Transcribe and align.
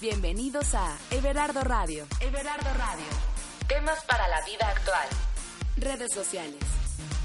Bienvenidos 0.00 0.74
a 0.74 0.96
Everardo 1.10 1.60
Radio. 1.60 2.06
Everardo 2.20 2.70
Radio. 2.78 3.04
Temas 3.68 4.02
para 4.06 4.26
la 4.28 4.42
vida 4.46 4.66
actual. 4.66 5.06
Redes 5.76 6.14
sociales. 6.14 6.58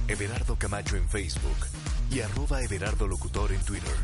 Everardo 0.10 0.58
Camacho 0.58 0.98
en 0.98 1.08
Facebook 1.08 1.56
y 2.12 2.20
arroba 2.20 2.62
Everardo 2.62 3.08
Locutor 3.08 3.54
en 3.54 3.62
Twitter. 3.64 3.96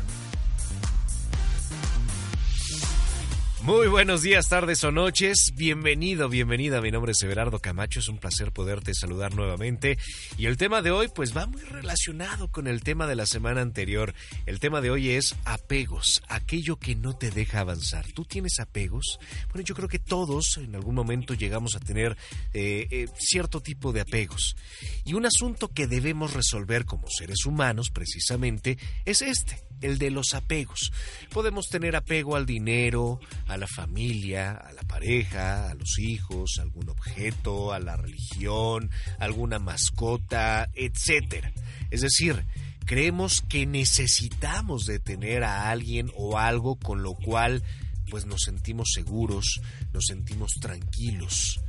Muy 3.62 3.86
buenos 3.86 4.22
días, 4.22 4.48
tardes 4.48 4.82
o 4.82 4.90
noches. 4.90 5.52
Bienvenido, 5.54 6.28
bienvenida. 6.28 6.80
Mi 6.80 6.90
nombre 6.90 7.12
es 7.12 7.22
Everardo 7.22 7.60
Camacho. 7.60 8.00
Es 8.00 8.08
un 8.08 8.18
placer 8.18 8.50
poderte 8.50 8.92
saludar 8.92 9.36
nuevamente. 9.36 9.98
Y 10.36 10.46
el 10.46 10.56
tema 10.56 10.82
de 10.82 10.90
hoy, 10.90 11.06
pues 11.06 11.36
va 11.36 11.46
muy 11.46 11.62
relacionado 11.62 12.50
con 12.50 12.66
el 12.66 12.82
tema 12.82 13.06
de 13.06 13.14
la 13.14 13.24
semana 13.24 13.60
anterior. 13.60 14.14
El 14.46 14.58
tema 14.58 14.80
de 14.80 14.90
hoy 14.90 15.10
es 15.10 15.36
apegos, 15.44 16.24
aquello 16.26 16.76
que 16.76 16.96
no 16.96 17.16
te 17.16 17.30
deja 17.30 17.60
avanzar. 17.60 18.04
¿Tú 18.12 18.24
tienes 18.24 18.58
apegos? 18.58 19.20
Bueno, 19.52 19.64
yo 19.64 19.76
creo 19.76 19.88
que 19.88 20.00
todos 20.00 20.56
en 20.56 20.74
algún 20.74 20.96
momento 20.96 21.34
llegamos 21.34 21.76
a 21.76 21.80
tener 21.80 22.16
eh, 22.54 22.88
eh, 22.90 23.06
cierto 23.16 23.60
tipo 23.60 23.92
de 23.92 24.00
apegos. 24.00 24.56
Y 25.04 25.14
un 25.14 25.24
asunto 25.24 25.68
que 25.68 25.86
debemos 25.86 26.32
resolver 26.32 26.84
como 26.84 27.06
seres 27.08 27.46
humanos, 27.46 27.90
precisamente, 27.90 28.76
es 29.04 29.22
este 29.22 29.71
el 29.82 29.98
de 29.98 30.10
los 30.10 30.34
apegos. 30.34 30.92
Podemos 31.30 31.68
tener 31.68 31.96
apego 31.96 32.36
al 32.36 32.46
dinero, 32.46 33.20
a 33.46 33.56
la 33.56 33.66
familia, 33.66 34.52
a 34.52 34.72
la 34.72 34.82
pareja, 34.82 35.70
a 35.70 35.74
los 35.74 35.98
hijos, 35.98 36.56
a 36.58 36.62
algún 36.62 36.88
objeto, 36.88 37.72
a 37.72 37.80
la 37.80 37.96
religión, 37.96 38.90
alguna 39.18 39.58
mascota, 39.58 40.70
etcétera. 40.74 41.52
Es 41.90 42.00
decir, 42.00 42.44
creemos 42.86 43.42
que 43.42 43.66
necesitamos 43.66 44.86
de 44.86 44.98
tener 44.98 45.44
a 45.44 45.70
alguien 45.70 46.10
o 46.16 46.38
algo 46.38 46.76
con 46.76 47.02
lo 47.02 47.14
cual 47.14 47.62
pues 48.10 48.26
nos 48.26 48.42
sentimos 48.42 48.90
seguros, 48.92 49.60
nos 49.92 50.06
sentimos 50.06 50.52
tranquilos. 50.60 51.60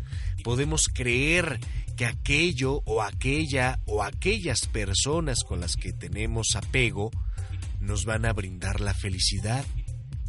Podemos 0.43 0.89
creer 0.93 1.59
que 1.95 2.05
aquello 2.05 2.81
o 2.85 3.01
aquella 3.01 3.79
o 3.85 4.03
aquellas 4.03 4.67
personas 4.67 5.43
con 5.43 5.61
las 5.61 5.77
que 5.77 5.93
tenemos 5.93 6.55
apego 6.55 7.11
nos 7.83 8.05
van 8.05 8.25
a 8.25 8.33
brindar 8.33 8.81
la 8.81 8.93
felicidad 8.93 9.65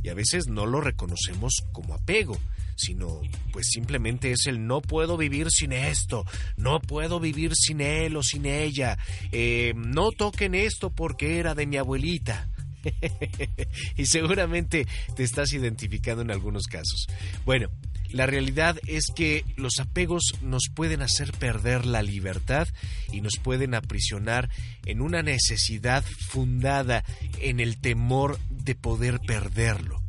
y 0.03 0.11
a 0.11 0.15
veces 0.15 0.49
no 0.49 0.67
lo 0.67 0.81
reconocemos 0.81 1.65
como 1.73 1.95
apego, 1.95 2.39
sino 2.77 3.23
pues 3.53 3.69
simplemente 3.71 4.33
es 4.33 4.47
el 4.47 4.67
no 4.67 4.83
puedo 4.83 5.17
vivir 5.17 5.51
sin 5.51 5.73
esto, 5.73 6.27
no 6.57 6.81
puedo 6.81 7.21
vivir 7.21 7.53
sin 7.55 7.81
él 7.81 8.17
o 8.17 8.23
sin 8.23 8.45
ella, 8.45 8.99
eh, 9.33 9.73
no 9.77 10.11
toquen 10.13 10.55
esto 10.55 10.91
porque 10.91 11.39
era 11.39 11.55
de 11.55 11.67
mi 11.67 11.79
abuelita. 11.79 12.51
y 13.97 14.05
seguramente 14.05 14.87
te 15.17 15.23
estás 15.23 15.55
identificando 15.55 16.23
en 16.23 16.31
algunos 16.31 16.65
casos. 16.67 17.07
Bueno, 17.47 17.71
la 18.15 18.27
realidad 18.27 18.79
es 18.87 19.07
que 19.13 19.45
los 19.57 19.81
apegos 19.81 20.37
nos 20.41 20.69
pueden 20.73 21.03
hacer 21.03 21.33
perder 21.33 21.85
la 21.85 22.01
libertad 22.01 22.69
y 23.11 23.21
nos 23.23 23.39
pueden 23.43 23.75
aprisionar 23.75 24.49
en 24.87 25.01
una 25.01 25.25
necesidad 25.25 26.05
fundada 26.05 27.03
en 27.41 27.59
el 27.59 27.77
temor 27.81 28.39
de 28.51 28.77
poder 28.77 29.19
perderlo. 29.19 30.01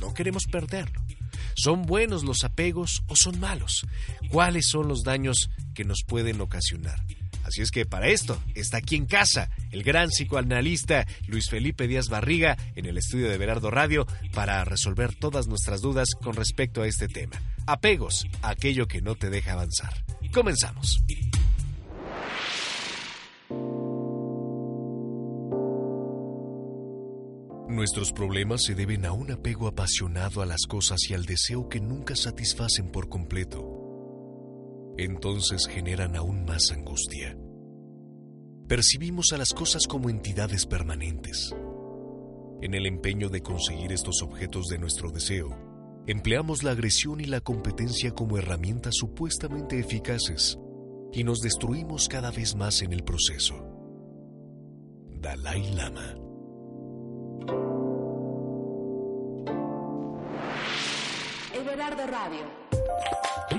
No 0.00 0.12
queremos 0.12 0.46
perderlo. 0.46 1.04
¿Son 1.54 1.82
buenos 1.82 2.24
los 2.24 2.42
apegos 2.42 3.04
o 3.06 3.14
son 3.14 3.38
malos? 3.38 3.86
¿Cuáles 4.28 4.66
son 4.66 4.88
los 4.88 5.04
daños 5.04 5.50
que 5.72 5.84
nos 5.84 6.02
pueden 6.04 6.40
ocasionar? 6.40 6.98
Así 7.44 7.62
es 7.62 7.70
que 7.70 7.86
para 7.86 8.08
esto 8.08 8.42
está 8.54 8.78
aquí 8.78 8.96
en 8.96 9.06
casa 9.06 9.50
el 9.70 9.82
gran 9.82 10.08
psicoanalista 10.08 11.06
Luis 11.28 11.48
Felipe 11.48 11.86
Díaz 11.86 12.08
Barriga 12.08 12.56
en 12.74 12.86
el 12.86 12.96
estudio 12.98 13.28
de 13.28 13.38
Berardo 13.38 13.70
Radio 13.70 14.06
para 14.32 14.64
resolver 14.64 15.14
todas 15.14 15.46
nuestras 15.46 15.80
dudas 15.80 16.08
con 16.20 16.34
respecto 16.34 16.82
a 16.82 16.88
este 16.88 17.06
tema. 17.06 17.40
Apegos, 17.66 18.26
aquello 18.42 18.86
que 18.86 19.02
no 19.02 19.14
te 19.14 19.30
deja 19.30 19.52
avanzar. 19.52 19.92
Comenzamos. 20.32 21.00
Nuestros 27.68 28.12
problemas 28.12 28.62
se 28.62 28.74
deben 28.74 29.04
a 29.04 29.12
un 29.12 29.32
apego 29.32 29.66
apasionado 29.66 30.42
a 30.42 30.46
las 30.46 30.66
cosas 30.66 31.00
y 31.10 31.14
al 31.14 31.24
deseo 31.24 31.68
que 31.68 31.80
nunca 31.80 32.14
satisfacen 32.14 32.90
por 32.90 33.08
completo 33.08 33.83
entonces 34.98 35.66
generan 35.66 36.16
aún 36.16 36.44
más 36.44 36.70
angustia. 36.70 37.36
Percibimos 38.68 39.26
a 39.32 39.38
las 39.38 39.52
cosas 39.52 39.86
como 39.86 40.08
entidades 40.08 40.66
permanentes. 40.66 41.54
En 42.62 42.74
el 42.74 42.86
empeño 42.86 43.28
de 43.28 43.42
conseguir 43.42 43.92
estos 43.92 44.22
objetos 44.22 44.68
de 44.68 44.78
nuestro 44.78 45.10
deseo, 45.10 45.48
empleamos 46.06 46.62
la 46.62 46.70
agresión 46.70 47.20
y 47.20 47.24
la 47.24 47.40
competencia 47.40 48.12
como 48.12 48.38
herramientas 48.38 48.94
supuestamente 48.96 49.78
eficaces 49.78 50.58
y 51.12 51.24
nos 51.24 51.40
destruimos 51.40 52.08
cada 52.08 52.30
vez 52.30 52.54
más 52.56 52.82
en 52.82 52.92
el 52.92 53.04
proceso. 53.04 53.54
Dalai 55.20 55.74
Lama 55.74 56.16
Everardo 61.54 62.06
Radio. 62.06 63.53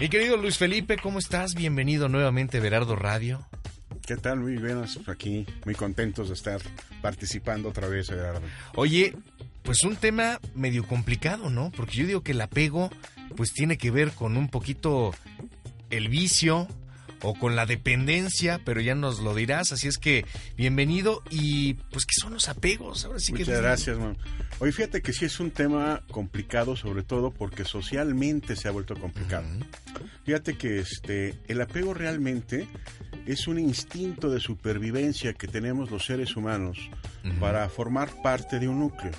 Mi 0.00 0.08
querido 0.08 0.36
Luis 0.36 0.58
Felipe, 0.58 0.96
¿cómo 0.96 1.20
estás? 1.20 1.54
Bienvenido 1.54 2.08
nuevamente 2.08 2.58
a 2.58 2.60
Berardo 2.60 2.96
Radio. 2.96 3.46
¿Qué 4.04 4.16
tal? 4.16 4.40
Muy 4.40 4.56
buenos 4.56 4.98
aquí, 5.06 5.46
muy 5.64 5.76
contentos 5.76 6.28
de 6.28 6.34
estar 6.34 6.60
participando 7.00 7.68
otra 7.68 7.86
vez, 7.86 8.08
Gerardo. 8.08 8.42
Oye, 8.74 9.14
pues 9.62 9.84
un 9.84 9.94
tema 9.94 10.40
medio 10.56 10.84
complicado, 10.84 11.48
¿no? 11.48 11.70
Porque 11.70 11.98
yo 11.98 12.06
digo 12.08 12.22
que 12.22 12.32
el 12.32 12.40
apego, 12.40 12.90
pues 13.36 13.52
tiene 13.52 13.78
que 13.78 13.92
ver 13.92 14.10
con 14.10 14.36
un 14.36 14.48
poquito 14.48 15.14
el 15.90 16.08
vicio, 16.08 16.66
o 17.24 17.34
con 17.34 17.56
la 17.56 17.64
dependencia, 17.64 18.60
pero 18.64 18.80
ya 18.80 18.94
nos 18.94 19.20
lo 19.20 19.34
dirás. 19.34 19.72
Así 19.72 19.88
es 19.88 19.98
que 19.98 20.26
bienvenido 20.56 21.22
y 21.30 21.74
pues 21.74 22.04
qué 22.04 22.14
son 22.20 22.34
los 22.34 22.48
apegos. 22.48 23.04
Ahora 23.06 23.18
sí 23.18 23.32
Muchas 23.32 23.60
gracias, 23.60 23.98
man. 23.98 24.16
Oye, 24.58 24.72
fíjate 24.72 25.00
que 25.00 25.12
sí 25.12 25.24
es 25.24 25.40
un 25.40 25.50
tema 25.50 26.02
complicado, 26.10 26.76
sobre 26.76 27.02
todo 27.02 27.30
porque 27.30 27.64
socialmente 27.64 28.56
se 28.56 28.68
ha 28.68 28.70
vuelto 28.70 28.94
complicado. 28.94 29.46
Fíjate 30.24 30.56
que 30.56 30.78
este 30.80 31.34
el 31.48 31.60
apego 31.60 31.94
realmente 31.94 32.68
es 33.26 33.48
un 33.48 33.58
instinto 33.58 34.30
de 34.30 34.38
supervivencia 34.38 35.32
que 35.32 35.48
tenemos 35.48 35.90
los 35.90 36.04
seres 36.04 36.36
humanos 36.36 36.78
para 37.40 37.68
formar 37.70 38.10
parte 38.22 38.58
de 38.58 38.68
un 38.68 38.80
núcleo. 38.80 39.12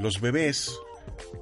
Los 0.00 0.20
bebés 0.20 0.72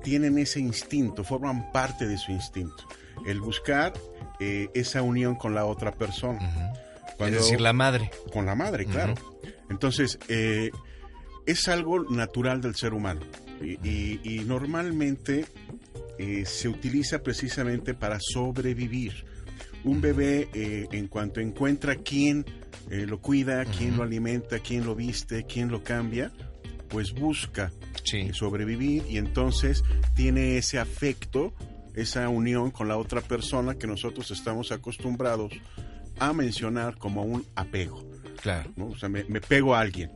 tienen 0.03 0.37
ese 0.39 0.61
instinto, 0.61 1.25
forman 1.25 1.73
parte 1.73 2.07
de 2.07 2.19
su 2.19 2.33
instinto. 2.33 2.85
El 3.27 3.41
buscar 3.41 3.93
eh, 4.41 4.71
esa 4.73 5.03
unión 5.03 5.34
con 5.34 5.55
la 5.55 5.67
otra 5.67 5.93
persona. 5.93 6.73
es 7.19 7.33
decir, 7.33 7.61
la 7.61 7.75
madre. 7.75 8.11
Con 8.33 8.47
la 8.47 8.55
madre, 8.55 8.87
claro. 8.87 9.15
Entonces, 9.69 10.19
eh, 10.28 10.71
es 11.45 11.69
algo 11.69 12.05
natural 12.11 12.62
del 12.62 12.75
ser 12.75 12.95
humano 12.95 13.21
y, 13.61 14.43
normalmente 14.47 15.45
eh, 16.19 16.45
se 16.47 16.69
utiliza 16.69 17.23
precisamente 17.23 17.93
para 17.93 18.19
sobrevivir. 18.19 19.27
Un 19.84 20.00
bebé, 20.00 20.49
en 20.53 21.09
cuanto 21.09 21.41
encuentra 21.41 21.97
quién 21.97 22.45
lo 22.89 23.21
cuida, 23.21 23.65
quién 23.65 23.97
lo 23.97 24.03
alimenta, 24.03 24.59
quién 24.59 24.84
lo 24.84 24.95
viste, 24.95 25.45
quién 25.45 25.71
lo 25.71 25.83
cambia, 25.83 26.33
pues 26.89 27.12
busca 27.12 27.73
sobrevivir 28.33 29.05
y 29.09 29.17
entonces 29.19 29.83
tiene 30.15 30.59
ese 30.59 30.79
afecto 30.79 31.55
esa 32.00 32.28
unión 32.28 32.71
con 32.71 32.88
la 32.88 32.97
otra 32.97 33.21
persona 33.21 33.75
que 33.75 33.87
nosotros 33.87 34.31
estamos 34.31 34.72
acostumbrados 34.72 35.53
a 36.19 36.33
mencionar 36.33 36.97
como 36.97 37.22
un 37.22 37.47
apego. 37.55 38.05
Claro. 38.43 38.71
O 38.78 38.97
sea, 38.97 39.09
me, 39.09 39.25
pego 39.41 39.75
a 39.75 39.81
alguien. 39.81 40.11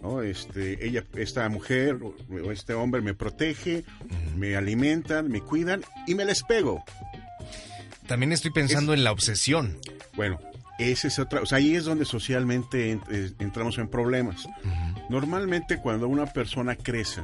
¿no? 0.00 0.22
este, 0.22 0.86
ella, 0.86 1.04
esta 1.14 1.46
mujer 1.50 1.98
o 2.02 2.50
este 2.50 2.72
hombre 2.72 3.02
me 3.02 3.12
protege, 3.12 3.84
me 4.36 4.56
alimentan, 4.56 5.28
me 5.28 5.40
cuidan 5.40 5.82
y 6.06 6.14
me 6.14 6.24
les 6.24 6.42
pego. 6.42 6.82
También 8.06 8.32
estoy 8.32 8.50
pensando 8.50 8.94
en 8.94 9.04
la 9.04 9.12
obsesión. 9.12 9.78
Bueno, 10.16 10.40
ese 10.78 11.08
es 11.08 11.18
otra, 11.18 11.42
o 11.42 11.46
sea, 11.46 11.58
ahí 11.58 11.76
es 11.76 11.84
donde 11.84 12.04
socialmente 12.04 12.98
entramos 13.38 13.78
en 13.78 13.88
problemas. 13.88 14.48
Normalmente 15.10 15.78
cuando 15.78 16.08
una 16.08 16.26
persona 16.26 16.74
crece, 16.74 17.22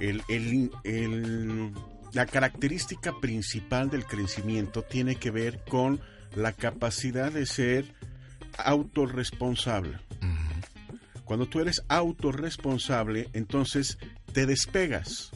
el, 0.00 0.22
el, 0.28 0.70
el 0.82 1.72
la 2.14 2.26
característica 2.26 3.12
principal 3.20 3.90
del 3.90 4.04
crecimiento 4.06 4.82
tiene 4.82 5.16
que 5.16 5.30
ver 5.30 5.62
con 5.68 6.00
la 6.34 6.52
capacidad 6.52 7.30
de 7.30 7.46
ser 7.46 7.84
autorresponsable. 8.58 9.98
Cuando 11.24 11.46
tú 11.46 11.60
eres 11.60 11.82
autorresponsable, 11.88 13.28
entonces 13.32 13.98
te 14.32 14.46
despegas. 14.46 15.30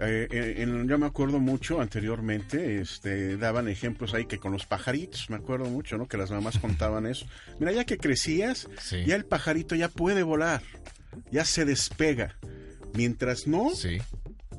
Eh, 0.00 0.66
yo 0.86 0.98
me 0.98 1.06
acuerdo 1.06 1.38
mucho 1.40 1.80
anteriormente, 1.80 2.80
este, 2.80 3.36
daban 3.36 3.68
ejemplos 3.68 4.14
ahí 4.14 4.26
que 4.26 4.38
con 4.38 4.52
los 4.52 4.66
pajaritos, 4.66 5.28
me 5.30 5.36
acuerdo 5.36 5.66
mucho, 5.66 5.96
¿no? 5.98 6.06
Que 6.06 6.16
las 6.16 6.30
mamás 6.30 6.58
contaban 6.58 7.06
eso. 7.06 7.26
Mira, 7.58 7.72
ya 7.72 7.84
que 7.84 7.98
crecías, 7.98 8.68
ya 9.06 9.16
el 9.16 9.24
pajarito 9.24 9.74
ya 9.74 9.88
puede 9.88 10.22
volar. 10.22 10.62
ya 11.32 11.44
se 11.44 11.64
despega. 11.64 12.36
Mientras 12.94 13.46
no, 13.46 13.74
Sí. 13.74 13.98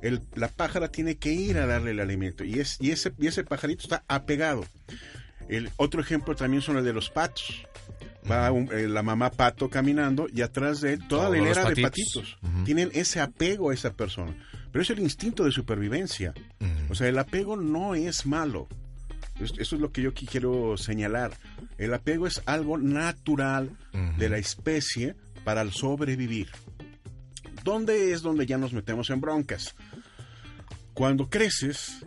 El- 0.01 0.22
la 0.36 0.48
pájara 0.48 0.90
tiene 0.90 1.18
que 1.18 1.31
ir 1.34 1.57
a 1.57 1.66
darle 1.66 1.92
el 1.92 2.00
alimento 2.00 2.44
y, 2.44 2.60
es, 2.60 2.78
y, 2.80 2.92
ese, 2.92 3.13
y 3.19 3.28
ese 3.28 3.44
pajarito 3.44 3.84
está 3.84 4.04
apegado. 4.07 4.66
El 5.48 5.69
otro 5.78 6.01
ejemplo 6.01 6.36
también 6.36 6.62
son 6.62 6.78
el 6.78 6.84
de 6.86 6.94
los 6.94 7.10
patos. 7.10 7.66
Va 8.30 8.51
un- 8.51 8.69
eh, 8.72 8.88
la 8.88 9.01
mamá 9.01 9.31
pato 9.31 9.69
caminando 9.69 10.28
y 10.34 10.42
atrás 10.42 10.81
de 10.81 10.94
él 10.94 11.07
toda 11.07 11.24
Todos 11.24 11.31
la 11.31 11.38
hilera 11.44 11.62
de 11.69 11.81
patitos. 11.81 12.38
Tienen 12.66 12.90
ese 12.94 13.19
apego 13.19 13.69
a 13.72 13.74
esa 13.74 13.94
persona. 13.94 14.34
Pero 14.72 14.84
es 14.84 14.90
el 14.92 15.00
instinto 15.00 15.44
de 15.46 15.51
supervivencia. 15.51 16.34
O 16.90 16.96
sea, 16.96 17.07
el 17.07 17.18
apego 17.18 17.56
no 17.57 17.96
es 17.96 18.25
malo. 18.28 18.68
Es- 19.40 19.54
Eso 19.57 19.75
es 19.75 19.81
lo 19.81 19.92
que 19.92 20.01
yo 20.04 20.13
quiero 20.13 20.78
señalar. 20.78 21.31
El 21.80 21.94
apego 21.94 22.28
es 22.28 22.42
algo 22.46 22.78
natural 22.78 23.72
de 24.18 24.30
la 24.30 24.38
especie 24.38 25.16
para 25.44 25.62
el 25.62 25.72
sobrevivir. 25.72 26.50
¿Dónde 27.63 28.11
es 28.11 28.21
donde 28.21 28.45
ya 28.45 28.57
nos 28.57 28.73
metemos 28.73 29.09
en 29.09 29.21
broncas? 29.21 29.75
Cuando 30.94 31.29
creces, 31.29 32.06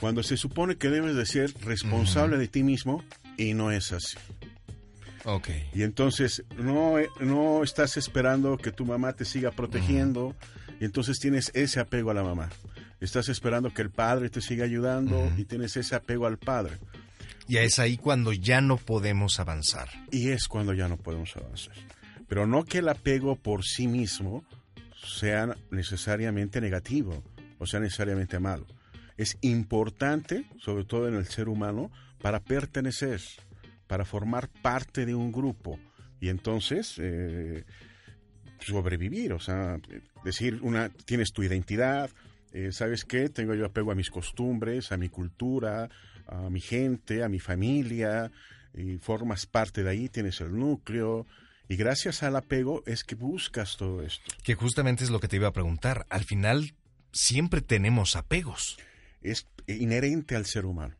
cuando 0.00 0.22
se 0.22 0.36
supone 0.36 0.76
que 0.76 0.90
debes 0.90 1.14
de 1.16 1.26
ser 1.26 1.52
responsable 1.64 2.36
de 2.36 2.48
ti 2.48 2.62
mismo 2.62 3.04
y 3.36 3.54
no 3.54 3.70
es 3.70 3.92
así. 3.92 4.16
Ok. 5.24 5.48
Y 5.74 5.82
entonces 5.82 6.44
no, 6.56 6.94
no 7.20 7.62
estás 7.62 7.96
esperando 7.96 8.56
que 8.56 8.72
tu 8.72 8.84
mamá 8.84 9.12
te 9.12 9.24
siga 9.24 9.50
protegiendo 9.50 10.34
y 10.80 10.84
entonces 10.84 11.18
tienes 11.18 11.50
ese 11.54 11.80
apego 11.80 12.10
a 12.10 12.14
la 12.14 12.22
mamá. 12.22 12.48
Estás 13.00 13.28
esperando 13.28 13.72
que 13.72 13.82
el 13.82 13.90
padre 13.90 14.30
te 14.30 14.40
siga 14.40 14.64
ayudando 14.64 15.30
y 15.36 15.44
tienes 15.44 15.76
ese 15.76 15.94
apego 15.94 16.26
al 16.26 16.38
padre. 16.38 16.78
Y 17.46 17.56
es 17.56 17.78
ahí 17.78 17.96
cuando 17.96 18.32
ya 18.32 18.60
no 18.60 18.76
podemos 18.76 19.40
avanzar. 19.40 19.88
Y 20.10 20.30
es 20.30 20.48
cuando 20.48 20.74
ya 20.74 20.88
no 20.88 20.96
podemos 20.96 21.36
avanzar. 21.36 21.74
Pero 22.28 22.46
no 22.46 22.64
que 22.64 22.78
el 22.78 22.88
apego 22.88 23.36
por 23.36 23.64
sí 23.64 23.86
mismo 23.86 24.44
sea 25.08 25.56
necesariamente 25.70 26.60
negativo 26.60 27.22
o 27.58 27.66
sea 27.66 27.80
necesariamente 27.80 28.38
malo. 28.38 28.66
Es 29.16 29.36
importante, 29.40 30.46
sobre 30.58 30.84
todo 30.84 31.08
en 31.08 31.14
el 31.14 31.26
ser 31.26 31.48
humano, 31.48 31.90
para 32.20 32.40
pertenecer, 32.40 33.20
para 33.86 34.04
formar 34.04 34.48
parte 34.62 35.06
de 35.06 35.14
un 35.14 35.32
grupo 35.32 35.78
y 36.20 36.28
entonces 36.28 36.94
eh, 36.98 37.64
sobrevivir, 38.60 39.32
o 39.32 39.40
sea, 39.40 39.78
decir, 40.24 40.60
una, 40.62 40.88
tienes 40.88 41.32
tu 41.32 41.42
identidad, 41.42 42.10
eh, 42.52 42.70
¿sabes 42.72 43.04
qué? 43.04 43.28
Tengo 43.28 43.54
yo 43.54 43.66
apego 43.66 43.92
a 43.92 43.96
mis 43.96 44.10
costumbres, 44.10 44.92
a 44.92 44.96
mi 44.96 45.08
cultura, 45.08 45.88
a 46.26 46.48
mi 46.50 46.60
gente, 46.60 47.22
a 47.22 47.28
mi 47.28 47.40
familia, 47.40 48.30
y 48.74 48.98
formas 48.98 49.46
parte 49.46 49.82
de 49.82 49.90
ahí, 49.90 50.08
tienes 50.08 50.40
el 50.40 50.56
núcleo, 50.56 51.26
y 51.68 51.76
gracias 51.76 52.22
al 52.22 52.36
apego 52.36 52.82
es 52.86 53.04
que 53.04 53.14
buscas 53.14 53.76
todo 53.76 54.02
esto. 54.02 54.24
Que 54.42 54.54
justamente 54.54 55.04
es 55.04 55.10
lo 55.10 55.20
que 55.20 55.28
te 55.28 55.36
iba 55.36 55.48
a 55.48 55.52
preguntar. 55.52 56.06
Al 56.08 56.24
final, 56.24 56.74
siempre 57.12 57.60
tenemos 57.60 58.16
apegos. 58.16 58.78
Es 59.20 59.46
inherente 59.66 60.34
al 60.34 60.46
ser 60.46 60.64
humano. 60.64 60.96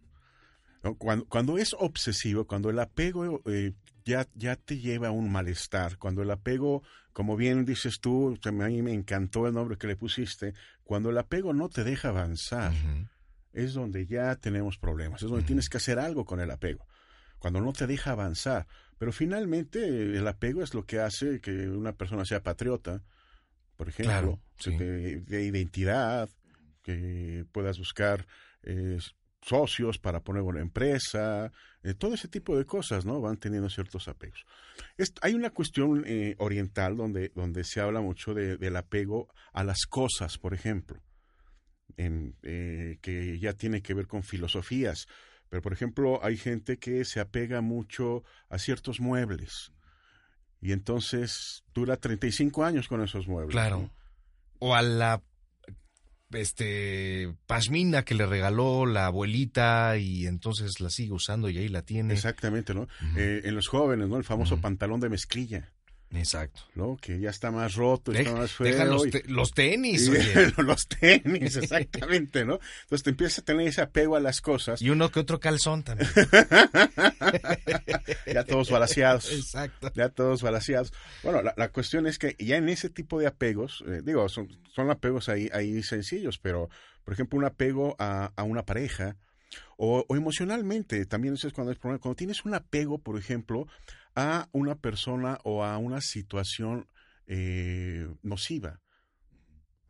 ¿no? 0.83 0.95
Cuando, 0.97 1.27
cuando 1.27 1.59
es 1.59 1.75
obsesivo, 1.79 2.47
cuando 2.47 2.69
el 2.69 2.79
apego 2.79 3.43
eh, 3.47 3.73
ya, 4.05 4.27
ya 4.35 4.57
te 4.57 4.79
lleva 4.79 5.09
a 5.09 5.13
un 5.13 5.31
malestar, 5.31 5.99
cuando 5.99 6.23
el 6.23 6.31
apego, 6.31 6.83
como 7.13 7.37
bien 7.37 7.65
dices 7.65 8.01
tú, 8.01 8.39
a 8.45 8.51
mí 8.51 8.83
me 8.83 8.93
encantó 8.93 9.47
el 9.47 9.55
nombre 9.55 9.77
que 9.77 9.87
le 9.87 9.97
pusiste, 9.97 10.55
cuando 10.85 11.11
el 11.11 11.19
apego 11.19 11.53
no 11.53 11.69
te 11.69 11.85
deja 11.85 12.09
avanzar, 12.09 12.73
es 13.53 13.75
donde 13.75 14.07
ya 14.07 14.37
tenemos 14.37 14.79
problemas, 14.79 15.23
es 15.23 15.29
donde 15.29 15.45
tienes 15.45 15.69
que 15.69 15.77
hacer 15.77 15.99
algo 15.99 16.25
con 16.25 16.41
el 16.41 16.51
apego, 16.51 16.87
cuando 17.39 17.61
no 17.61 17.73
te 17.73 17.87
deja 17.87 18.13
avanzar. 18.13 18.67
Pero 18.99 19.13
finalmente 19.13 19.87
el 19.87 20.27
apego 20.27 20.63
es 20.63 20.75
lo 20.75 20.85
que 20.85 20.99
hace 21.01 21.41
que 21.41 21.69
una 21.69 21.93
persona 21.97 22.25
sea 22.25 22.43
patriota, 22.43 23.03
por 23.77 23.89
ejemplo, 23.89 24.13
Claro, 24.13 24.41
sí. 24.59 24.77
de, 24.77 25.21
de 25.21 25.45
identidad, 25.45 26.29
que 26.83 27.45
puedas 27.53 27.79
buscar 27.79 28.27
eh, 28.65 28.99
socios 29.41 29.99
para 29.99 30.21
poner 30.21 30.43
una 30.43 30.61
empresa, 30.61 31.53
eh, 31.85 31.95
todo 31.95 32.15
ese 32.15 32.27
tipo 32.29 32.59
de 32.59 32.65
cosas, 32.67 33.05
¿no? 33.07 33.21
Van 33.21 33.37
teniendo 33.37 33.71
ciertos 33.71 34.09
apegos. 34.09 34.45
Es- 34.97 35.13
hay 35.23 35.35
una 35.35 35.51
cuestión 35.51 36.03
eh, 36.07 36.35
oriental 36.39 36.97
donde, 36.97 37.31
donde 37.37 37.63
se 37.63 37.81
habla 37.81 38.01
mucho 38.01 38.35
de- 38.35 38.57
del 38.57 38.75
apego 38.77 39.29
a 39.53 39.63
las 39.63 39.87
cosas, 39.89 40.39
por 40.39 40.55
ejemplo, 40.55 41.01
en, 41.97 42.35
eh, 42.43 42.99
que 43.01 43.39
ya 43.39 43.53
tiene 43.53 43.81
que 43.81 43.95
ver 43.95 44.07
con 44.09 44.23
filosofías. 44.25 45.07
Pero, 45.51 45.63
por 45.63 45.73
ejemplo, 45.73 46.21
hay 46.23 46.37
gente 46.37 46.79
que 46.79 47.05
se 47.05 47.21
apega 47.21 47.61
mucho 47.61 48.23
a 48.49 48.59
ciertos 48.59 49.01
muebles. 49.01 49.73
Y 50.61 50.73
entonces 50.73 51.65
dura 51.73 51.97
35 51.97 52.65
años 52.65 52.89
con 52.89 53.03
esos 53.03 53.29
muebles. 53.29 53.53
Claro. 53.53 53.79
¿no? 53.79 53.91
O 54.59 54.75
a 54.75 54.83
la 54.83 55.23
este 56.33 57.35
pasmina 57.47 58.05
que 58.05 58.15
le 58.15 58.27
regaló 58.27 58.85
la 58.85 59.07
abuelita 59.07 59.97
y 59.97 60.27
entonces 60.27 60.81
la 60.81 60.91
sigue 60.91 61.13
usando 61.13 61.49
y 61.49 61.59
ahí 61.59 61.69
la 61.69 61.83
tiene. 61.83 62.15
Exactamente, 62.15 62.75
¿no? 62.75 62.89
Eh, 63.17 63.43
en 63.45 63.55
los 63.55 63.69
jóvenes, 63.69 64.09
¿no? 64.09 64.17
El 64.17 64.25
famoso 64.25 64.61
pantalón 64.61 65.01
de 65.01 65.09
mezclilla, 65.09 65.73
Exacto. 66.11 66.63
¿no? 66.75 66.97
Que 66.97 67.21
ya 67.21 67.29
está 67.31 67.51
más 67.51 67.75
roto, 67.75 68.13
está 68.13 68.31
Deja, 68.31 68.41
más 68.41 68.53
feo. 68.53 68.67
deja 68.67 68.85
los, 68.87 69.11
te- 69.11 69.25
los 69.27 69.53
tenis, 69.53 70.09
y- 70.09 70.11
oye. 70.13 70.53
los 70.63 70.89
tenis, 70.89 71.57
exactamente, 71.57 72.45
¿no? 72.47 72.59
Entonces 72.85 73.03
te 73.05 73.11
empiezas 73.11 73.41
a 73.41 73.43
tener 73.43 73.69
ese 73.69 73.83
apego 73.83 74.17
a 74.17 74.21
las 74.21 74.41
cosas, 74.41 74.81
Y 74.81 74.89
uno 74.91 75.11
que 75.11 75.21
otro 75.21 75.39
calzón 75.39 75.83
también. 75.83 76.09
ya 78.27 78.45
todos 78.45 78.71
balaseados. 78.71 79.33
Exacto. 79.33 79.91
ya 79.95 80.09
todos 80.09 80.43
balaseados. 80.43 80.93
Bueno, 81.23 81.43
la, 81.43 81.55
la 81.57 81.69
cuestión 81.71 82.07
es 82.07 82.19
que 82.19 82.37
ya 82.39 82.57
en 82.57 82.69
ese 82.69 82.91
tipo 82.91 83.19
de 83.19 83.27
apegos, 83.27 83.85
eh, 83.87 84.01
digo, 84.05 84.29
son, 84.29 84.49
son 84.75 84.91
apegos 84.91 85.29
ahí, 85.29 85.49
ahí 85.53 85.83
sencillos, 85.83 86.39
pero, 86.39 86.69
por 87.05 87.15
ejemplo, 87.15 87.39
un 87.39 87.45
apego 87.45 87.97
a, 87.99 88.33
a 88.37 88.43
una 88.43 88.65
pareja 88.65 89.17
o, 89.77 90.05
o 90.09 90.17
emocionalmente, 90.17 91.05
también 91.07 91.35
eso 91.35 91.49
es 91.49 91.55
cuando 91.55 91.73
es 91.73 91.79
problema. 91.79 92.01
Cuando 92.01 92.17
tienes 92.17 92.45
un 92.45 92.55
apego, 92.55 92.99
por 92.99 93.19
ejemplo, 93.19 93.67
a 94.19 94.49
una 94.51 94.75
persona 94.75 95.39
o 95.45 95.63
a 95.65 95.79
una 95.79 96.01
situación 96.01 96.89
eh, 97.29 98.09
nociva. 98.23 98.81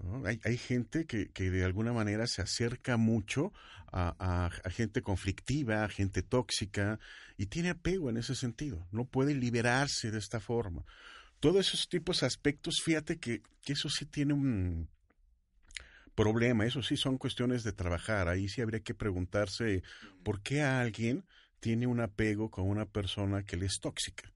¿no? 0.01 0.23
Hay, 0.27 0.59
gente 0.59 1.07
que, 1.07 1.31
que 1.31 1.51
de 1.51 1.65
alguna 1.65 1.95
manera 1.95 2.27
se 2.27 2.43
acerca 2.43 2.99
mucho 2.99 3.55
a, 3.91 4.15
a- 4.19 4.51
a 4.65 4.71
gente 4.71 5.01
conflictiva, 5.01 5.83
a 5.83 5.89
gente 5.89 6.23
tóxica, 6.23 7.01
y 7.39 7.47
tiene 7.47 7.71
apego 7.71 8.11
en 8.11 8.19
ese 8.19 8.35
sentido. 8.35 8.87
No 8.93 9.07
puede 9.07 9.35
liberarse 9.35 10.11
de 10.11 10.19
esta 10.19 10.41
forma. 10.41 10.85
Todos 11.41 11.67
esos 11.67 11.89
tipos 11.89 12.21
de 12.21 12.27
aspectos, 12.27 12.83
fíjate 12.85 13.19
que, 13.19 13.43
que 13.65 13.73
eso 13.73 13.89
sí 13.89 14.05
tiene 14.05 14.35
un 14.35 14.91
problema, 16.15 16.67
eso 16.67 16.83
sí 16.83 16.99
son 16.99 17.17
cuestiones 17.17 17.65
de 17.65 17.73
trabajar. 17.73 18.29
Ahí 18.29 18.49
sí 18.49 18.61
habría 18.61 18.81
que 18.81 18.93
preguntarse 18.93 19.83
por 20.23 20.43
qué 20.43 20.63
alguien 20.63 21.25
tiene 21.61 21.87
un 21.87 22.01
apego 22.01 22.51
con 22.51 22.69
una 22.69 22.87
persona 22.87 23.43
que 23.43 23.57
le 23.57 23.67
es 23.67 23.81
tóxica. 23.81 24.33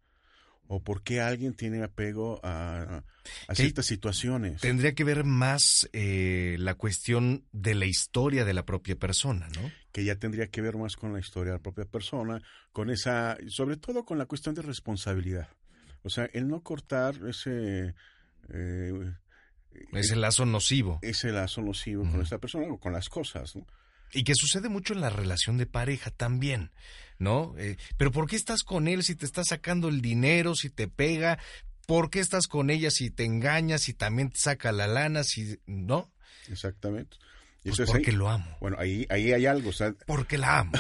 O 0.69 0.81
por 0.81 1.03
qué 1.03 1.21
alguien 1.21 1.55
tiene 1.55 1.83
apego 1.83 2.41
a, 2.43 3.03
ciertas 3.53 3.85
situaciones. 3.85 4.61
Tendría 4.61 4.95
que 4.95 5.05
ver 5.05 5.25
más 5.25 5.89
eh, 5.93 6.57
la 6.59 6.75
cuestión 6.77 7.45
de 7.53 7.75
la 7.75 7.85
historia 7.85 8.45
de 8.45 8.55
la 8.55 8.65
propia 8.65 8.97
persona, 8.97 9.49
¿no? 9.49 9.71
que 9.93 10.05
ya 10.05 10.17
tendría 10.17 10.47
que 10.47 10.63
ver 10.63 10.77
más 10.77 10.97
con 10.97 11.13
la 11.13 11.21
historia 11.21 11.53
de 11.53 11.59
la 11.59 11.63
propia 11.63 11.85
persona, 11.85 12.43
con 12.73 12.91
esa, 12.91 13.37
sobre 13.49 13.77
todo 13.77 14.05
con 14.05 14.17
la 14.19 14.27
cuestión 14.27 14.55
de 14.55 14.63
responsabilidad. 14.63 15.49
O 16.03 16.09
sea, 16.09 16.25
el 16.33 16.49
no 16.49 16.63
cortar 16.63 17.15
ese, 17.29 17.95
eh, 18.49 19.13
Ese 19.93 20.17
lazo 20.17 20.47
nocivo. 20.47 20.99
ese 21.03 21.31
lazo 21.31 21.61
nocivo 21.61 22.11
con 22.11 22.23
esta 22.23 22.39
persona 22.39 22.67
o 22.69 22.81
con 22.81 22.93
las 22.93 23.09
cosas, 23.09 23.55
¿no? 23.55 23.67
Y 24.15 24.25
que 24.25 24.35
sucede 24.35 24.69
mucho 24.69 24.93
en 24.93 25.01
la 25.01 25.11
relación 25.11 25.57
de 25.57 25.67
pareja 25.67 26.11
también, 26.11 26.71
¿no? 27.19 27.55
Eh, 27.59 27.77
Pero 27.97 28.11
¿por 28.13 28.29
qué 28.29 28.37
estás 28.37 28.63
con 28.63 28.89
él 28.89 29.03
si 29.03 29.15
te 29.15 29.25
está 29.27 29.45
sacando 29.45 29.89
el 29.89 30.01
dinero, 30.01 30.55
si 30.55 30.71
te 30.71 30.89
pega? 30.89 31.39
¿Por 31.87 32.11
qué 32.11 32.21
estás 32.21 32.47
con 32.47 32.71
ella 32.71 32.91
si 32.91 33.11
te 33.11 33.25
engaña, 33.25 33.79
si 33.79 33.93
también 33.95 34.31
te 34.31 34.39
saca 34.39 34.73
la 34.73 34.87
lana, 34.87 35.25
si 35.25 35.59
no? 35.67 36.13
Exactamente. 36.49 37.17
Y 37.65 37.71
Pues 37.71 37.89
porque 37.89 38.11
ahí- 38.11 38.17
lo 38.17 38.29
amo. 38.29 38.57
bueno, 38.61 38.77
ahí, 38.81 39.07
ahí 39.09 39.33
hay 39.33 39.47
algo, 39.47 39.71
o 39.71 39.73
sea, 39.73 39.95
Porque 40.07 40.37
la 40.39 40.61
amo. 40.61 40.73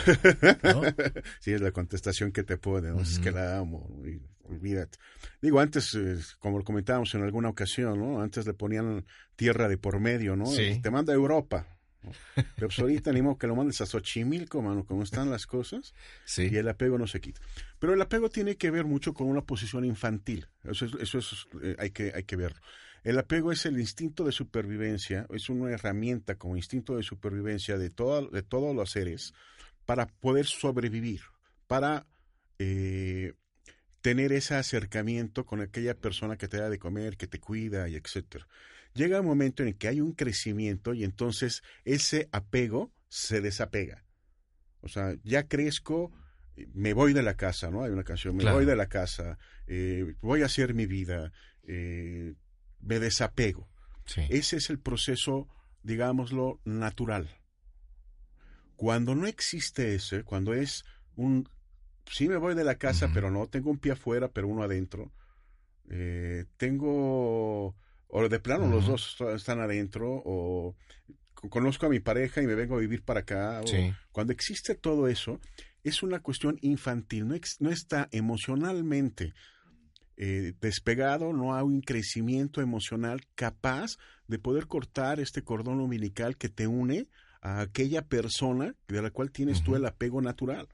¿no? 0.63 0.83
sí, 1.41 1.53
es 1.53 1.61
la 1.61 1.71
contestación 1.73 2.33
que 2.33 2.43
te 2.43 2.57
pone, 2.57 2.91
¿no? 2.91 3.01
Es 3.01 3.19
que 3.21 3.31
la 3.31 3.59
amo, 3.59 3.89
olvídate. 4.45 4.99
Digo, 5.41 5.61
antes, 5.61 5.95
eh, 5.95 6.17
como 6.41 6.59
lo 6.59 6.65
comentábamos 6.65 7.15
en 7.15 7.23
alguna 7.23 7.49
ocasión, 7.51 7.99
¿no? 8.01 8.21
Antes 8.21 8.47
le 8.47 8.55
ponían 8.55 9.05
tierra 9.37 9.69
de 9.69 9.79
por 9.79 10.01
medio, 10.01 10.35
¿no? 10.35 10.47
Sí. 10.47 10.81
Te 10.83 10.91
manda 10.91 11.13
a 11.13 11.17
Europa. 11.17 11.69
Pero 12.35 12.69
pues 12.69 12.79
ahorita 12.79 13.13
ni 13.13 13.23
modo 13.23 13.39
que 13.39 13.47
lo 13.47 13.55
mandes 13.57 13.81
a 13.81 13.87
Xochimilco, 13.87 14.61
mano, 14.63 14.85
como 14.85 15.03
están 15.03 15.31
las 15.31 15.47
cosas, 15.47 15.95
Sí. 16.25 16.49
y 16.51 16.57
el 16.57 16.69
apego 16.69 16.99
no 16.99 17.07
se 17.07 17.21
quita. 17.21 17.41
Pero 17.79 17.95
el 17.95 18.01
apego 18.03 18.29
tiene 18.29 18.57
que 18.57 18.71
ver 18.71 18.85
mucho 18.85 19.15
con 19.15 19.27
una 19.29 19.43
posición 19.43 19.85
infantil. 19.85 20.49
Eso 20.65 20.87
es, 20.87 20.93
eso 21.01 21.19
es 21.19 21.47
eh, 21.63 21.77
hay, 21.79 21.91
que, 21.91 22.13
hay 22.15 22.25
que 22.25 22.37
verlo. 22.37 22.61
El 23.05 23.19
apego 23.19 23.51
es 23.53 23.67
el 23.67 23.79
instinto 23.81 24.25
de 24.25 24.33
supervivencia, 24.33 25.27
es 25.35 25.49
una 25.49 25.71
herramienta 25.71 26.37
como 26.37 26.57
instinto 26.57 26.97
de 26.97 27.03
supervivencia 27.03 27.77
de, 27.79 27.91
toda- 27.91 28.29
de 28.31 28.43
todos 28.43 28.75
los 28.77 28.91
seres 28.91 29.35
para 29.87 30.07
poder 30.07 30.47
sobrevivir, 30.47 31.21
para 31.67 32.07
eh, 32.61 33.33
tener 34.03 34.33
ese 34.33 34.55
acercamiento 34.55 35.45
con 35.45 35.61
aquella 35.61 35.95
persona 35.95 36.37
que 36.37 36.49
te 36.49 36.59
da 36.59 36.69
de 36.71 36.79
comer, 36.79 37.17
que 37.17 37.27
te 37.27 37.41
cuida 37.41 37.89
y 37.89 37.97
etcétera. 37.97 38.47
Llega 38.95 39.21
un 39.21 39.27
momento 39.27 39.63
en 39.63 39.71
el 39.71 39.77
que 39.77 39.89
hay 39.89 40.01
un 40.01 40.13
crecimiento 40.13 40.95
y 40.95 41.05
entonces 41.05 41.63
ese 41.85 42.29
apego 42.33 42.93
se 43.09 43.41
desapega. 43.41 44.05
O 44.81 44.89
sea, 44.89 45.17
ya 45.23 45.47
crezco, 45.49 46.13
me 46.75 46.93
voy 46.93 47.13
de 47.13 47.23
la 47.23 47.37
casa, 47.37 47.71
¿no? 47.71 47.85
Hay 47.85 47.91
una 47.91 48.05
canción, 48.05 48.37
me 48.37 48.51
voy 48.51 48.65
de 48.65 48.77
la 48.77 48.89
casa, 48.89 49.39
eh, 49.67 50.17
voy 50.21 50.43
a 50.43 50.47
hacer 50.47 50.75
mi 50.75 50.87
vida, 50.87 51.33
eh, 51.63 52.35
me 52.81 52.99
desapego. 52.99 53.69
Ese 54.29 54.57
es 54.57 54.69
el 54.69 54.79
proceso, 54.79 55.49
digámoslo, 55.83 56.61
natural. 56.65 57.39
Cuando 58.77 59.15
no 59.15 59.27
existe 59.27 59.95
ese, 59.95 60.25
cuando 60.25 60.55
es 60.55 60.85
un, 61.15 61.49
sí 62.11 62.29
me 62.29 62.37
voy 62.37 62.55
de 62.55 62.65
la 62.65 62.77
casa, 62.77 63.11
pero 63.15 63.31
no, 63.31 63.47
tengo 63.47 63.71
un 63.71 63.79
pie 63.79 63.93
afuera, 63.93 64.29
pero 64.29 64.49
uno 64.49 64.63
adentro, 64.63 65.13
eh, 65.89 66.47
tengo, 66.57 67.77
o 68.15 68.29
de 68.29 68.41
plano 68.41 68.69
los 68.69 68.87
dos 68.87 69.17
están 69.35 69.61
adentro, 69.61 70.23
o 70.25 70.77
conozco 71.49 71.87
a 71.87 71.89
mi 71.89 71.99
pareja 71.99 72.43
y 72.43 72.47
me 72.47 72.55
vengo 72.55 72.77
a 72.77 72.81
vivir 72.81 73.03
para 73.03 73.21
acá. 73.21 73.63
Cuando 74.13 74.35
existe 74.35 74.75
todo 74.75 75.09
eso, 75.09 75.41
es 75.83 76.03
una 76.03 76.21
cuestión 76.21 76.59
infantil, 76.61 77.27
no, 77.27 77.35
no 77.61 77.71
está 77.71 78.09
emocionalmente 78.13 79.33
eh, 80.19 80.53
despegado, 80.61 81.33
no 81.33 81.55
hay 81.55 81.63
un 81.63 81.81
crecimiento 81.81 82.61
emocional 82.61 83.23
capaz 83.35 83.97
de 84.29 84.39
poder 84.39 84.67
cortar 84.67 85.19
este 85.19 85.43
cordón 85.43 85.81
umbilical 85.81 86.37
que 86.37 86.51
te 86.51 86.67
une 86.67 87.09
a 87.41 87.63
aquella 87.63 88.03
persona 88.03 88.75
de 88.89 89.03
la 89.03 89.11
cual 89.11 89.31
tienes 89.31 89.65
tú 89.65 89.75
el 89.75 89.87
apego 89.87 90.21
natural. 90.21 90.69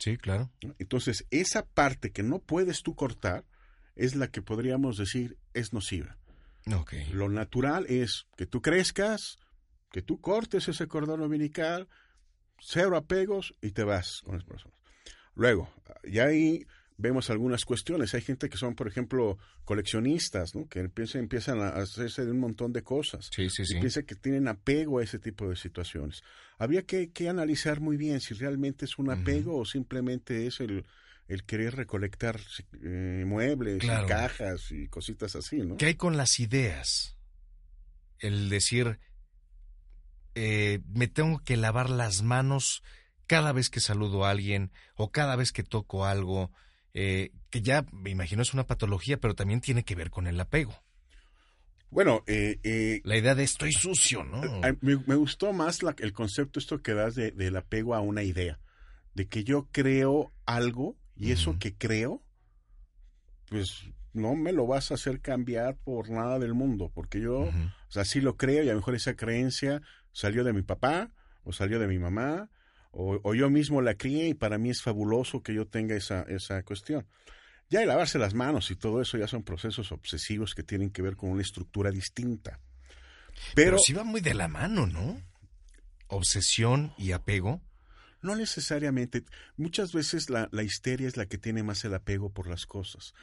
Sí, 0.00 0.16
claro. 0.16 0.50
Entonces, 0.78 1.24
esa 1.30 1.64
parte 1.64 2.10
que 2.10 2.24
no 2.24 2.40
puedes 2.40 2.82
tú 2.82 2.96
cortar 2.96 3.44
es 3.94 4.16
la 4.16 4.28
que 4.28 4.42
podríamos 4.42 4.96
decir 4.96 5.38
es 5.54 5.72
nociva. 5.72 6.18
Lo 7.12 7.28
natural 7.28 7.86
es 7.88 8.26
que 8.36 8.46
tú 8.46 8.60
crezcas, 8.62 9.38
que 9.90 10.02
tú 10.02 10.20
cortes 10.20 10.68
ese 10.68 10.86
cordón 10.86 11.20
umbilical, 11.20 11.88
cero 12.58 12.96
apegos 12.96 13.54
y 13.60 13.70
te 13.70 13.84
vas 13.84 14.22
con 14.24 14.36
las 14.36 14.44
personas. 14.44 14.78
Luego, 15.34 15.72
ya 16.04 16.26
ahí 16.26 16.66
vemos 17.00 17.30
algunas 17.30 17.64
cuestiones. 17.64 18.14
Hay 18.14 18.20
gente 18.20 18.48
que 18.48 18.56
son, 18.56 18.74
por 18.74 18.86
ejemplo, 18.86 19.38
coleccionistas, 19.64 20.54
¿no? 20.54 20.68
Que 20.68 20.80
empiezan, 20.80 21.22
empiezan 21.22 21.60
a 21.60 21.68
hacerse 21.70 22.24
de 22.24 22.30
un 22.30 22.40
montón 22.40 22.72
de 22.72 22.82
cosas. 22.82 23.30
Sí, 23.34 23.48
sí, 23.48 23.64
sí. 23.64 23.76
Y 23.76 23.80
piensan 23.80 24.04
que 24.04 24.14
tienen 24.14 24.48
apego 24.48 24.98
a 24.98 25.02
ese 25.02 25.18
tipo 25.18 25.48
de 25.48 25.56
situaciones. 25.56 26.22
Habría 26.58 26.82
que, 26.82 27.10
analizar 27.28 27.80
muy 27.80 27.96
bien 27.96 28.20
si 28.20 28.34
realmente 28.34 28.84
es 28.84 28.98
un 28.98 29.10
apego 29.10 29.56
o 29.56 29.64
simplemente 29.64 30.46
es 30.46 30.60
el, 30.60 30.84
el 31.30 31.44
querer 31.44 31.76
recolectar 31.76 32.40
eh, 32.82 33.24
muebles 33.24 33.84
y 33.84 33.86
cajas 33.86 34.72
y 34.72 34.88
cositas 34.88 35.36
así, 35.36 35.58
¿no? 35.58 35.76
¿Qué 35.76 35.86
hay 35.86 35.94
con 35.94 36.16
las 36.16 36.40
ideas? 36.40 37.16
El 38.18 38.48
decir, 38.48 38.98
eh, 40.34 40.80
me 40.88 41.06
tengo 41.06 41.38
que 41.44 41.56
lavar 41.56 41.88
las 41.88 42.22
manos 42.22 42.82
cada 43.28 43.52
vez 43.52 43.70
que 43.70 43.78
saludo 43.78 44.24
a 44.24 44.30
alguien 44.30 44.72
o 44.96 45.12
cada 45.12 45.36
vez 45.36 45.52
que 45.52 45.62
toco 45.62 46.04
algo 46.04 46.50
eh, 46.94 47.30
que 47.48 47.62
ya 47.62 47.86
me 47.92 48.10
imagino 48.10 48.42
es 48.42 48.52
una 48.52 48.66
patología, 48.66 49.20
pero 49.20 49.36
también 49.36 49.60
tiene 49.60 49.84
que 49.84 49.94
ver 49.94 50.10
con 50.10 50.26
el 50.26 50.40
apego. 50.40 50.82
Bueno, 51.90 52.24
la 52.26 53.16
idea 53.16 53.36
de 53.36 53.44
estoy 53.44 53.72
sucio, 53.72 54.24
¿no? 54.24 54.42
Me, 54.80 55.14
gustó 55.14 55.52
más 55.52 55.80
el 55.98 56.12
concepto 56.12 56.58
esto 56.58 56.82
que 56.82 56.94
das 56.94 57.14
de, 57.14 57.30
del 57.30 57.56
apego 57.56 57.94
a 57.94 58.00
una 58.00 58.24
idea, 58.24 58.58
de 59.14 59.28
que 59.28 59.44
yo 59.44 59.68
creo 59.72 60.32
algo 60.44 60.96
y 61.20 61.32
eso 61.32 61.58
que 61.58 61.76
creo, 61.76 62.22
pues 63.48 63.84
no 64.14 64.34
me 64.34 64.52
lo 64.52 64.66
vas 64.66 64.90
a 64.90 64.94
hacer 64.94 65.20
cambiar 65.20 65.76
por 65.76 66.08
nada 66.08 66.38
del 66.38 66.54
mundo, 66.54 66.90
porque 66.94 67.20
yo, 67.20 67.40
o 67.40 67.90
sea, 67.90 68.04
sí 68.04 68.20
lo 68.20 68.36
creo 68.36 68.64
y 68.64 68.68
a 68.68 68.72
lo 68.72 68.78
mejor 68.78 68.94
esa 68.94 69.14
creencia 69.14 69.82
salió 70.12 70.44
de 70.44 70.52
mi 70.52 70.62
papá 70.62 71.12
o 71.44 71.52
salió 71.52 71.78
de 71.78 71.86
mi 71.86 71.98
mamá 71.98 72.50
o, 72.92 73.34
yo 73.34 73.50
mismo 73.50 73.82
la 73.82 73.94
crié 73.94 74.28
y 74.28 74.34
para 74.34 74.58
mí 74.58 74.70
es 74.70 74.82
fabuloso 74.82 75.42
que 75.42 75.54
yo 75.54 75.66
tenga 75.66 75.94
esa, 75.94 76.22
esa 76.22 76.62
cuestión. 76.64 77.06
Ya 77.68 77.82
el 77.82 77.88
lavarse 77.88 78.18
las 78.18 78.34
manos 78.34 78.70
y 78.72 78.76
todo 78.76 79.00
eso 79.00 79.16
ya 79.16 79.28
son 79.28 79.44
procesos 79.44 79.92
obsesivos 79.92 80.56
que 80.56 80.64
tienen 80.64 80.90
que 80.90 81.02
ver 81.02 81.16
con 81.16 81.30
una 81.30 81.42
estructura 81.42 81.92
distinta. 81.92 82.58
Pero, 83.54 83.78
sí 83.78 83.92
va 83.92 84.02
muy 84.02 84.20
de 84.20 84.34
la 84.34 84.48
mano, 84.48 84.86
¿no? 84.86 85.22
Obsesión 86.08 86.92
y 86.98 87.12
apego. 87.12 87.60
No 88.22 88.36
necesariamente. 88.36 89.24
Muchas 89.56 89.92
veces 89.92 90.30
la, 90.30 90.48
la, 90.52 90.62
histeria 90.62 91.08
es 91.08 91.16
la 91.16 91.26
que 91.26 91.38
tiene 91.38 91.62
más 91.62 91.84
el 91.84 91.94
apego 91.94 92.30
por 92.30 92.48
las 92.48 92.66
cosas. 92.66 93.14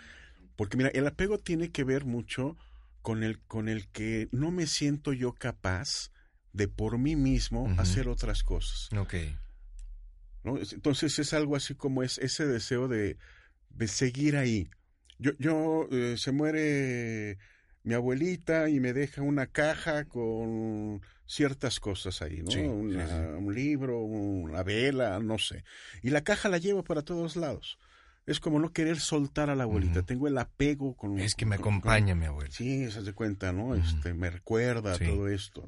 Porque 0.55 0.77
mira, 0.77 0.89
el 0.89 1.05
apego 1.05 1.37
tiene 1.37 1.71
que 1.71 1.83
ver 1.83 2.05
mucho 2.05 2.57
con 3.01 3.23
el, 3.23 3.39
con 3.39 3.69
el 3.69 3.87
que 3.89 4.27
no 4.31 4.51
me 4.51 4.67
siento 4.67 5.13
yo 5.13 5.33
capaz 5.33 6.11
de 6.51 6.67
por 6.67 6.97
mí 6.97 7.15
mismo 7.15 7.73
hacer 7.77 8.07
otras 8.07 8.43
cosas. 8.43 8.89
Okay. 8.91 9.37
Entonces 10.43 11.19
es 11.19 11.33
algo 11.33 11.55
así 11.55 11.75
como 11.75 12.03
es 12.03 12.17
ese 12.17 12.45
deseo 12.45 12.87
de, 12.87 13.17
de 13.69 13.87
seguir 13.87 14.35
ahí. 14.37 14.69
Yo, 15.19 15.31
yo 15.39 15.87
eh, 15.91 16.15
se 16.17 16.31
muere 16.31 17.37
mi 17.83 17.93
abuelita 17.93 18.69
y 18.69 18.79
me 18.79 18.93
deja 18.93 19.21
una 19.21 19.47
caja 19.47 20.05
con 20.05 21.01
ciertas 21.25 21.79
cosas 21.79 22.21
ahí, 22.21 22.41
¿no? 22.41 22.51
Un 22.71 23.53
libro, 23.53 23.99
una 23.99 24.63
vela, 24.63 25.19
no 25.19 25.37
sé. 25.37 25.63
Y 26.01 26.09
la 26.09 26.21
caja 26.21 26.49
la 26.49 26.57
llevo 26.57 26.83
para 26.83 27.01
todos 27.03 27.35
lados. 27.35 27.77
Es 28.25 28.41
como 28.41 28.59
no 28.59 28.73
querer 28.73 28.99
soltar 28.99 29.49
a 29.49 29.55
la 29.55 29.63
abuelita. 29.63 30.03
Tengo 30.03 30.27
el 30.27 30.37
apego 30.37 30.95
con... 30.95 31.17
Es 31.17 31.33
que 31.33 31.45
me 31.45 31.55
acompaña 31.55 32.13
mi 32.13 32.25
abuela. 32.25 32.51
Sí, 32.51 32.91
se 32.91 32.99
hace 32.99 33.13
cuenta, 33.13 33.53
¿no? 33.53 33.73
este, 33.73 34.13
me 34.13 34.29
recuerda 34.29 34.97
todo 34.97 35.29
esto. 35.29 35.65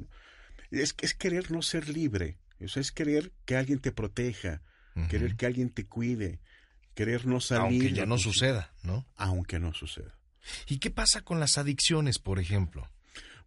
Es, 0.70 0.94
es 1.02 1.14
querer 1.14 1.52
no 1.52 1.62
ser 1.62 1.88
libre. 1.88 2.38
Eso 2.60 2.82
es 2.82 2.92
querer 2.92 3.32
que 3.46 3.56
alguien 3.56 3.80
te 3.80 3.94
proteja, 3.94 4.62
querer 5.10 5.38
que 5.38 5.46
alguien 5.46 5.70
te 5.70 5.86
cuide, 5.86 6.42
querer 6.94 7.26
no 7.26 7.40
salir. 7.40 7.82
Aunque 7.82 7.94
ya 7.94 8.06
no 8.06 8.18
suceda, 8.18 8.74
¿no? 8.84 9.08
Aunque 9.16 9.60
no 9.60 9.74
suceda. 9.74 10.19
¿Y 10.68 10.80
qué 10.80 10.90
pasa 10.92 11.22
con 11.22 11.40
las 11.40 11.58
adicciones, 11.58 12.20
por 12.20 12.40
ejemplo? 12.40 12.90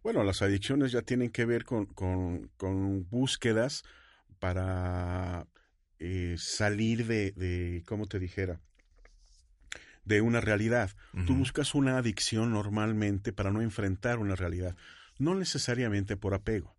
Bueno, 0.03 0.23
las 0.23 0.41
adicciones 0.41 0.91
ya 0.91 1.01
tienen 1.01 1.29
que 1.29 1.45
ver 1.45 1.63
con, 1.63 1.85
con, 1.85 3.07
búsquedas 3.09 3.83
para 4.39 5.47
eh, 5.99 6.35
salir 6.37 7.07
de, 7.07 7.31
de, 7.31 7.83
¿cómo 7.85 8.05
te 8.07 8.19
dijera? 8.19 8.59
De 10.03 10.19
una 10.19 10.41
realidad. 10.41 10.91
Tú 11.25 11.35
buscas 11.35 11.73
una 11.73 11.97
adicción 11.97 12.51
normalmente 12.51 13.31
para 13.31 13.51
no 13.51 13.61
enfrentar 13.61 14.19
una 14.19 14.35
realidad, 14.35 14.75
no 15.17 15.35
necesariamente 15.35 16.17
por 16.17 16.33
apego. 16.33 16.75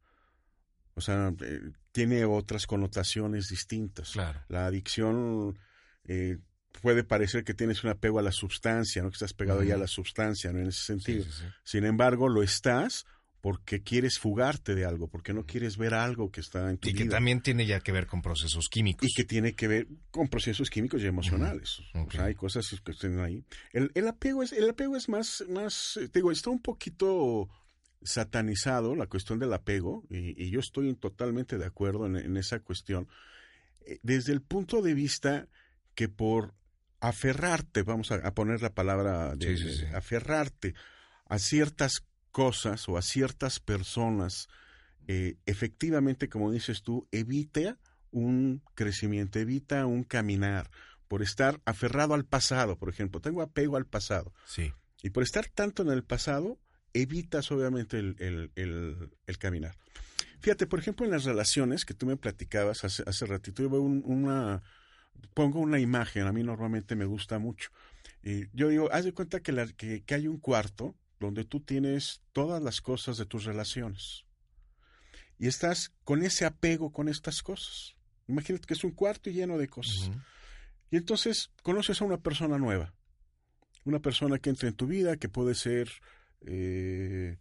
O 0.95 1.01
sea, 1.01 1.33
eh, 1.41 1.73
tiene 1.93 2.25
otras 2.25 2.67
connotaciones 2.67 3.49
distintas. 3.49 4.13
Claro. 4.13 4.41
La 4.49 4.67
adicción 4.67 5.59
eh, 6.05 6.39
puede 6.81 7.05
parecer 7.05 7.45
que 7.45 7.55
tienes 7.55 7.85
un 7.85 7.91
apego 7.91 8.19
a 8.19 8.23
la 8.23 8.33
sustancia, 8.33 9.03
¿no? 9.03 9.11
Que 9.11 9.15
estás 9.15 9.33
pegado 9.33 9.63
ya 9.63 9.75
a 9.75 9.79
la 9.79 9.87
sustancia, 9.87 10.53
¿no? 10.53 10.61
En 10.61 10.69
ese 10.69 10.85
sentido. 10.85 11.25
Sin 11.63 11.85
embargo, 11.85 12.29
lo 12.29 12.43
estás 12.43 13.07
porque 13.41 13.83
quieres 13.83 14.19
fugarte 14.19 14.75
de 14.75 14.87
algo, 14.87 15.09
porque 15.09 15.35
no 15.35 15.45
quieres 15.45 15.77
ver 15.77 15.93
algo 15.93 16.31
que 16.31 16.41
está 16.41 16.71
en 16.71 16.79
tu 16.79 16.89
vida. 16.89 16.99
Y 16.99 17.05
que 17.05 17.11
también 17.11 17.43
tiene 17.43 17.67
ya 17.67 17.81
que 17.81 17.93
ver 17.93 18.07
con 18.07 18.23
procesos 18.23 18.69
químicos. 18.71 19.07
Y 19.07 19.13
que 19.13 19.25
tiene 19.25 19.55
que 19.55 19.69
ver 19.69 19.87
con 20.11 20.29
procesos 20.29 20.71
químicos 20.71 21.03
y 21.03 21.07
emocionales. 21.07 21.81
O 21.95 22.11
sea, 22.11 22.25
hay 22.25 22.35
cosas 22.35 22.67
que 22.83 22.93
están 22.93 23.21
ahí. 23.21 23.45
El, 23.73 23.91
el, 23.95 24.09
apego 24.09 24.43
es, 24.43 24.53
el 24.53 24.71
apego 24.71 24.97
es 24.97 25.11
más, 25.11 25.45
más, 25.51 25.93
te 25.95 26.21
digo, 26.21 26.33
está 26.33 26.49
un 26.49 26.63
poquito 26.63 27.51
satanizado 28.05 28.95
la 28.95 29.07
cuestión 29.07 29.39
del 29.39 29.53
apego, 29.53 30.05
y, 30.11 30.51
yo 30.51 30.61
estoy 30.61 30.95
totalmente 30.95 31.59
de 31.59 31.67
acuerdo 31.67 32.07
en, 32.07 32.37
esa 32.37 32.61
cuestión, 32.61 33.09
eh, 33.87 33.99
desde 34.03 34.33
el 34.33 34.43
punto 34.43 34.83
de 34.83 34.95
vista 34.95 35.49
que 35.95 36.09
por 36.09 36.55
aferrarte, 37.09 37.83
vamos 37.83 38.11
a, 38.11 38.35
poner 38.35 38.63
la 38.63 38.75
palabra 38.75 39.37
de, 39.37 39.91
aferrarte 39.95 40.75
a 41.27 41.39
ciertas 41.39 42.07
cosas 42.31 42.89
o 42.89 42.97
a 42.97 43.03
ciertas 43.03 43.61
personas, 43.61 44.49
eh, 45.07 45.37
efectivamente, 45.47 46.29
como 46.29 46.51
dices 46.51 46.83
tú, 46.83 47.07
evita 47.13 47.79
un 48.11 48.63
crecimiento, 48.75 49.39
evita 49.39 49.87
un 49.87 50.05
caminar, 50.05 50.71
por 51.09 51.23
estar 51.23 51.61
aferrado 51.65 52.15
al 52.15 52.25
pasado, 52.25 52.79
por 52.79 52.89
ejemplo, 52.89 53.21
tengo 53.21 53.43
apego 53.43 53.77
al 53.77 53.87
pasado. 53.87 54.33
Sí. 54.47 54.73
Y 55.03 55.11
por 55.11 55.23
estar 55.23 55.47
tanto 55.49 55.83
en 55.83 55.91
el 55.91 56.05
pasado, 56.05 56.59
evitas 56.95 57.53
obviamente 57.53 57.99
el, 57.99 59.11
caminar. 59.39 59.77
Fíjate, 60.41 60.67
por 60.67 60.79
ejemplo, 60.79 61.05
en 61.05 61.13
las 61.13 61.25
relaciones 61.25 61.85
que 61.85 61.95
tú 61.95 62.07
me 62.07 62.17
platicabas 62.17 62.85
hace, 62.85 63.03
hace 63.07 63.27
ratito, 63.27 63.63
yo 63.63 63.71
veo 63.71 63.83
una, 63.83 64.63
pongo 65.35 65.61
una 65.61 65.79
imagen, 65.79 66.27
a 66.27 66.33
mí 66.33 66.43
normalmente 66.43 66.97
me 66.97 67.05
gusta 67.05 67.39
mucho. 67.39 67.71
Y 68.23 68.49
yo 68.57 68.69
digo, 68.69 68.89
haz 68.93 69.05
de 69.05 69.13
cuenta 69.13 69.41
que, 69.41 69.53
la, 69.53 69.67
que, 69.67 70.03
hay 70.09 70.27
un 70.27 70.39
cuarto 70.39 70.95
donde 71.21 71.45
tú 71.45 71.61
tienes 71.61 72.23
todas 72.33 72.63
las 72.63 72.81
cosas 72.81 73.17
de 73.19 73.27
tus 73.27 73.45
relaciones. 73.45 74.25
Y 75.39 75.49
estás 75.49 75.93
con 76.05 76.23
ese 76.23 76.45
apego 76.45 76.93
con 76.93 77.09
estas 77.09 77.43
cosas. 77.43 77.97
Imagínate 78.29 78.67
que 78.67 78.75
es 78.75 78.85
un 78.85 78.93
cuarto 78.93 79.31
lleno 79.31 79.59
de 79.59 79.69
cosas. 79.69 80.11
Y 80.91 80.97
entonces 80.97 81.51
conoces 81.63 82.01
a 82.01 82.05
una 82.05 82.19
persona 82.19 82.59
nueva 82.59 82.95
una 83.85 84.01
persona 84.01 84.39
que 84.39 84.51
entra 84.51 84.69
en 84.69 84.75
tu 84.75 84.87
vida, 84.87 85.17
que 85.17 85.29
puede 85.29 85.55
ser 85.55 85.91
eh, 86.47 87.39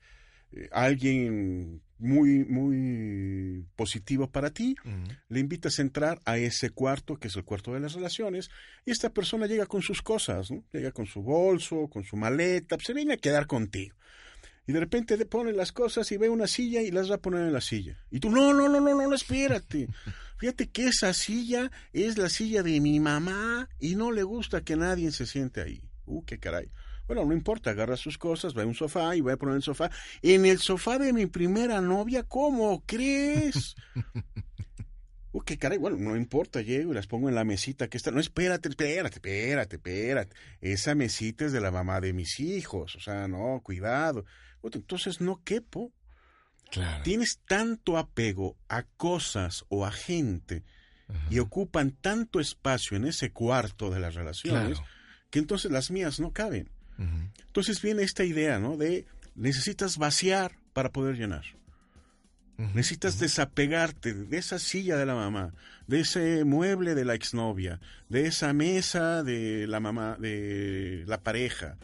eh, 0.52 0.70
alguien 0.72 1.82
muy, 1.98 2.46
muy 2.46 3.53
positivo 3.76 4.30
para 4.30 4.52
ti, 4.52 4.76
le 5.30 5.40
invitas 5.40 5.80
a 5.80 5.82
entrar 5.82 6.20
a 6.26 6.38
ese 6.38 6.70
cuarto, 6.70 7.18
que 7.18 7.28
es 7.28 7.36
el 7.36 7.44
cuarto 7.44 7.74
de 7.74 7.80
las 7.80 7.94
relaciones, 7.94 8.50
y 8.86 8.92
esta 8.92 9.10
persona 9.10 9.48
llega 9.48 9.66
con 9.66 9.82
sus 9.82 10.02
cosas, 10.02 10.50
llega 10.72 10.92
con 10.92 11.06
su 11.06 11.22
bolso, 11.22 11.88
con 11.88 12.04
su 12.04 12.16
maleta, 12.16 12.78
pues, 12.78 12.88
se 12.88 12.94
viene 12.94 13.14
a 13.14 13.18
quedar 13.18 13.48
contigo. 13.48 13.96
Y 14.66 14.72
de 14.72 14.80
repente 14.80 15.18
le 15.18 15.26
pone 15.26 15.52
las 15.52 15.74
cosas 15.74 16.10
y 16.12 16.18
ve 16.18 16.30
una 16.30 16.48
silla 16.48 16.82
y 16.82 16.92
las 16.92 17.12
va 17.12 17.16
a 17.16 17.22
poner 17.22 17.42
en 17.42 17.52
la 17.52 17.60
silla. 17.60 17.98
Y 18.10 18.20
tú, 18.20 18.30
no, 18.30 18.54
no, 18.54 18.70
no, 18.70 18.80
no, 18.80 18.96
no, 18.96 19.16
espérate. 19.16 19.90
Fíjate 20.38 20.70
que 20.70 20.88
esa 20.88 21.14
silla 21.14 21.70
es 21.92 22.18
la 22.18 22.30
silla 22.30 22.64
de 22.64 22.80
mi 22.80 23.00
mamá 23.00 23.70
y 23.80 23.96
no 23.96 24.12
le 24.12 24.24
gusta 24.24 24.62
que 24.62 24.76
nadie 24.76 25.12
se 25.12 25.26
siente 25.26 25.62
ahí. 25.62 25.82
Uh, 26.06 26.24
qué 26.24 26.38
caray. 26.40 26.70
Bueno, 27.08 27.26
no 27.26 27.34
importa, 27.34 27.72
agarra 27.72 27.98
sus 27.98 28.18
cosas, 28.18 28.58
va 28.58 28.64
a 28.64 28.66
un 28.66 28.76
sofá 28.76 29.16
y 29.16 29.22
voy 29.22 29.34
a 29.34 29.38
poner 29.38 29.56
el 29.56 29.64
sofá. 29.64 29.92
En 30.22 30.46
el 30.46 30.60
sofá 30.60 30.98
de 30.98 31.12
mi 31.12 31.26
primera 31.26 31.82
novia, 31.82 32.24
¿cómo 32.24 32.84
crees? 32.86 33.76
Uh, 35.36 35.42
qué 35.42 35.58
caray, 35.58 35.80
bueno, 35.80 35.98
no 35.98 36.16
importa, 36.16 36.62
llego 36.62 36.92
y 36.92 36.94
las 36.94 37.08
pongo 37.08 37.28
en 37.28 37.34
la 37.34 37.44
mesita 37.44 37.88
que 37.88 37.98
está. 37.98 38.12
No, 38.12 38.20
espérate, 38.20 38.70
espérate, 38.70 39.16
espérate, 39.16 39.76
espérate. 39.78 40.36
Esa 40.62 40.94
mesita 40.94 41.46
es 41.46 41.52
de 41.52 41.60
la 41.60 41.72
mamá 41.72 42.00
de 42.02 42.14
mis 42.14 42.40
hijos, 42.40 42.96
o 42.96 43.00
sea, 43.00 43.28
no, 43.28 43.60
cuidado. 43.64 44.26
entonces 44.62 45.22
no 45.22 45.42
quepo. 45.44 45.92
Claro. 46.70 47.02
Tienes 47.04 47.40
tanto 47.48 47.98
apego 47.98 48.58
a 48.70 48.84
cosas 48.84 49.66
o 49.70 49.88
a 49.88 49.92
gente 49.92 50.64
y 51.32 51.40
ocupan 51.40 51.92
tanto 51.92 52.40
espacio 52.40 52.96
en 52.96 53.06
ese 53.06 53.32
cuarto 53.32 53.90
de 53.90 54.00
las 54.00 54.14
relaciones 54.14 54.80
que 55.32 55.40
entonces 55.40 55.72
las 55.72 55.90
mías 55.90 56.20
no 56.20 56.32
caben. 56.32 56.70
Entonces 56.98 57.82
viene 57.82 58.04
esta 58.04 58.24
idea, 58.24 58.60
¿no? 58.60 58.78
De 58.78 59.06
necesitas 59.36 59.98
vaciar 59.98 60.54
para 60.74 60.92
poder 60.92 61.16
llenar. 61.16 61.44
Necesitas 62.58 63.20
desapegarte 63.20 64.14
de 64.14 64.38
esa 64.38 64.60
silla 64.60 64.96
de 64.96 65.06
la 65.06 65.16
mamá, 65.16 65.54
de 65.88 66.02
ese 66.02 66.46
mueble 66.46 66.94
de 66.96 67.04
la 67.04 67.16
exnovia, 67.16 67.80
de 68.10 68.28
esa 68.28 68.54
mesa 68.54 69.24
de 69.24 69.66
la 69.68 69.80
mamá, 69.80 70.18
de 70.20 71.04
la 71.08 71.20
pareja. 71.22 71.78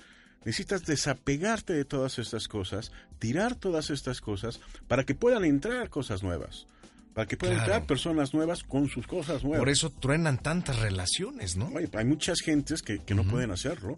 Necesitas 0.45 0.85
desapegarte 0.85 1.73
de 1.73 1.85
todas 1.85 2.19
estas 2.19 2.47
cosas, 2.47 2.91
tirar 3.17 3.55
todas 3.55 3.89
estas 3.89 4.21
cosas 4.21 4.61
para 4.87 5.03
que 5.03 5.15
puedan 5.15 5.43
entrar 5.43 5.89
cosas 5.89 6.23
nuevas, 6.23 6.67
para 7.13 7.27
que 7.27 7.35
puedan 7.35 7.57
entrar 7.57 7.85
personas 7.85 8.33
nuevas 8.33 8.63
con 8.63 8.87
sus 8.87 9.05
cosas 9.05 9.43
nuevas. 9.43 9.59
Por 9.59 9.69
eso 9.69 9.89
truenan 9.89 10.37
tantas 10.37 10.79
relaciones, 10.79 11.57
¿no? 11.57 11.71
hay 11.93 12.05
muchas 12.05 12.39
gentes 12.39 12.81
que, 12.83 13.01
no 13.13 13.23
pueden 13.25 13.51
hacerlo. 13.51 13.97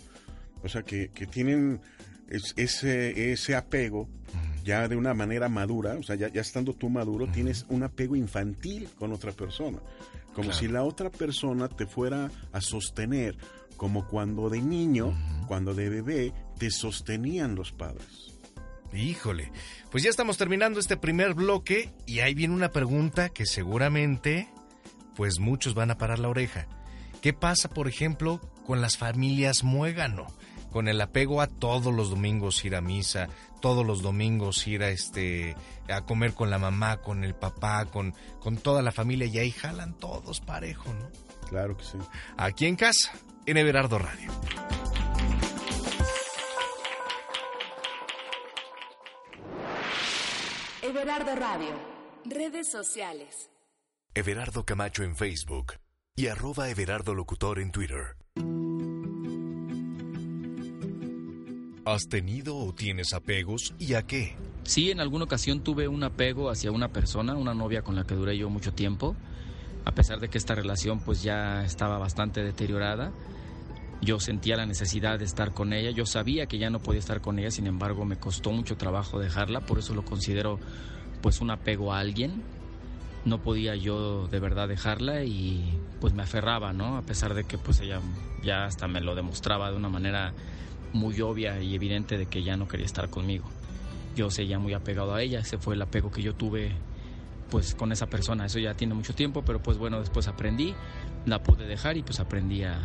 O 0.64 0.70
sea, 0.70 0.84
que, 0.84 1.10
que 1.10 1.26
tienen 1.26 1.82
ese, 2.28 3.32
ese 3.32 3.56
apego 3.56 4.08
ya 4.64 4.88
de 4.88 4.96
una 4.96 5.14
manera 5.14 5.50
madura, 5.50 5.96
o 5.96 6.04
sea, 6.04 6.16
ya, 6.16 6.28
ya 6.28 6.42
estando 6.42 6.74
tú 6.74 6.90
maduro, 6.90 7.28
tienes 7.28 7.66
un 7.70 7.84
apego 7.84 8.16
infantil 8.16 8.90
con 8.98 9.12
otra 9.12 9.32
persona. 9.32 9.80
Como 10.34 10.54
si 10.54 10.68
la 10.68 10.84
otra 10.84 11.10
persona 11.10 11.68
te 11.68 11.86
fuera 11.86 12.32
a 12.52 12.62
sostener, 12.62 13.38
como 13.76 14.08
cuando 14.08 14.50
de 14.50 14.62
niño, 14.62 15.14
cuando 15.48 15.74
de 15.74 15.90
bebé, 15.90 16.34
te 16.58 16.70
sostenían 16.70 17.56
los 17.56 17.72
padres. 17.72 18.32
Híjole, 18.94 19.52
pues 19.90 20.04
ya 20.04 20.10
estamos 20.10 20.38
terminando 20.38 20.80
este 20.80 20.98
primer 20.98 21.34
bloque 21.34 21.92
y 22.06 22.20
ahí 22.20 22.34
viene 22.34 22.54
una 22.54 22.72
pregunta 22.72 23.30
que 23.30 23.46
seguramente, 23.46 24.50
pues 25.16 25.40
muchos 25.40 25.74
van 25.74 25.92
a 25.92 25.98
parar 25.98 26.20
la 26.20 26.30
oreja. 26.30 26.68
¿Qué 27.22 27.34
pasa, 27.34 27.70
por 27.70 27.88
ejemplo, 27.88 28.42
con 28.66 28.82
las 28.82 28.98
familias 28.98 29.64
muégano? 29.64 30.28
Con 30.72 30.88
el 30.88 31.00
apego 31.02 31.42
a 31.42 31.48
todos 31.48 31.94
los 31.94 32.10
domingos 32.10 32.64
ir 32.66 32.76
a 32.76 32.82
misa, 32.82 33.28
todos 33.62 33.86
los 33.86 34.02
domingos 34.02 34.66
ir 34.68 34.84
a 34.84 34.90
este 34.90 35.56
a 35.90 36.02
comer 36.02 36.34
con 36.34 36.50
la 36.50 36.58
mamá, 36.58 36.98
con 36.98 37.24
el 37.24 37.36
papá, 37.36 37.86
con, 37.86 38.16
con 38.40 38.58
toda 38.58 38.82
la 38.82 38.92
familia 38.92 39.28
y 39.28 39.38
ahí 39.38 39.52
jalan 39.52 39.94
todos 39.94 40.40
parejo, 40.40 40.92
¿no? 40.94 41.10
Claro 41.50 41.76
que 41.76 41.84
sí. 41.84 41.98
Aquí 42.38 42.66
en 42.66 42.76
casa, 42.76 43.12
en 43.46 43.58
Everardo 43.58 44.00
Radio. 44.00 44.32
Everardo 50.82 51.36
Radio, 51.36 51.76
redes 52.26 52.72
sociales. 52.72 53.50
Everardo 54.14 54.66
Camacho 54.66 55.04
en 55.04 55.16
Facebook 55.16 55.74
y 56.16 56.28
arroba 56.28 56.70
Everardo 56.70 57.14
Locutor 57.14 57.60
en 57.60 57.72
Twitter. 57.72 58.21
¿Has 61.92 62.08
tenido 62.08 62.56
o 62.56 62.74
tienes 62.74 63.14
apegos 63.14 63.74
y 63.78 63.96
a 63.96 64.04
qué? 64.04 64.38
Sí, 64.64 64.92
en 64.92 65.02
alguna 65.02 65.26
ocasión 65.26 65.60
tuve 65.60 65.90
un 65.90 66.06
apego 66.06 66.50
hacia 66.50 66.72
una 66.72 66.88
persona, 66.88 67.36
una 67.36 67.54
novia 67.54 67.82
con 67.82 67.98
la 67.98 68.06
que 68.06 68.16
duré 68.16 68.38
yo 68.38 68.50
mucho 68.50 68.72
tiempo, 68.72 69.14
a 69.84 69.92
pesar 69.92 70.22
de 70.22 70.30
que 70.30 70.38
esta 70.38 70.56
relación 70.56 71.02
pues 71.02 71.22
ya 71.22 71.66
estaba 71.66 71.98
bastante 71.98 72.44
deteriorada. 72.44 73.12
Yo 74.02 74.22
sentía 74.22 74.56
la 74.56 74.66
necesidad 74.66 75.20
de 75.20 75.26
estar 75.26 75.54
con 75.54 75.74
ella, 75.74 75.92
yo 75.92 76.06
sabía 76.06 76.46
que 76.46 76.58
ya 76.58 76.70
no 76.70 76.80
podía 76.80 77.00
estar 77.00 77.20
con 77.20 77.40
ella, 77.40 77.52
sin 77.52 77.68
embargo 77.68 78.06
me 78.06 78.16
costó 78.16 78.54
mucho 78.54 78.78
trabajo 78.78 79.20
dejarla, 79.20 79.60
por 79.60 79.78
eso 79.78 79.94
lo 79.94 80.06
considero 80.06 80.60
pues 81.22 81.42
un 81.42 81.52
apego 81.52 81.92
a 81.92 82.00
alguien. 82.00 82.42
No 83.26 83.42
podía 83.42 83.76
yo 83.76 84.28
de 84.28 84.40
verdad 84.40 84.70
dejarla 84.70 85.26
y 85.26 85.78
pues 86.00 86.14
me 86.14 86.24
aferraba, 86.24 86.72
¿no? 86.72 86.96
A 86.96 87.02
pesar 87.02 87.34
de 87.34 87.44
que 87.44 87.58
pues 87.58 87.82
ella 87.82 88.00
ya 88.44 88.64
hasta 88.64 88.88
me 88.88 89.02
lo 89.02 89.14
demostraba 89.14 89.70
de 89.70 89.76
una 89.76 89.90
manera 89.90 90.34
muy 90.94 91.20
obvia 91.22 91.62
y 91.62 91.76
evidente 91.76 92.18
de 92.18 92.26
que 92.26 92.44
ya 92.44 92.58
no 92.58 92.68
quería 92.68 92.86
estar 92.86 93.10
conmigo. 93.10 93.46
Yo 94.16 94.30
seguía 94.30 94.60
muy 94.60 94.74
apegado 94.74 95.14
a 95.14 95.22
ella, 95.22 95.40
ese 95.40 95.58
fue 95.58 95.76
el 95.76 95.82
apego 95.82 96.12
que 96.12 96.22
yo 96.22 96.34
tuve 96.34 96.72
pues 97.50 97.76
con 97.76 97.92
esa 97.92 98.08
persona, 98.08 98.46
eso 98.46 98.60
ya 98.60 98.74
tiene 98.74 98.94
mucho 98.94 99.14
tiempo, 99.14 99.44
pero 99.44 99.62
pues 99.62 99.78
bueno, 99.78 100.00
después 100.00 100.28
aprendí, 100.28 100.74
la 101.26 101.44
pude 101.44 101.68
dejar 101.68 101.98
y 101.98 102.02
pues 102.02 102.20
aprendí 102.20 102.64
a, 102.64 102.80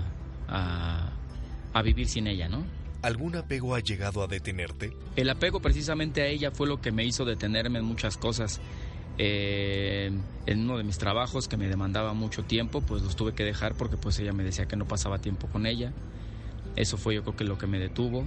a, 0.48 1.82
vivir 1.82 2.08
sin 2.08 2.26
ella, 2.26 2.48
¿no? 2.48 2.64
¿Algún 3.02 3.36
apego 3.36 3.74
ha 3.74 3.80
llegado 3.80 4.22
a 4.22 4.26
detenerte? 4.26 4.92
El 5.14 5.30
apego 5.30 5.60
precisamente 5.60 6.22
a 6.22 6.26
ella 6.26 6.50
fue 6.50 6.66
lo 6.66 6.80
que 6.80 6.90
me 6.90 7.04
hizo 7.04 7.24
detenerme 7.24 7.78
en 7.78 7.84
muchas 7.84 8.16
cosas. 8.16 8.60
Eh, 9.18 10.10
en 10.46 10.60
uno 10.60 10.76
de 10.76 10.84
mis 10.84 10.98
trabajos 10.98 11.48
que 11.48 11.56
me 11.56 11.68
demandaba 11.68 12.12
mucho 12.12 12.42
tiempo, 12.42 12.80
pues 12.80 13.02
los 13.02 13.14
tuve 13.14 13.34
que 13.34 13.44
dejar 13.44 13.74
porque 13.74 13.96
pues 13.96 14.18
ella 14.18 14.32
me 14.32 14.42
decía 14.42 14.66
que 14.66 14.76
no 14.76 14.86
pasaba 14.86 15.18
tiempo 15.18 15.46
con 15.46 15.66
ella. 15.66 15.92
Eso 16.76 16.96
fue 16.96 17.14
yo 17.14 17.22
creo 17.22 17.36
que 17.36 17.44
lo 17.44 17.58
que 17.58 17.66
me 17.66 17.78
detuvo. 17.78 18.26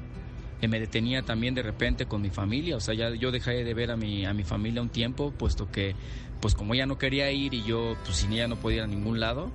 Que 0.59 0.67
me 0.67 0.79
detenía 0.79 1.21
también 1.21 1.55
de 1.55 1.61
repente 1.61 2.05
con 2.05 2.21
mi 2.21 2.31
familia, 2.31 2.75
o 2.75 2.81
sea, 2.81 2.93
ya 2.93 3.09
yo 3.15 3.31
dejé 3.31 3.63
de 3.63 3.73
ver 3.73 3.91
a 3.91 3.95
mi, 3.95 4.25
a 4.25 4.33
mi 4.33 4.43
familia 4.43 4.81
un 4.81 4.89
tiempo, 4.89 5.31
puesto 5.31 5.71
que, 5.71 5.95
pues 6.41 6.53
como 6.53 6.73
ella 6.73 6.85
no 6.85 6.97
quería 6.97 7.31
ir 7.31 7.53
y 7.53 7.63
yo, 7.63 7.95
pues 8.03 8.17
sin 8.17 8.33
ella 8.33 8.49
no 8.49 8.57
podía 8.57 8.79
ir 8.79 8.83
a 8.83 8.87
ningún 8.87 9.21
lado, 9.21 9.53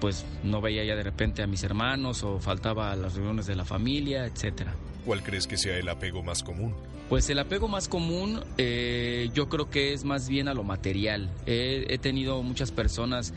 pues 0.00 0.26
no 0.44 0.60
veía 0.60 0.84
ya 0.84 0.96
de 0.96 1.02
repente 1.02 1.42
a 1.42 1.46
mis 1.46 1.62
hermanos 1.62 2.24
o 2.24 2.40
faltaba 2.40 2.92
a 2.92 2.96
las 2.96 3.14
reuniones 3.14 3.46
de 3.46 3.56
la 3.56 3.64
familia, 3.64 4.26
etcétera. 4.26 4.74
¿Cuál 5.06 5.22
crees 5.22 5.46
que 5.46 5.56
sea 5.56 5.78
el 5.78 5.88
apego 5.88 6.22
más 6.22 6.42
común? 6.42 6.74
Pues 7.08 7.30
el 7.30 7.38
apego 7.38 7.68
más 7.68 7.88
común 7.88 8.40
eh, 8.58 9.30
yo 9.32 9.48
creo 9.48 9.70
que 9.70 9.94
es 9.94 10.04
más 10.04 10.28
bien 10.28 10.46
a 10.46 10.54
lo 10.54 10.62
material. 10.62 11.30
He, 11.46 11.96
tenido 11.98 12.42
muchas 12.42 12.70
personas 12.70 13.32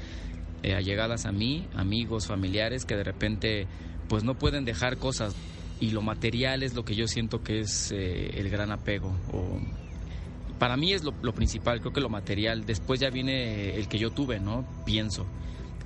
eh, 0.62 0.76
allegadas 0.76 1.26
a 1.26 1.32
mí, 1.32 1.67
amigos, 1.74 2.28
familiares, 2.28 2.84
que 2.84 2.98
de 2.98 3.06
repente 3.06 3.67
pues 4.12 4.26
no 4.26 4.36
pueden 4.36 4.65
dejar 4.65 4.97
cosas 4.97 5.34
y 5.80 5.91
lo 5.91 6.02
material 6.02 6.63
es 6.63 6.74
lo 6.74 6.84
que 6.84 6.95
yo 6.95 7.08
siento 7.08 7.43
que 7.43 7.62
es 7.62 7.93
eh, 7.93 8.38
el 8.38 8.50
gran 8.50 8.69
apego. 8.69 9.15
O, 9.32 9.58
para 10.60 10.76
mí 10.76 10.91
es 10.91 11.06
lo, 11.06 11.13
principal, 11.34 11.80
creo 11.80 11.93
que 11.93 12.02
lo 12.02 12.10
material. 12.10 12.65
Después 12.65 13.00
ya 13.00 13.10
viene 13.10 13.78
el 13.78 13.88
que 13.88 13.97
yo 13.97 14.12
tuve, 14.12 14.41
¿no? 14.41 14.65
Pienso 14.84 15.26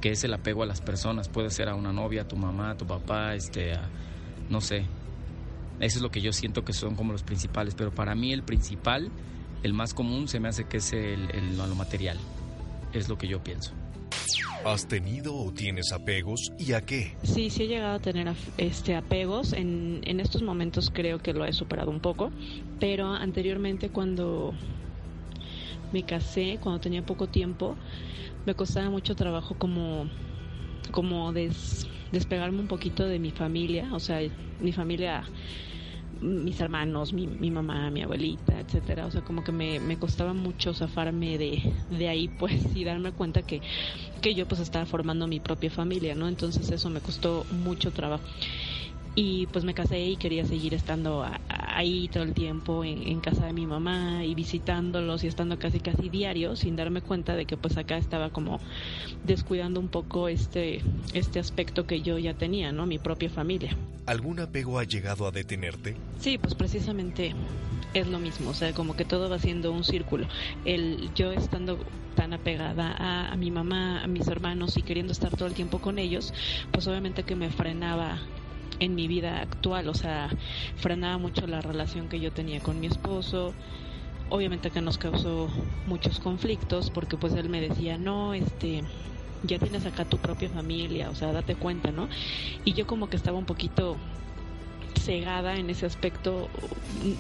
que 0.02 0.10
es 0.10 0.24
el 0.24 0.34
apego 0.34 0.64
a 0.64 0.66
las 0.66 0.82
personas. 0.82 1.30
Puede 1.30 1.52
ser 1.52 1.70
a 1.70 1.76
una 1.76 1.94
novia, 1.94 2.24
a 2.24 2.28
tu 2.28 2.36
mamá, 2.36 2.72
a 2.72 2.76
tu 2.76 2.88
papá, 2.88 3.36
este, 3.36 3.74
no 4.50 4.60
sé. 4.60 4.88
Eso 5.80 6.00
es 6.00 6.02
lo 6.02 6.10
que 6.10 6.20
yo 6.20 6.34
siento 6.34 6.66
que 6.66 6.74
son 6.74 6.96
como 6.96 7.12
los 7.12 7.22
principales. 7.22 7.76
Pero 7.76 7.94
para 7.94 8.16
mí 8.16 8.34
el 8.34 8.42
principal, 8.42 9.12
el 9.62 9.74
más 9.74 9.94
común, 9.94 10.28
se 10.28 10.40
me 10.40 10.48
hace 10.48 10.64
que 10.64 10.78
es 10.78 10.94
el, 10.94 11.30
el 11.30 11.58
lo 11.58 11.76
material. 11.76 12.18
Es 12.92 13.08
lo 13.08 13.20
que 13.20 13.28
yo 13.28 13.44
pienso. 13.44 13.72
¿Has 14.66 14.88
tenido 14.88 15.36
o 15.36 15.52
tienes 15.52 15.92
apegos 15.92 16.52
y 16.58 16.74
a 16.74 16.82
qué? 16.82 17.16
Sí, 17.24 17.52
sí 17.52 17.64
he 17.64 17.68
llegado 17.68 17.96
a 17.96 18.00
tener 18.00 18.34
este 18.58 18.96
apegos. 18.96 19.54
En, 19.54 20.02
en 20.06 20.20
estos 20.20 20.42
momentos 20.42 20.90
creo 20.92 21.20
que 21.20 21.34
lo 21.34 21.46
he 21.46 21.54
superado 21.54 21.92
un 21.92 22.00
poco, 22.00 22.32
pero 22.80 23.10
anteriormente 23.10 23.90
cuando 23.90 24.56
me 25.92 26.04
casé, 26.04 26.58
cuando 26.62 26.80
tenía 26.80 27.06
poco 27.06 27.28
tiempo, 27.28 27.78
me 28.46 28.56
costaba 28.56 28.90
mucho 28.90 29.16
trabajo 29.16 29.56
como, 29.56 30.10
como 30.92 31.32
despegarme 31.32 32.60
un 32.60 32.68
poquito 32.68 33.06
de 33.06 33.20
mi 33.20 33.32
familia, 33.32 33.90
o 33.94 34.00
sea, 34.00 34.20
mi 34.60 34.72
familia 34.72 35.24
mis 36.22 36.60
hermanos, 36.60 37.14
mi, 37.14 37.28
mi, 37.28 37.52
mamá, 37.52 37.90
mi 37.92 38.02
abuelita, 38.02 38.60
etcétera. 38.60 39.06
O 39.06 39.12
sea, 39.12 39.22
como 39.22 39.44
que 39.44 39.52
me, 39.52 39.80
me 39.80 39.98
costaba 39.98 40.34
mucho 40.34 40.74
zafarme 40.74 41.38
de, 41.38 41.74
de, 41.90 42.08
ahí, 42.10 42.28
pues, 42.28 42.76
y 42.76 42.84
darme 42.84 43.12
cuenta 43.12 43.44
que, 43.44 43.62
que 44.22 44.34
yo 44.36 44.46
pues 44.48 44.62
estaba 44.62 44.86
formando 44.86 45.28
mi 45.28 45.40
propia 45.40 45.70
familia, 45.70 46.16
¿no? 46.16 46.28
Entonces 46.28 46.70
eso 46.72 46.90
me 46.90 47.02
costó 47.02 47.46
mucho 47.50 47.92
trabajo. 47.92 48.24
Y 49.16 49.48
pues 49.48 49.64
me 49.64 49.74
casé 49.74 50.00
y 50.02 50.18
quería 50.18 50.46
seguir 50.46 50.74
estando 50.74 51.26
ahí 51.48 52.10
todo 52.10 52.24
el 52.24 52.34
tiempo 52.34 52.84
en, 52.84 53.22
casa 53.22 53.46
de 53.46 53.54
mi 53.54 53.66
mamá 53.66 54.26
y 54.26 54.36
visitándolos 54.36 55.24
y 55.24 55.28
estando 55.28 55.58
casi 55.58 55.80
casi 55.80 56.10
diario 56.10 56.56
sin 56.58 56.76
darme 56.76 57.02
cuenta 57.02 57.36
de 57.36 57.46
que 57.46 57.56
pues 57.56 57.78
acá 57.78 57.98
estaba 57.98 58.30
como 58.30 58.60
descuidando 59.24 59.80
un 59.80 59.88
poco 59.88 60.28
este 60.28 60.82
este 61.14 61.40
aspecto 61.40 61.88
que 61.88 62.02
yo 62.02 62.20
ya 62.20 62.34
tenía, 62.34 62.74
¿no? 62.74 62.86
Mi 62.86 63.00
propia 63.00 63.30
familia. 63.30 63.76
¿Algún 64.06 64.40
apego 64.42 64.80
ha 64.80 64.84
llegado 64.84 65.26
a 65.26 65.32
detenerte? 65.32 65.96
Sí, 66.20 66.38
pues 66.38 66.54
precisamente 66.54 67.34
es 67.94 68.08
lo 68.08 68.20
mismo, 68.20 68.50
o 68.50 68.54
sea, 68.54 68.74
como 68.74 68.98
que 68.98 69.06
todo 69.06 69.30
va 69.30 69.40
siendo 69.40 69.72
un 69.72 69.86
círculo. 69.86 70.28
El 70.66 71.10
yo 71.16 71.32
estando 71.32 71.80
tan 72.16 72.34
apegada 72.34 72.92
a, 72.92 73.32
a 73.32 73.36
mi 73.38 73.50
mamá, 73.50 74.04
a 74.04 74.08
mis 74.08 74.28
hermanos 74.28 74.78
y 74.78 74.82
queriendo 74.82 75.14
estar 75.14 75.36
todo 75.36 75.48
el 75.48 75.54
tiempo 75.54 75.80
con 75.80 76.00
ellos, 76.00 76.34
pues 76.72 76.86
obviamente 76.88 77.24
que 77.24 77.36
me 77.36 77.50
frenaba 77.50 78.20
en 78.80 78.96
mi 78.96 79.08
vida 79.08 79.42
actual, 79.42 79.88
o 79.90 79.94
sea, 79.94 80.30
frenaba 80.78 81.18
mucho 81.18 81.48
la 81.48 81.62
relación 81.62 82.10
que 82.10 82.20
yo 82.20 82.32
tenía 82.32 82.60
con 82.60 82.80
mi 82.80 82.88
esposo. 82.88 83.54
Obviamente 84.30 84.72
que 84.72 84.82
nos 84.82 84.98
causó 84.98 85.50
muchos 85.86 86.20
conflictos 86.20 86.90
porque 86.90 87.18
pues 87.18 87.34
él 87.34 87.50
me 87.50 87.62
decía, 87.62 87.98
"No, 87.98 88.34
este, 88.34 88.84
ya 89.44 89.60
tienes 89.60 89.86
acá 89.86 90.06
tu 90.06 90.18
propia 90.18 90.50
familia, 90.50 91.10
o 91.10 91.16
sea, 91.16 91.32
date 91.32 91.56
cuenta, 91.56 91.92
¿no?" 91.92 92.10
Y 92.64 92.74
yo 92.74 92.88
como 92.88 93.08
que 93.10 93.18
estaba 93.18 93.38
un 93.38 93.46
poquito 93.46 93.98
cegada 95.00 95.58
en 95.58 95.70
ese 95.70 95.86
aspecto, 95.86 96.50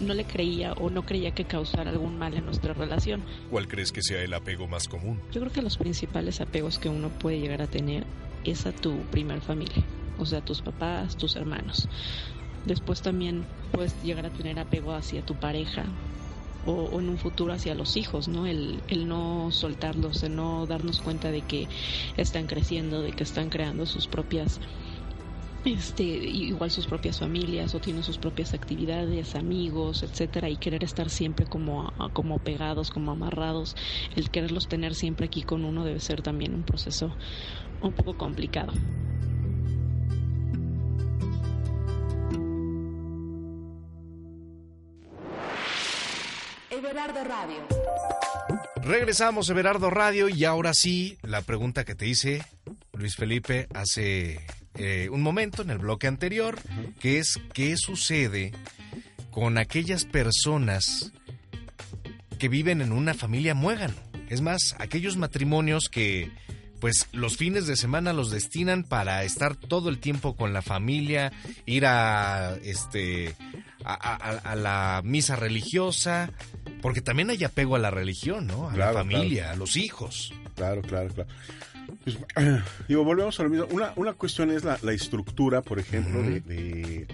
no 0.02 0.16
le 0.16 0.24
creía 0.24 0.74
o 0.74 0.90
no 0.90 1.04
creía 1.04 1.32
que 1.32 1.46
causara 1.46 1.92
algún 1.92 2.18
mal 2.18 2.34
en 2.34 2.46
nuestra 2.46 2.74
relación. 2.74 3.24
¿Cuál 3.52 3.68
crees 3.68 3.92
que 3.92 4.02
sea 4.02 4.24
el 4.24 4.34
apego 4.34 4.68
más 4.68 4.88
común? 4.88 5.22
Yo 5.32 5.42
creo 5.42 5.54
que 5.54 5.62
los 5.62 5.78
principales 5.78 6.42
apegos 6.42 6.80
que 6.80 6.90
uno 6.90 7.10
puede 7.10 7.40
llegar 7.40 7.62
a 7.62 7.68
tener 7.68 8.04
es 8.44 8.66
a 8.66 8.72
tu 8.72 8.98
primer 9.12 9.42
familia 9.42 9.84
o 10.18 10.26
sea, 10.26 10.42
tus 10.42 10.62
papás, 10.62 11.16
tus 11.18 11.36
hermanos. 11.36 11.88
Después 12.64 13.02
también 13.02 13.46
puedes 13.72 14.02
llegar 14.02 14.26
a 14.26 14.32
tener 14.32 14.60
apego 14.60 14.94
hacia 14.94 15.22
tu 15.22 15.36
pareja 15.36 15.86
o, 16.66 17.00
en 17.00 17.10
un 17.10 17.18
futuro 17.18 17.54
hacia 17.54 17.76
los 17.76 17.96
hijos, 17.96 18.28
¿no? 18.28 18.48
El, 18.48 18.84
el 18.88 19.08
no 19.08 19.52
soltarlos, 19.52 20.24
el 20.24 20.36
no 20.36 20.66
darnos 20.68 21.02
cuenta 21.02 21.32
de 21.32 21.44
que 21.44 21.68
están 22.18 22.48
creciendo, 22.48 23.02
de 23.02 23.12
que 23.12 23.24
están 23.24 23.50
creando 23.50 23.86
sus 23.86 24.08
propias 24.08 24.60
este, 25.66 26.04
igual 26.04 26.70
sus 26.70 26.86
propias 26.88 27.20
familias 27.20 27.74
o 27.74 27.80
tienen 27.80 28.04
sus 28.04 28.20
propias 28.20 28.54
actividades, 28.54 29.36
amigos, 29.36 30.04
etcétera, 30.04 30.50
y 30.50 30.58
querer 30.58 30.84
estar 30.84 31.10
siempre 31.10 31.48
como, 31.48 31.92
como 32.14 32.40
pegados, 32.40 32.92
como 32.92 33.12
amarrados, 33.12 33.76
el 34.16 34.30
quererlos 34.30 34.68
tener 34.68 34.94
siempre 34.96 35.26
aquí 35.26 35.42
con 35.44 35.66
uno 35.66 35.84
debe 35.84 36.00
ser 36.00 36.22
también 36.22 36.54
un 36.54 36.64
proceso 36.66 37.18
un 37.80 37.94
poco 37.94 38.16
complicado. 38.16 38.74
Everardo 46.86 47.24
Radio. 47.24 47.68
Regresamos, 48.84 49.50
Everardo 49.50 49.90
Radio, 49.90 50.30
y 50.30 50.46
ahora 50.46 50.76
sí, 50.76 51.18
la 51.24 51.42
pregunta 51.42 51.84
que 51.84 51.96
te 51.96 52.08
hice, 52.08 52.46
Luis 52.94 53.16
Felipe, 53.16 53.68
hace 53.74 54.46
eh, 54.76 55.10
un 55.12 55.24
momento 55.24 55.64
en 55.64 55.72
el 55.72 55.80
bloque 55.80 56.06
anterior, 56.06 56.60
que 57.00 57.18
es 57.18 57.40
qué 57.54 57.76
sucede 57.76 58.52
con 59.32 59.58
aquellas 59.58 60.06
personas 60.06 61.12
que 62.38 62.50
viven 62.50 62.82
en 62.82 62.92
una 62.92 63.16
familia 63.16 63.56
muégano. 63.56 63.96
Es 64.30 64.42
más, 64.42 64.76
aquellos 64.78 65.18
matrimonios 65.18 65.90
que 65.90 66.32
pues 66.86 67.08
los 67.14 67.36
fines 67.36 67.66
de 67.66 67.78
semana 67.78 68.14
los 68.14 68.30
destinan 68.30 68.84
para 68.84 69.24
estar 69.24 69.56
todo 69.56 69.90
el 69.90 69.98
tiempo 69.98 70.36
con 70.36 70.54
la 70.54 70.62
familia, 70.62 71.34
ir 71.66 71.88
a 71.88 72.58
este 72.64 73.34
a, 73.84 74.56
la 74.56 75.02
misa 75.04 75.36
religiosa, 75.36 76.30
porque 76.84 77.02
también 77.02 77.32
hay 77.32 77.44
apego 77.44 77.76
a 77.76 77.80
la 77.80 77.90
religión, 77.90 78.46
¿no? 78.46 78.70
A 78.70 78.78
la 78.78 78.94
familia, 78.94 79.50
a 79.50 79.56
los 79.56 79.78
hijos. 79.78 80.32
Claro, 80.54 80.84
claro, 80.84 81.10
claro. 81.12 81.30
Pues, 82.04 82.20
digo, 82.88 83.04
volvemos 83.04 83.40
a 83.40 83.44
lo 83.44 83.50
mismo. 83.50 83.66
Una, 83.72 83.92
una 83.96 84.14
cuestión 84.14 84.52
es 84.52 84.64
la, 84.64 84.78
estructura, 84.94 85.64
por 85.64 85.80
ejemplo, 85.80 86.22
de, 86.22 86.42
de, 86.42 87.08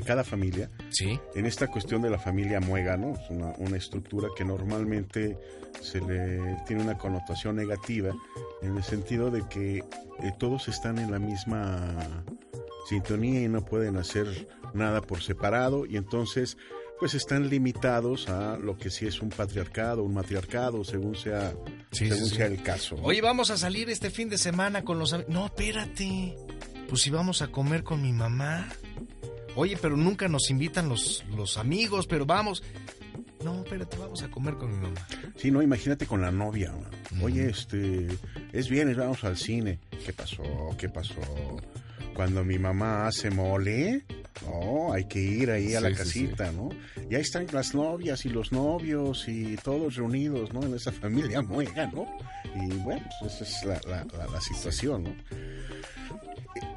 cada 0.00 0.24
familia. 0.24 0.70
Sí. 0.90 1.18
En 1.34 1.46
esta 1.46 1.68
cuestión 1.68 2.02
de 2.02 2.10
la 2.10 2.18
familia 2.18 2.60
muega, 2.60 2.96
¿no? 2.96 3.14
Es 3.14 3.30
una, 3.30 3.52
una 3.58 3.76
estructura 3.76 4.28
que 4.36 4.44
normalmente 4.44 5.38
se 5.80 6.00
le 6.00 6.56
tiene 6.66 6.82
una 6.82 6.98
connotación 6.98 7.56
negativa 7.56 8.14
en 8.62 8.76
el 8.76 8.82
sentido 8.82 9.30
de 9.30 9.46
que 9.48 9.78
eh, 9.78 9.84
todos 10.38 10.68
están 10.68 10.98
en 10.98 11.10
la 11.10 11.18
misma 11.18 12.24
sintonía 12.88 13.42
y 13.42 13.48
no 13.48 13.64
pueden 13.64 13.96
hacer 13.96 14.48
nada 14.74 15.00
por 15.00 15.22
separado 15.22 15.86
y 15.86 15.96
entonces 15.96 16.56
pues 16.98 17.14
están 17.14 17.48
limitados 17.50 18.28
a 18.28 18.56
lo 18.56 18.78
que 18.78 18.90
sí 18.90 19.06
es 19.06 19.20
un 19.20 19.28
patriarcado, 19.28 20.02
un 20.02 20.14
matriarcado, 20.14 20.82
según 20.82 21.14
sea, 21.14 21.54
según 21.90 22.24
sea 22.24 22.46
el 22.46 22.62
caso. 22.62 22.96
Oye, 23.02 23.20
vamos 23.20 23.50
a 23.50 23.58
salir 23.58 23.90
este 23.90 24.10
fin 24.10 24.28
de 24.30 24.38
semana 24.38 24.82
con 24.82 24.98
los. 24.98 25.14
No, 25.28 25.46
espérate. 25.46 26.34
Pues 26.88 27.02
si 27.02 27.10
vamos 27.10 27.42
a 27.42 27.48
comer 27.48 27.82
con 27.82 28.00
mi 28.00 28.12
mamá. 28.12 28.68
Oye, 29.56 29.78
pero 29.80 29.96
nunca 29.96 30.28
nos 30.28 30.50
invitan 30.50 30.88
los, 30.88 31.24
los 31.34 31.56
amigos, 31.56 32.06
pero 32.06 32.26
vamos. 32.26 32.62
No, 33.42 33.62
espérate, 33.62 33.96
vamos 33.96 34.22
a 34.22 34.28
comer 34.28 34.54
con 34.54 34.70
mi 34.70 34.82
mamá. 34.82 35.06
Sí, 35.36 35.50
no, 35.50 35.62
imagínate 35.62 36.06
con 36.06 36.20
la 36.20 36.30
novia. 36.30 36.74
Oye, 37.22 37.48
este, 37.48 38.06
es 38.52 38.68
viernes, 38.68 38.96
vamos 38.96 39.24
al 39.24 39.36
cine. 39.36 39.78
¿Qué 40.04 40.12
pasó? 40.12 40.42
¿Qué 40.78 40.88
pasó? 40.88 41.20
Cuando 42.14 42.44
mi 42.44 42.58
mamá 42.58 43.06
hace 43.06 43.30
mole, 43.30 44.04
no, 44.44 44.92
hay 44.92 45.04
que 45.04 45.20
ir 45.20 45.50
ahí 45.50 45.74
a 45.74 45.80
la 45.80 45.92
casita, 45.92 46.52
¿no? 46.52 46.70
Y 47.10 47.14
ahí 47.14 47.22
están 47.22 47.46
las 47.52 47.74
novias 47.74 48.26
y 48.26 48.28
los 48.28 48.52
novios 48.52 49.28
y 49.28 49.56
todos 49.56 49.96
reunidos, 49.96 50.52
¿no? 50.52 50.62
En 50.62 50.74
esa 50.74 50.92
familia 51.02 51.40
muega, 51.40 51.86
¿no? 51.86 52.06
Y 52.54 52.74
bueno, 52.78 53.06
pues 53.20 53.40
esa 53.40 53.74
es 53.74 53.86
la, 53.86 54.40
situación, 54.40 55.04
¿no? 55.04 55.16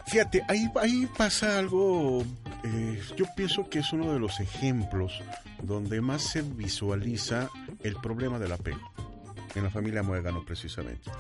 Fíjate, 0.08 0.44
ahí, 0.48 0.68
ahí 0.82 1.08
pasa 1.18 1.60
algo, 1.60 2.24
eh, 2.63 3.02
yo 3.15 3.26
pienso 3.36 3.70
que 3.70 3.80
es 3.80 3.94
uno 3.94 4.12
de 4.12 4.20
los 4.20 4.39
ejemplos 4.39 5.22
donde 5.62 6.02
más 6.02 6.24
se 6.24 6.42
visualiza 6.42 7.50
el 7.84 7.96
problema 7.96 8.39
del 8.39 8.54
apego, 8.54 8.92
en 9.56 9.63
la 9.63 9.70
familia 9.70 10.02
muégano 10.02 10.44
precisamente. 10.44 11.12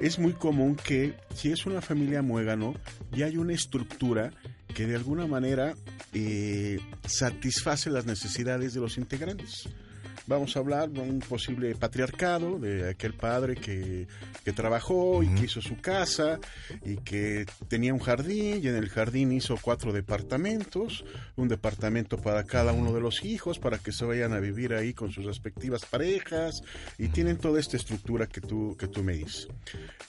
Es 0.00 0.18
muy 0.18 0.32
común 0.32 0.74
que 0.74 1.14
si 1.34 1.52
es 1.52 1.66
una 1.66 1.80
familia 1.80 2.22
muégano, 2.22 2.74
ya 3.12 3.26
hay 3.26 3.36
una 3.36 3.52
estructura 3.52 4.30
que 4.74 4.86
de 4.86 4.96
alguna 4.96 5.26
manera 5.26 5.74
eh, 6.12 6.80
satisface 7.06 7.90
las 7.90 8.06
necesidades 8.06 8.74
de 8.74 8.80
los 8.80 8.96
integrantes 8.98 9.68
vamos 10.26 10.56
a 10.56 10.60
hablar 10.60 10.90
de 10.90 11.00
un 11.00 11.20
posible 11.20 11.74
patriarcado, 11.74 12.58
de 12.58 12.90
aquel 12.90 13.14
padre 13.14 13.56
que, 13.56 14.06
trabajó 14.54 15.22
y 15.22 15.28
que 15.34 15.46
hizo 15.46 15.60
su 15.60 15.80
casa 15.80 16.38
y 16.84 16.96
que 16.98 17.44
tenía 17.68 17.92
un 17.92 17.98
jardín 17.98 18.60
y 18.62 18.68
en 18.68 18.76
el 18.76 18.88
jardín 18.88 19.32
hizo 19.32 19.56
cuatro 19.60 19.92
departamentos, 19.92 21.04
un 21.36 21.48
departamento 21.48 22.18
para 22.18 22.44
cada 22.44 22.72
uno 22.72 22.92
de 22.92 23.00
los 23.00 23.24
hijos 23.24 23.58
para 23.58 23.78
que 23.78 23.90
se 23.90 24.04
vayan 24.04 24.32
a 24.32 24.40
vivir 24.40 24.74
ahí 24.74 24.94
con 24.94 25.10
sus 25.10 25.24
respectivas 25.24 25.84
parejas 25.86 26.62
y 26.98 27.08
tienen 27.08 27.38
toda 27.38 27.58
esta 27.58 27.76
estructura 27.76 28.26
que 28.26 28.40
tú, 28.40 28.76
que 28.78 28.86
tú 28.86 29.02
me 29.02 29.14
dices. 29.14 29.48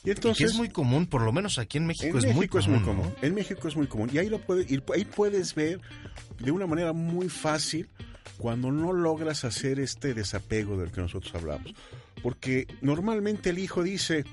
Y 0.03 0.11
entonces... 0.11 0.51
es 0.51 0.55
muy 0.55 0.69
común, 0.69 1.07
por 1.07 1.21
lo 1.21 1.31
menos 1.31 1.57
aquí 1.57 1.77
en 1.77 1.87
México, 1.87 2.17
es, 2.17 2.25
muy 2.35 2.47
común, 2.47 3.13
En 3.21 3.33
México 3.33 3.67
es 3.67 3.75
muy 3.75 3.87
común. 3.87 4.09
Y 4.13 4.19
ahí, 4.19 4.29
lo 4.29 4.39
puede, 4.39 4.67
ahí 4.93 5.05
puedes 5.05 5.55
ver 5.55 5.79
de 6.39 6.51
una 6.51 6.67
manera 6.67 6.93
muy 6.93 7.29
fácil 7.29 7.89
cuando 8.37 8.71
no 8.71 8.93
logras 8.93 9.45
hacer 9.45 9.79
este 9.79 10.13
desapego 10.13 10.77
del 10.77 10.91
que 10.91 11.01
nosotros 11.01 11.33
hablamos. 11.35 11.73
Porque 12.21 12.67
normalmente 12.81 13.51
el 13.51 13.59
hijo 13.59 13.83
dice, 13.83 14.25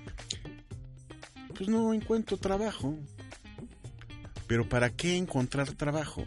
pues 1.56 1.68
no 1.68 1.92
encuentro 1.92 2.36
trabajo. 2.36 2.96
Pero 4.46 4.68
¿para 4.68 4.90
qué 4.90 5.16
encontrar 5.16 5.72
trabajo? 5.72 6.24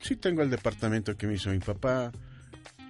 Si 0.00 0.16
tengo 0.16 0.42
el 0.42 0.50
departamento 0.50 1.16
que 1.16 1.26
me 1.26 1.34
hizo 1.34 1.50
mi 1.50 1.58
papá, 1.58 2.12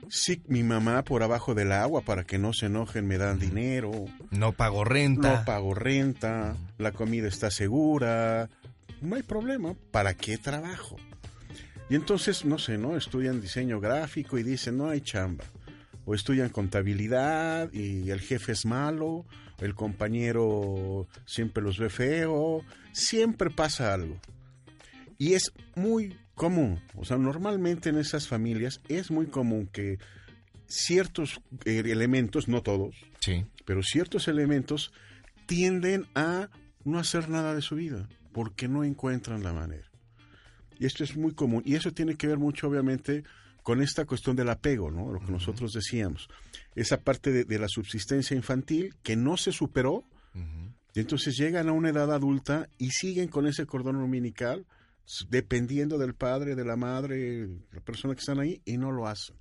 si 0.08 0.42
mi 0.48 0.62
mamá 0.62 1.02
por 1.04 1.22
abajo 1.22 1.54
del 1.54 1.72
agua 1.72 2.02
para 2.02 2.24
que 2.24 2.38
no 2.38 2.52
se 2.52 2.66
enojen 2.66 3.06
me 3.06 3.16
dan 3.16 3.38
dinero. 3.38 3.90
No 4.30 4.52
pago 4.52 4.84
renta. 4.84 5.38
No 5.38 5.44
pago 5.44 5.74
renta, 5.74 6.56
la 6.78 6.92
comida 6.92 7.28
está 7.28 7.50
segura, 7.50 8.48
no 9.00 9.16
hay 9.16 9.22
problema. 9.22 9.74
¿Para 9.90 10.14
qué 10.14 10.36
trabajo? 10.36 10.96
Y 11.90 11.96
entonces, 11.96 12.44
no 12.44 12.56
sé, 12.56 12.78
¿no? 12.78 12.96
Estudian 12.96 13.40
diseño 13.40 13.80
gráfico 13.80 14.38
y 14.38 14.44
dicen, 14.44 14.78
no 14.78 14.88
hay 14.88 15.00
chamba. 15.00 15.44
O 16.06 16.14
estudian 16.14 16.48
contabilidad 16.48 17.72
y 17.72 18.10
el 18.10 18.20
jefe 18.20 18.52
es 18.52 18.64
malo, 18.64 19.26
el 19.58 19.74
compañero 19.74 21.08
siempre 21.26 21.62
los 21.62 21.78
ve 21.78 21.90
feo, 21.90 22.64
siempre 22.92 23.50
pasa 23.50 23.92
algo. 23.92 24.18
Y 25.18 25.34
es 25.34 25.52
muy 25.74 26.16
común, 26.34 26.80
o 26.94 27.04
sea, 27.04 27.18
normalmente 27.18 27.90
en 27.90 27.98
esas 27.98 28.26
familias 28.26 28.80
es 28.88 29.10
muy 29.10 29.26
común 29.26 29.68
que 29.70 29.98
ciertos 30.66 31.42
eh, 31.64 31.82
elementos, 31.84 32.48
no 32.48 32.62
todos, 32.62 32.96
sí. 33.20 33.44
pero 33.66 33.82
ciertos 33.82 34.28
elementos 34.28 34.92
tienden 35.44 36.06
a 36.14 36.48
no 36.84 36.98
hacer 36.98 37.28
nada 37.28 37.54
de 37.54 37.60
su 37.60 37.74
vida 37.74 38.08
porque 38.32 38.68
no 38.68 38.84
encuentran 38.84 39.42
la 39.42 39.52
manera. 39.52 39.89
Y 40.80 40.86
esto 40.86 41.04
es 41.04 41.14
muy 41.14 41.34
común. 41.34 41.62
Y 41.66 41.74
eso 41.74 41.92
tiene 41.92 42.16
que 42.16 42.26
ver 42.26 42.38
mucho, 42.38 42.66
obviamente, 42.66 43.22
con 43.62 43.82
esta 43.82 44.06
cuestión 44.06 44.34
del 44.34 44.48
apego, 44.48 44.90
¿no? 44.90 45.12
Lo 45.12 45.20
que 45.20 45.30
nosotros 45.30 45.74
decíamos. 45.74 46.28
Esa 46.74 47.02
parte 47.02 47.44
de, 47.44 47.58
la 47.58 47.68
subsistencia 47.68 48.34
infantil 48.34 48.96
que 49.02 49.14
no 49.14 49.36
se 49.36 49.52
superó. 49.52 50.04
Y 50.94 51.00
entonces 51.00 51.36
llegan 51.36 51.68
a 51.68 51.72
una 51.72 51.90
edad 51.90 52.12
adulta 52.12 52.68
y 52.78 52.90
siguen 52.90 53.28
con 53.28 53.46
ese 53.46 53.66
cordón 53.66 53.96
umbilical 53.96 54.66
dependiendo 55.28 55.98
del 55.98 56.14
padre, 56.14 56.54
de 56.54 56.64
la 56.64 56.76
madre, 56.76 57.46
la 57.72 57.80
persona 57.80 58.14
que 58.14 58.20
están 58.20 58.40
ahí, 58.40 58.62
y 58.64 58.78
no 58.78 58.90
lo 58.90 59.06
hacen. 59.06 59.36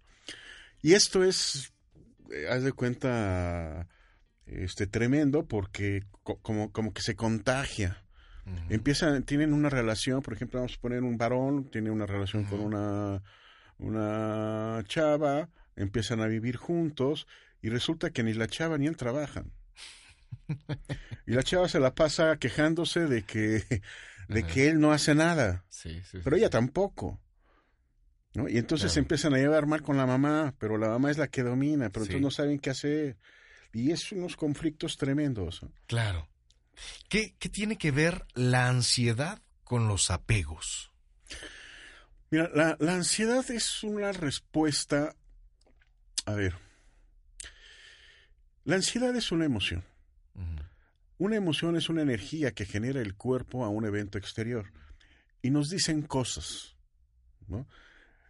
Y 0.82 0.93
esto 0.93 1.23
es, 1.23 1.71
eh, 2.32 2.47
haz 2.49 2.63
de 2.63 2.73
cuenta, 2.73 3.88
este 4.45 4.88
tremendo 4.88 5.45
porque 5.45 6.04
como, 6.21 6.71
como 6.71 6.93
que 6.93 7.02
se 7.02 7.15
contagia. 7.15 8.04
Empiezan, 8.69 9.23
tienen 9.23 9.53
una 9.53 9.69
relación, 9.69 10.21
por 10.21 10.33
ejemplo, 10.33 10.59
vamos 10.59 10.77
a 10.77 10.81
poner 10.81 11.03
un 11.03 11.17
varón, 11.17 11.69
tiene 11.71 11.91
una 11.91 12.05
relación 12.05 12.43
con 12.45 12.59
una, 12.59 13.21
una 13.77 14.83
chava, 14.88 15.49
empiezan 15.75 16.21
a 16.21 16.27
vivir 16.27 16.55
juntos 16.55 17.27
y 17.62 17.69
resulta 17.69 18.12
que 18.12 18.23
ni 18.23 18.33
la 18.33 18.47
chava 18.47 18.77
ni 18.77 18.88
él 18.88 18.97
trabajan. 18.97 19.51
y 21.27 21.31
la 21.31 21.43
chava 21.43 21.67
se 21.67 21.79
la 21.79 21.95
pasa 21.95 22.38
quejándose 22.38 23.07
de 23.07 23.23
que 23.23 23.81
de 24.29 24.43
que 24.43 24.69
él 24.69 24.79
no 24.79 24.91
hace 24.91 25.15
nada. 25.15 25.65
pero 26.23 26.35
ella 26.35 26.49
tampoco. 26.49 27.19
¿no? 28.35 28.47
Y 28.47 28.57
entonces 28.57 28.91
se 28.91 28.99
empiezan 28.99 29.33
a 29.33 29.38
llevar 29.38 29.65
mal 29.65 29.81
con 29.81 29.97
la 29.97 30.05
mamá, 30.05 30.53
pero 30.59 30.77
la 30.77 30.88
mamá 30.88 31.09
es 31.09 31.17
la 31.17 31.27
que 31.27 31.41
domina, 31.41 31.89
pero 31.89 32.05
entonces 32.05 32.21
no 32.21 32.31
saben 32.31 32.59
qué 32.59 32.69
hacer. 32.69 33.17
Y 33.73 33.91
es 33.91 34.12
unos 34.12 34.35
conflictos 34.35 34.97
tremendos. 34.97 35.65
Claro. 35.88 36.27
¿Qué, 37.08 37.36
¿Qué 37.39 37.50
tiene 37.50 37.78
que 37.78 37.92
ver 37.92 38.26
la 38.34 38.68
ansiedad 38.68 39.42
con 39.63 39.88
los 39.88 40.12
apegos? 40.12 40.92
Mira, 42.32 42.50
la, 42.54 42.78
la 42.80 42.96
ansiedad 42.96 43.50
es 43.50 43.84
una 43.84 44.12
respuesta. 44.12 45.15
A 46.26 46.34
ver. 46.34 46.56
La 48.65 48.76
ansiedad 48.76 49.15
es 49.15 49.32
una 49.32 49.46
emoción. 49.46 49.84
Una 51.18 51.36
emoción 51.36 51.76
es 51.76 51.89
una 51.89 52.02
energía 52.02 52.54
que 52.54 52.65
genera 52.65 53.02
el 53.02 53.15
cuerpo 53.15 53.65
a 53.65 53.70
un 53.70 53.86
evento 53.86 54.18
exterior 54.18 54.72
y 55.42 55.50
nos 55.50 55.70
dicen 55.70 56.02
cosas. 56.02 56.78
¿no? 57.48 57.68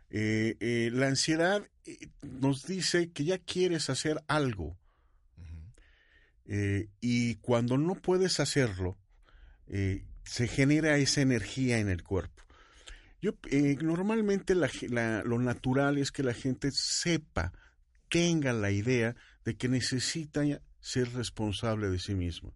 Eh, 0.09 0.57
eh, 0.59 0.89
la 0.91 1.07
ansiedad 1.07 1.67
eh, 1.85 2.09
nos 2.23 2.65
dice 2.65 3.11
que 3.11 3.25
ya 3.25 3.37
quieres 3.37 3.91
hacer 3.91 4.23
algo 4.27 4.78
y 7.01 7.35
cuando 7.35 7.77
no 7.77 7.95
puedes 7.95 8.39
hacerlo, 8.39 8.97
se 9.67 10.47
genera 10.47 10.97
esa 10.97 11.21
energía 11.21 11.79
en 11.79 11.89
el 11.89 12.03
cuerpo. 12.03 12.43
Yo, 13.21 13.33
normalmente 13.81 14.55
lo 14.55 15.39
natural 15.39 15.97
es 15.97 16.11
que 16.11 16.23
la 16.23 16.33
gente 16.33 16.69
sepa, 16.71 17.51
tenga 18.09 18.53
la 18.53 18.71
idea 18.71 19.15
de 19.45 19.57
que 19.57 19.67
necesita 19.67 20.41
ser 20.79 21.13
responsable 21.13 21.89
de 21.89 21.99
sí 21.99 22.15
mismo. 22.15 22.53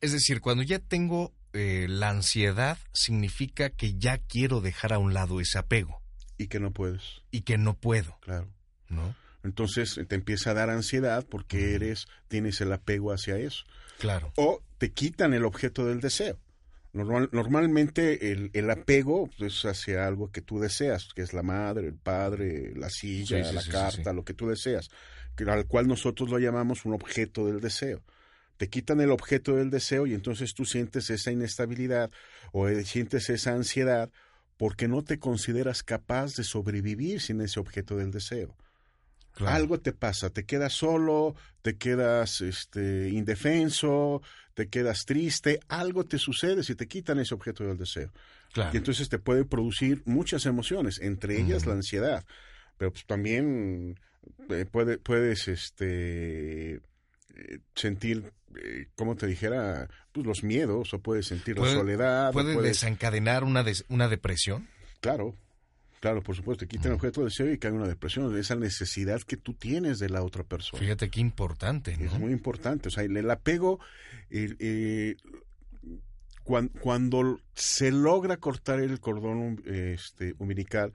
Es 0.00 0.12
decir, 0.12 0.40
cuando 0.40 0.62
ya 0.62 0.78
tengo 0.78 1.32
eh, 1.52 1.86
la 1.88 2.10
ansiedad, 2.10 2.78
significa 2.92 3.70
que 3.70 3.94
ya 3.98 4.18
quiero 4.18 4.60
dejar 4.60 4.92
a 4.92 4.98
un 4.98 5.14
lado 5.14 5.40
ese 5.40 5.58
apego. 5.58 6.02
Y 6.36 6.48
que 6.48 6.60
no 6.60 6.72
puedes. 6.72 7.02
Y 7.30 7.40
que 7.40 7.58
no 7.58 7.74
puedo. 7.74 8.18
Claro. 8.20 8.48
¿No? 8.88 9.14
Entonces 9.44 10.00
te 10.08 10.14
empieza 10.14 10.50
a 10.50 10.54
dar 10.54 10.70
ansiedad 10.70 11.26
porque 11.28 11.74
eres, 11.74 12.06
tienes 12.28 12.60
el 12.60 12.72
apego 12.72 13.12
hacia 13.12 13.38
eso. 13.38 13.64
Claro. 13.98 14.32
O 14.36 14.62
te 14.78 14.92
quitan 14.92 15.34
el 15.34 15.44
objeto 15.44 15.86
del 15.86 16.00
deseo. 16.00 16.38
normalmente 16.92 18.32
el, 18.32 18.70
apego 18.70 19.30
es 19.38 19.64
hacia 19.64 20.06
algo 20.06 20.30
que 20.30 20.40
tú 20.40 20.58
deseas, 20.58 21.08
que 21.14 21.22
es 21.22 21.32
la 21.32 21.42
madre, 21.42 21.86
el 21.88 21.94
padre, 21.94 22.72
la 22.74 22.90
silla, 22.90 23.38
la 23.52 23.62
carta, 23.62 24.12
lo 24.12 24.24
que 24.24 24.34
tú 24.34 24.48
deseas 24.48 24.90
al 25.46 25.66
cual 25.66 25.86
nosotros 25.86 26.30
lo 26.30 26.38
llamamos 26.38 26.84
un 26.84 26.94
objeto 26.94 27.46
del 27.46 27.60
deseo. 27.60 28.02
Te 28.56 28.68
quitan 28.68 29.00
el 29.00 29.12
objeto 29.12 29.54
del 29.54 29.70
deseo 29.70 30.06
y 30.06 30.14
entonces 30.14 30.54
tú 30.54 30.64
sientes 30.64 31.10
esa 31.10 31.30
inestabilidad 31.30 32.10
o 32.50 32.68
eh, 32.68 32.84
sientes 32.84 33.30
esa 33.30 33.52
ansiedad 33.52 34.10
porque 34.56 34.88
no 34.88 35.04
te 35.04 35.20
consideras 35.20 35.84
capaz 35.84 36.34
de 36.34 36.42
sobrevivir 36.42 37.20
sin 37.20 37.40
ese 37.40 37.60
objeto 37.60 37.96
del 37.96 38.10
deseo. 38.10 38.56
Algo 39.46 39.78
te 39.80 39.92
pasa, 39.92 40.30
te 40.30 40.44
quedas 40.44 40.72
solo, 40.72 41.34
te 41.62 41.76
quedas 41.76 42.40
este, 42.40 43.08
indefenso, 43.10 44.22
te 44.54 44.68
quedas 44.68 45.04
triste, 45.04 45.60
algo 45.68 46.04
te 46.04 46.18
sucede 46.18 46.62
si 46.62 46.74
te 46.74 46.88
quitan 46.88 47.18
ese 47.18 47.34
objeto 47.34 47.64
del 47.64 47.78
deseo. 47.78 48.10
Y 48.72 48.76
entonces 48.76 49.08
te 49.08 49.18
puede 49.18 49.44
producir 49.44 50.02
muchas 50.04 50.46
emociones, 50.46 50.98
entre 51.00 51.40
ellas 51.40 51.66
la 51.66 51.74
ansiedad, 51.74 52.24
pero 52.76 52.90
pues 52.90 53.04
también 53.06 54.00
eh, 54.48 54.64
puede, 54.70 54.98
puedes 54.98 55.46
este 55.48 56.80
eh, 57.38 57.58
sentir, 57.74 58.32
eh, 58.56 58.88
como 58.96 59.14
te 59.14 59.26
dijera, 59.26 59.88
pues 60.12 60.26
los 60.26 60.42
miedos, 60.42 60.92
o 60.92 60.98
puedes 60.98 61.26
sentir 61.26 61.58
la 61.58 61.70
soledad. 61.70 62.32
¿Puede 62.32 62.60
desencadenar 62.60 63.44
una, 63.44 63.64
una 63.88 64.08
depresión? 64.08 64.66
Claro, 65.00 65.36
claro, 66.00 66.22
por 66.22 66.36
supuesto. 66.36 66.64
Te 66.64 66.68
quitan 66.68 66.92
el 66.92 66.96
objeto 66.96 67.20
de 67.20 67.26
deseo 67.26 67.52
y 67.52 67.58
cae 67.58 67.72
una 67.72 67.88
depresión, 67.88 68.36
esa 68.36 68.56
necesidad 68.56 69.20
que 69.22 69.36
tú 69.36 69.54
tienes 69.54 69.98
de 69.98 70.08
la 70.08 70.22
otra 70.22 70.44
persona. 70.44 70.80
Fíjate 70.80 71.10
qué 71.10 71.20
importante, 71.20 71.92
Es 71.92 72.18
muy 72.18 72.32
importante. 72.32 72.88
O 72.88 72.90
sea, 72.90 73.04
el, 73.04 73.30
apego, 73.30 73.80
cuando, 76.42 76.80
cuando, 76.80 77.40
se 77.54 77.90
logra 77.90 78.36
cortar 78.38 78.80
el 78.80 79.00
cordón 79.00 79.62
este, 79.66 80.34
umbilical, 80.38 80.92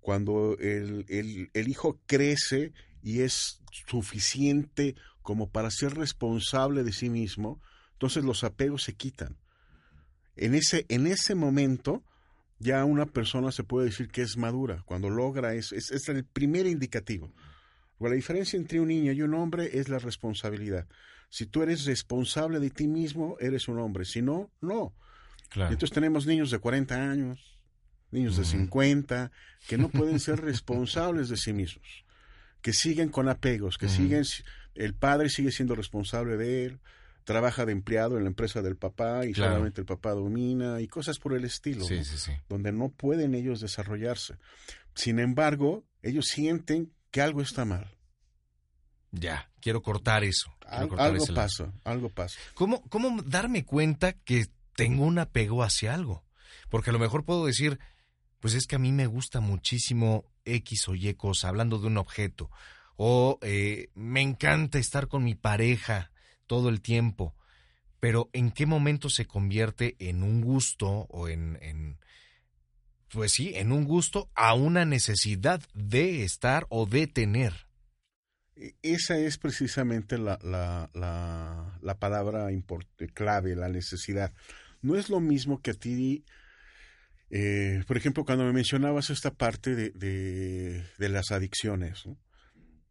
cuando 0.00 0.56
el, 0.58 1.04
el, 1.52 1.68
hijo 1.68 2.00
crece 2.06 2.72
y 3.02 3.20
es 3.20 3.60
suficiente 3.86 4.94
como 5.22 5.50
para 5.50 5.70
ser 5.70 5.94
responsable 5.94 6.82
de 6.82 6.92
sí 6.92 7.10
mismo, 7.10 7.60
entonces 7.92 8.24
los 8.24 8.44
apegos 8.44 8.84
se 8.84 8.94
quitan. 8.94 9.36
En 10.36 10.54
ese, 10.54 10.86
en 10.88 11.06
ese 11.06 11.34
momento 11.34 12.04
ya 12.58 12.84
una 12.84 13.06
persona 13.06 13.52
se 13.52 13.64
puede 13.64 13.86
decir 13.86 14.08
que 14.08 14.22
es 14.22 14.36
madura, 14.36 14.82
cuando 14.84 15.10
logra 15.10 15.54
eso, 15.54 15.74
es, 15.74 15.90
es 15.90 16.08
el 16.08 16.24
primer 16.24 16.66
indicativo. 16.66 17.32
la 18.00 18.10
diferencia 18.10 18.56
entre 18.56 18.80
un 18.80 18.88
niño 18.88 19.12
y 19.12 19.22
un 19.22 19.34
hombre 19.34 19.78
es 19.78 19.88
la 19.88 19.98
responsabilidad. 19.98 20.86
Si 21.30 21.46
tú 21.46 21.62
eres 21.62 21.84
responsable 21.84 22.58
de 22.58 22.70
ti 22.70 22.88
mismo, 22.88 23.36
eres 23.38 23.68
un 23.68 23.78
hombre. 23.78 24.04
Si 24.04 24.22
no, 24.22 24.50
no. 24.60 24.94
entonces 25.54 25.90
tenemos 25.90 26.26
niños 26.26 26.50
de 26.50 26.58
40 26.58 27.10
años, 27.10 27.58
niños 28.10 28.36
de 28.36 28.44
50, 28.44 29.30
que 29.66 29.78
no 29.78 29.88
pueden 29.90 30.18
ser 30.20 30.40
responsables 30.40 31.28
de 31.28 31.36
sí 31.36 31.52
mismos, 31.52 32.04
que 32.62 32.72
siguen 32.72 33.10
con 33.10 33.28
apegos, 33.28 33.76
que 33.76 33.88
siguen, 33.88 34.24
el 34.74 34.94
padre 34.94 35.28
sigue 35.28 35.52
siendo 35.52 35.74
responsable 35.74 36.36
de 36.36 36.64
él, 36.64 36.80
trabaja 37.28 37.66
de 37.66 37.72
empleado 37.72 38.16
en 38.16 38.24
la 38.24 38.30
empresa 38.30 38.62
del 38.62 38.78
papá 38.78 39.26
y 39.26 39.34
solamente 39.34 39.82
el 39.82 39.86
papá 39.86 40.12
domina 40.12 40.80
y 40.80 40.88
cosas 40.88 41.18
por 41.18 41.34
el 41.34 41.44
estilo, 41.44 41.84
donde 42.48 42.72
no 42.72 42.88
pueden 42.88 43.34
ellos 43.34 43.60
desarrollarse. 43.60 44.38
Sin 44.94 45.18
embargo, 45.18 45.84
ellos 46.00 46.24
sienten 46.24 46.90
que 47.10 47.20
algo 47.20 47.42
está 47.42 47.66
mal. 47.66 47.94
Ya, 49.10 49.50
quiero 49.60 49.82
cortar 49.82 50.24
eso. 50.24 50.50
algo 50.66 50.96
pasa, 51.34 51.70
algo 51.84 52.08
pasa. 52.08 52.38
¿Cómo, 52.54 52.80
¿Cómo 52.88 53.20
darme 53.20 53.66
cuenta 53.66 54.14
que 54.14 54.46
tengo 54.74 55.04
un 55.04 55.18
apego 55.18 55.62
hacia 55.62 55.92
algo? 55.92 56.24
Porque 56.70 56.88
a 56.88 56.94
lo 56.94 56.98
mejor 56.98 57.26
puedo 57.26 57.44
decir, 57.44 57.78
pues 58.40 58.54
es 58.54 58.66
que 58.66 58.76
a 58.76 58.78
mí 58.78 58.90
me 58.90 59.06
gusta 59.06 59.40
muchísimo 59.40 60.24
X 60.46 60.88
o 60.88 60.94
Y 60.94 61.12
cosa, 61.12 61.50
hablando 61.50 61.78
de 61.78 61.88
un 61.88 61.98
objeto, 61.98 62.50
o 62.96 63.38
eh, 63.42 63.90
me 63.94 64.22
encanta 64.22 64.78
estar 64.78 65.08
con 65.08 65.24
mi 65.24 65.34
pareja 65.34 66.10
todo 66.48 66.68
el 66.68 66.80
tiempo, 66.80 67.36
pero 68.00 68.28
¿en 68.32 68.50
qué 68.50 68.66
momento 68.66 69.08
se 69.08 69.26
convierte 69.26 69.94
en 70.00 70.24
un 70.24 70.40
gusto 70.40 70.88
o 70.88 71.28
en, 71.28 71.56
en 71.62 71.98
pues 73.12 73.32
sí, 73.32 73.52
en 73.54 73.70
un 73.70 73.84
gusto 73.84 74.28
a 74.34 74.54
una 74.54 74.84
necesidad 74.84 75.62
de 75.74 76.24
estar 76.24 76.66
o 76.68 76.86
de 76.86 77.06
tener? 77.06 77.68
E, 78.56 78.74
esa 78.82 79.16
es 79.16 79.38
precisamente 79.38 80.18
la, 80.18 80.40
la, 80.42 80.90
la, 80.94 81.78
la 81.80 81.98
palabra 81.98 82.48
clave, 83.14 83.54
la 83.54 83.68
necesidad. 83.68 84.32
No 84.82 84.96
es 84.96 85.08
lo 85.08 85.20
mismo 85.20 85.62
que 85.62 85.70
a 85.70 85.74
ti 85.74 86.24
eh, 87.30 87.84
por 87.86 87.96
ejemplo, 87.96 88.24
cuando 88.24 88.44
me 88.44 88.52
mencionabas 88.52 89.10
esta 89.10 89.30
parte 89.30 89.74
de, 89.74 89.90
de, 89.90 91.08
las 91.08 91.30
adicciones, 91.30 92.04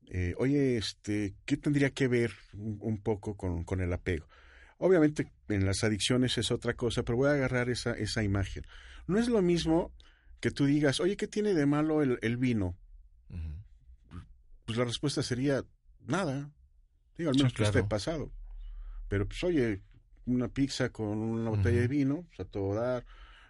eh, 0.09 0.33
oye, 0.37 0.77
este, 0.77 1.35
¿qué 1.45 1.57
tendría 1.57 1.89
que 1.89 2.07
ver 2.07 2.31
un, 2.53 2.97
poco 3.01 3.35
con, 3.35 3.63
con, 3.63 3.81
el 3.81 3.91
apego? 3.91 4.27
Obviamente 4.77 5.31
en 5.49 5.65
las 5.65 5.83
adicciones 5.83 6.37
es 6.37 6.51
otra 6.51 6.75
cosa, 6.75 7.03
pero 7.03 7.17
voy 7.17 7.29
a 7.29 7.33
agarrar 7.33 7.69
esa, 7.69 7.91
esa 7.93 8.23
imagen. 8.23 8.65
No 9.07 9.19
es 9.19 9.27
lo 9.27 9.41
mismo 9.41 9.91
que 10.39 10.51
tú 10.51 10.65
digas, 10.65 10.99
oye, 10.99 11.17
¿qué 11.17 11.27
tiene 11.27 11.53
de 11.53 11.65
malo 11.65 12.01
el, 12.01 12.19
el 12.21 12.37
vino? 12.37 12.75
Pues 14.65 14.77
la 14.77 14.83
respuesta 14.83 15.23
sería, 15.23 15.63
nada. 16.05 16.51
Digo, 17.17 17.29
al 17.31 17.37
menos 17.37 17.53
que 17.53 17.63
esté 17.63 17.83
pasado. 17.83 18.31
Pero 19.07 19.25
pues 19.25 19.43
oye, 19.43 19.81
una 20.25 20.49
pizza 20.49 20.89
con 20.89 21.17
una 21.17 21.49
botella 21.49 21.81
de 21.81 21.87
vino, 21.87 22.25
pues 22.27 22.41
a 22.41 22.45
todo 22.45 22.75
dar 22.75 23.05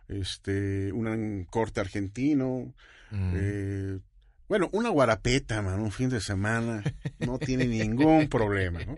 este, 0.08 0.92
un 0.92 1.46
corte 1.50 1.82
argentino, 1.82 2.74
eh, 3.12 4.00
bueno, 4.50 4.70
una 4.74 4.90
guarapeta, 4.90 5.62
man, 5.62 5.80
un 5.80 5.92
fin 5.92 6.10
de 6.10 6.22
semana, 6.22 6.84
no 7.20 7.38
tiene 7.40 7.66
ningún 7.68 8.28
problema, 8.30 8.84
¿no? 8.86 8.96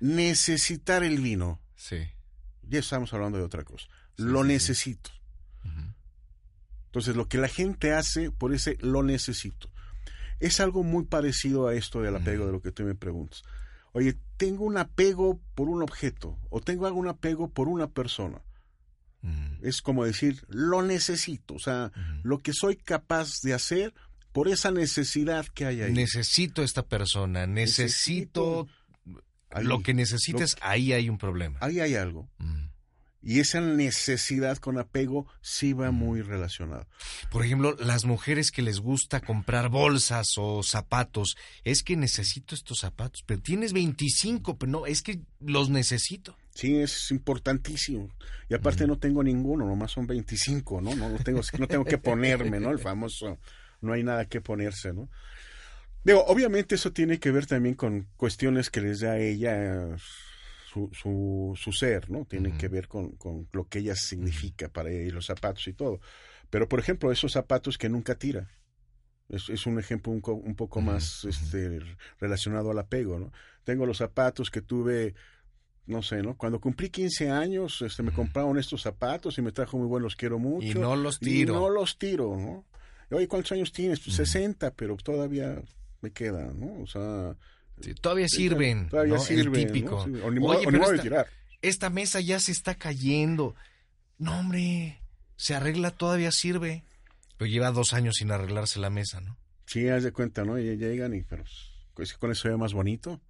Necesitar 0.00 1.02
el 1.02 1.20
vino, 1.20 1.60
Sí. 1.74 1.98
ya 2.62 2.78
estamos 2.80 3.12
hablando 3.14 3.38
de 3.38 3.44
otra 3.44 3.64
cosa. 3.64 3.86
Sí, 4.16 4.22
lo 4.24 4.42
sí, 4.42 4.48
necesito. 4.48 5.10
Entonces, 6.86 7.16
lo 7.16 7.28
que 7.28 7.38
la 7.38 7.48
gente 7.48 7.92
hace 7.92 8.30
por 8.30 8.54
ese 8.54 8.76
lo 8.80 9.02
necesito. 9.02 9.70
Es 10.40 10.58
algo 10.60 10.82
muy 10.84 11.04
parecido 11.04 11.68
a 11.68 11.74
esto 11.74 12.00
del 12.00 12.16
apego 12.16 12.46
de 12.46 12.52
lo 12.52 12.62
que 12.62 12.72
tú 12.72 12.82
me 12.84 12.94
preguntas. 12.94 13.42
Oye, 13.92 14.16
tengo 14.36 14.64
un 14.64 14.78
apego 14.78 15.40
por 15.54 15.68
un 15.68 15.82
objeto 15.82 16.38
o 16.48 16.60
tengo 16.60 16.86
algún 16.86 17.08
apego 17.08 17.50
por 17.50 17.68
una 17.68 17.88
persona. 17.88 18.40
Es 19.62 19.82
como 19.82 20.04
decir, 20.04 20.44
lo 20.48 20.82
necesito. 20.82 21.54
O 21.54 21.58
sea, 21.58 21.92
lo 22.22 22.38
que 22.38 22.52
soy 22.54 22.76
capaz 22.76 23.40
de 23.42 23.52
hacer 23.52 23.92
por 24.32 24.48
esa 24.48 24.70
necesidad 24.70 25.46
que 25.46 25.66
hay 25.66 25.82
ahí. 25.82 25.92
Necesito 25.92 26.62
esta 26.62 26.86
persona, 26.86 27.46
necesito, 27.46 28.68
Ahí. 29.50 29.64
lo 29.64 29.82
que 29.82 29.94
necesites, 29.94 30.56
ahí 30.60 30.92
hay 30.92 31.08
un 31.08 31.18
problema. 31.18 31.58
Ahí 31.60 31.80
hay 31.80 31.94
algo. 31.94 32.28
Mm. 32.38 32.68
Y 33.20 33.40
esa 33.40 33.60
necesidad 33.60 34.58
con 34.58 34.78
apego 34.78 35.26
sí 35.40 35.72
va 35.72 35.90
muy 35.90 36.22
relacionado. 36.22 36.86
Por 37.30 37.44
ejemplo, 37.44 37.76
las 37.80 38.04
mujeres 38.04 38.52
que 38.52 38.62
les 38.62 38.78
gusta 38.78 39.20
comprar 39.20 39.70
bolsas 39.70 40.34
o 40.38 40.62
zapatos, 40.62 41.36
es 41.64 41.82
que 41.82 41.96
necesito 41.96 42.54
estos 42.54 42.78
zapatos, 42.78 43.24
pero 43.26 43.42
tienes 43.42 43.72
25, 43.72 44.56
pero 44.56 44.70
no, 44.70 44.86
es 44.86 45.02
que 45.02 45.20
los 45.40 45.68
necesito. 45.68 46.36
Sí, 46.54 46.76
es 46.76 47.10
importantísimo. 47.10 48.08
Y 48.48 48.54
aparte 48.54 48.86
no 48.86 48.98
tengo 48.98 49.22
ninguno, 49.22 49.66
nomás 49.66 49.90
son 49.90 50.06
25, 50.06 50.80
¿no? 50.80 50.94
No, 50.94 51.08
no, 51.08 51.18
tengo, 51.18 51.40
no 51.58 51.66
tengo 51.66 51.84
que 51.84 51.98
ponerme, 51.98 52.60
¿no? 52.60 52.70
El 52.70 52.78
famoso, 52.78 53.38
no 53.80 53.92
hay 53.92 54.02
nada 54.02 54.26
que 54.26 54.40
ponerse, 54.40 54.92
¿no? 54.92 55.08
Digo, 56.04 56.24
obviamente 56.26 56.76
eso 56.76 56.92
tiene 56.92 57.18
que 57.18 57.30
ver 57.30 57.46
también 57.46 57.74
con 57.74 58.08
cuestiones 58.16 58.70
que 58.70 58.80
les 58.80 59.00
da 59.00 59.12
a 59.12 59.18
ella 59.18 59.92
eh, 59.92 59.96
su, 60.72 60.90
su, 60.92 61.54
su 61.60 61.72
ser, 61.72 62.10
¿no? 62.10 62.24
Tiene 62.24 62.56
que 62.56 62.68
ver 62.68 62.88
con, 62.88 63.12
con 63.12 63.48
lo 63.52 63.66
que 63.68 63.80
ella 63.80 63.94
significa 63.94 64.68
para 64.68 64.90
ella 64.90 65.02
y 65.02 65.10
los 65.10 65.26
zapatos 65.26 65.66
y 65.68 65.72
todo. 65.72 66.00
Pero, 66.50 66.68
por 66.68 66.80
ejemplo, 66.80 67.12
esos 67.12 67.32
zapatos 67.32 67.76
que 67.78 67.88
nunca 67.88 68.14
tira. 68.14 68.48
Es, 69.28 69.50
es 69.50 69.66
un 69.66 69.78
ejemplo 69.78 70.10
un, 70.12 70.22
un 70.24 70.54
poco 70.54 70.80
más 70.80 71.24
este, 71.24 71.80
relacionado 72.18 72.70
al 72.70 72.78
apego, 72.78 73.18
¿no? 73.18 73.32
Tengo 73.64 73.84
los 73.84 73.98
zapatos 73.98 74.50
que 74.50 74.62
tuve 74.62 75.14
no 75.88 76.02
sé, 76.02 76.22
¿no? 76.22 76.36
Cuando 76.36 76.60
cumplí 76.60 76.90
15 76.90 77.30
años, 77.30 77.80
este, 77.80 78.02
me 78.02 78.12
compraron 78.12 78.58
estos 78.58 78.82
zapatos 78.82 79.38
y 79.38 79.42
me 79.42 79.52
trajo 79.52 79.78
muy 79.78 79.86
buenos, 79.86 80.04
los 80.04 80.16
quiero 80.16 80.38
mucho. 80.38 80.66
Y 80.66 80.74
no 80.74 80.94
los 80.96 81.16
Y 81.22 81.24
tiro. 81.24 81.54
no 81.54 81.70
los 81.70 81.98
tiro, 81.98 82.36
¿no? 82.36 82.66
Oye, 83.10 83.26
¿cuántos 83.28 83.52
años 83.52 83.72
tienes? 83.72 84.00
Pues 84.00 84.14
Ujú. 84.18 84.26
60, 84.26 84.70
pero 84.74 84.96
todavía 84.96 85.60
me 86.00 86.10
quedan, 86.10 86.58
¿no? 86.60 86.82
O 86.82 86.86
sea... 86.86 87.36
Sí, 87.80 87.94
todavía 87.94 88.26
sirven. 88.28 88.88
Todavía 88.88 89.14
¿no? 89.14 89.20
sirven, 89.20 89.54
El 89.60 89.66
¿no? 89.66 89.72
típico. 89.72 90.04
Sí, 90.04 90.10
O 90.24 90.30
ni 90.30 90.40
modo, 90.40 90.58
Oye, 90.58 90.66
o 90.66 90.70
ni 90.70 90.72
pero 90.72 90.78
modo 90.80 90.90
de 90.90 90.96
esta, 90.96 91.02
tirar. 91.02 91.26
esta 91.62 91.90
mesa 91.90 92.20
ya 92.20 92.40
se 92.40 92.52
está 92.52 92.74
cayendo. 92.74 93.54
No, 94.18 94.38
hombre, 94.40 95.00
se 95.36 95.54
arregla, 95.54 95.92
todavía 95.92 96.32
sirve. 96.32 96.84
Pero 97.36 97.48
lleva 97.50 97.70
dos 97.70 97.92
años 97.94 98.16
sin 98.16 98.32
arreglarse 98.32 98.80
la 98.80 98.90
mesa, 98.90 99.20
¿no? 99.20 99.38
Sí, 99.66 99.88
haz 99.88 100.02
de 100.02 100.10
cuenta, 100.12 100.44
¿no? 100.44 100.58
Y 100.58 100.76
llegan 100.76 101.14
y 101.14 101.22
pero, 101.22 101.44
pues, 101.94 102.14
con 102.14 102.32
eso 102.32 102.42
se 102.42 102.48
ve 102.48 102.56
más 102.56 102.72
bonito. 102.72 103.20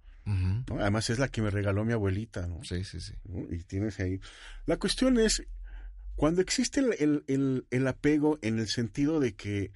Además 0.79 1.09
es 1.09 1.17
la 1.19 1.27
que 1.27 1.41
me 1.41 1.49
regaló 1.49 1.83
mi 1.85 1.93
abuelita, 1.93 2.45
¿no? 2.47 2.63
Sí, 2.63 2.83
sí, 2.83 2.99
sí. 3.01 3.13
¿no? 3.25 3.51
Y 3.53 3.63
tienes 3.63 3.99
ahí. 3.99 4.19
La 4.67 4.77
cuestión 4.77 5.19
es, 5.19 5.43
cuando 6.19 6.41
existe 6.41 6.81
el, 6.81 6.93
el- 6.99 7.23
el- 7.27 7.65
el 7.71 7.87
apego 7.87 8.39
en 8.41 8.59
el 8.59 8.67
sentido 8.67 9.19
de 9.21 9.35
que 9.35 9.71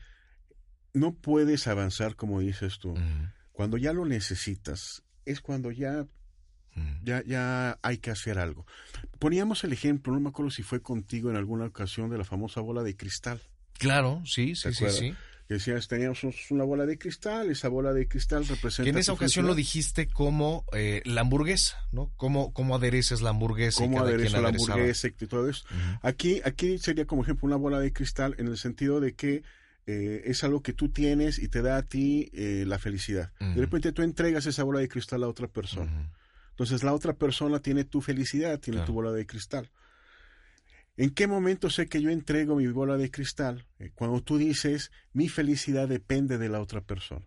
no 0.93 1.13
puedes 1.13 1.67
avanzar 1.67 2.15
como 2.15 2.39
dices 2.41 2.79
tú, 2.79 2.95
cuando 3.53 3.77
ya 3.77 3.93
lo 3.93 4.05
necesitas, 4.05 5.03
es 5.25 5.39
cuando 5.41 5.71
ya, 5.71 6.05
ya, 7.03 7.23
ya 7.23 7.79
hay 7.81 7.97
que 7.99 8.11
hacer 8.11 8.39
algo. 8.39 8.65
Poníamos 9.19 9.63
el 9.63 9.71
ejemplo, 9.73 10.13
no 10.13 10.19
me 10.19 10.29
acuerdo 10.29 10.51
si 10.51 10.63
fue 10.63 10.81
contigo 10.81 11.29
en 11.29 11.37
alguna 11.37 11.65
ocasión, 11.65 12.09
de 12.09 12.17
la 12.17 12.25
famosa 12.25 12.61
bola 12.61 12.83
de 12.83 12.95
cristal. 12.97 13.39
Claro, 13.79 14.21
sí, 14.25 14.55
sí, 14.55 14.63
¿Te 14.63 14.73
sí, 14.73 14.89
sí. 14.89 15.15
Que 15.47 15.55
decías, 15.55 15.87
teníamos 15.89 16.23
una 16.51 16.63
bola 16.63 16.85
de 16.85 16.97
cristal, 16.97 17.49
esa 17.49 17.67
bola 17.67 17.91
de 17.93 18.07
cristal 18.07 18.47
representa... 18.47 18.83
Que 18.83 18.89
en 18.91 18.97
esa 18.97 19.11
ocasión 19.11 19.45
lo 19.45 19.55
dijiste 19.55 20.07
como 20.07 20.65
eh, 20.71 21.01
la 21.05 21.21
hamburguesa, 21.21 21.77
¿no? 21.91 22.11
¿Cómo, 22.15 22.53
cómo 22.53 22.75
adereces 22.75 23.21
la 23.21 23.31
hamburguesa? 23.31 23.83
cómo 23.83 23.99
aderezo 23.99 24.41
la 24.41 24.47
aderezaba. 24.49 24.73
hamburguesa 24.75 25.07
y 25.09 25.11
todo 25.11 25.49
eso. 25.49 25.65
Aquí, 26.01 26.41
aquí 26.45 26.77
sería 26.77 27.05
como 27.05 27.23
ejemplo 27.23 27.45
una 27.47 27.57
bola 27.57 27.79
de 27.79 27.91
cristal 27.91 28.35
en 28.37 28.47
el 28.47 28.57
sentido 28.57 29.01
de 29.01 29.15
que 29.15 29.43
eh, 29.85 30.21
es 30.25 30.45
algo 30.45 30.61
que 30.61 30.71
tú 30.71 30.87
tienes 30.89 31.39
y 31.39 31.49
te 31.49 31.61
da 31.61 31.75
a 31.75 31.83
ti 31.83 32.29
eh, 32.33 32.63
la 32.65 32.79
felicidad. 32.79 33.33
De 33.39 33.59
repente 33.59 33.91
tú 33.91 34.01
entregas 34.01 34.45
esa 34.45 34.63
bola 34.63 34.79
de 34.79 34.87
cristal 34.87 35.23
a 35.23 35.27
otra 35.27 35.47
persona. 35.49 36.09
Entonces 36.51 36.83
la 36.83 36.93
otra 36.93 37.13
persona 37.13 37.59
tiene 37.59 37.83
tu 37.83 37.99
felicidad, 37.99 38.59
tiene 38.59 38.77
Claro. 38.77 38.85
tu 38.87 38.93
bola 38.93 39.11
de 39.11 39.25
cristal. 39.25 39.69
¿En 40.95 41.09
qué 41.09 41.27
momento 41.27 41.69
sé 41.69 41.87
que 41.87 42.01
yo 42.01 42.09
entrego 42.09 42.55
mi 42.55 42.67
bola 42.67 42.97
de 42.97 43.09
cristal? 43.09 43.65
Eh, 43.79 43.91
Cuando 43.95 44.21
tú 44.21 44.37
dices, 44.37 44.91
mi 45.11 45.27
felicidad 45.27 45.87
depende 45.87 46.37
de 46.37 46.49
la 46.49 46.61
otra 46.61 46.81
persona. 46.81 47.25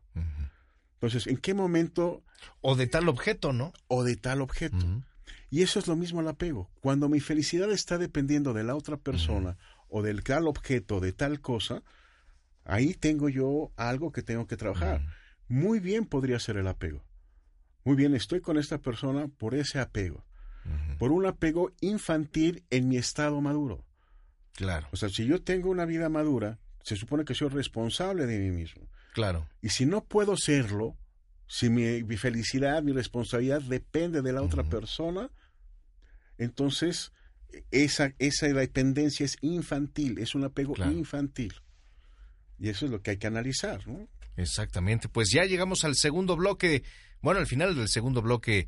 Entonces, 0.95 1.27
¿en 1.27 1.37
qué 1.37 1.53
momento 1.55 2.23
O 2.61 2.77
de 2.77 2.87
tal 2.87 3.09
objeto, 3.09 3.53
¿no? 3.53 3.73
o 3.89 4.05
de 4.05 4.17
tal 4.17 4.41
objeto? 4.41 4.77
Y 5.51 5.63
eso 5.63 5.79
es 5.79 5.87
lo 5.87 5.97
mismo 5.97 6.21
al 6.21 6.29
apego. 6.29 6.71
Cuando 6.81 7.09
mi 7.09 7.21
felicidad 7.21 7.71
está 7.73 7.99
dependiendo 7.99 8.53
de 8.53 8.65
la 8.65 8.75
otra 8.77 8.97
persona 8.97 9.57
o 9.89 10.03
del 10.03 10.23
tal 10.23 10.47
objeto, 10.49 11.01
de 11.01 11.13
tal 11.13 11.41
cosa, 11.41 11.83
ahí 12.65 12.95
tengo 12.95 13.29
yo 13.29 13.73
algo 13.77 14.13
que 14.13 14.23
tengo 14.23 14.47
que 14.47 14.57
trabajar. 14.57 15.01
Muy 15.49 15.81
bien 15.81 16.05
podría 16.07 16.39
ser 16.39 16.57
el 16.57 16.67
apego. 16.67 17.05
Muy 17.85 17.95
bien, 17.97 18.15
estoy 18.15 18.41
con 18.41 18.59
esta 18.59 18.79
persona 18.79 19.29
por 19.29 19.55
ese 19.55 19.79
apego. 19.79 20.25
Por 20.99 21.13
un 21.13 21.27
apego 21.27 21.73
infantil 21.81 22.65
en 22.71 22.89
mi 22.89 22.97
estado 22.97 23.41
maduro. 23.41 23.85
Claro, 24.53 24.89
O 24.93 24.97
sea, 24.97 25.09
si 25.11 25.27
yo 25.27 25.43
tengo 25.43 25.69
una 25.71 25.85
vida 25.85 26.09
madura, 26.09 26.59
se 26.83 26.97
supone 26.97 27.25
que 27.25 27.35
soy 27.35 27.49
responsable 27.49 28.27
de 28.27 28.39
mí 28.39 28.51
mismo. 28.51 28.89
claro. 29.13 29.47
Y 29.61 29.69
si 29.71 29.85
no 29.87 30.03
puedo 30.05 30.37
serlo, 30.37 30.97
si 31.47 31.69
mi, 31.69 32.03
mi 32.05 32.17
felicidad, 32.17 32.83
mi 32.83 32.93
responsabilidad 32.93 33.61
depende 33.63 34.23
de 34.23 34.33
la 34.33 34.43
otra 34.43 34.65
persona, 34.65 35.31
entonces 36.39 37.13
esa, 37.71 38.13
esa 38.19 38.47
dependencia 38.49 39.25
es 39.25 39.37
infantil, 39.41 40.19
es 40.19 40.35
un 40.35 40.45
apego 40.45 40.75
Claro. 40.75 40.93
infantil. 40.93 41.55
Y 42.59 42.69
eso 42.69 42.87
es 42.87 42.91
lo 42.91 43.03
que 43.03 43.13
hay 43.13 43.17
que 43.19 43.27
analizar, 43.27 43.87
¿no? 43.87 44.09
Exactamente. 44.37 45.09
Pues 45.09 45.31
ya 45.31 45.45
llegamos 45.45 45.85
al 45.85 45.95
segundo 45.95 46.37
bloque, 46.37 46.83
bueno, 47.23 47.41
al 47.41 47.47
final 47.47 47.75
del 47.75 47.89
segundo 47.89 48.23
bloque 48.23 48.67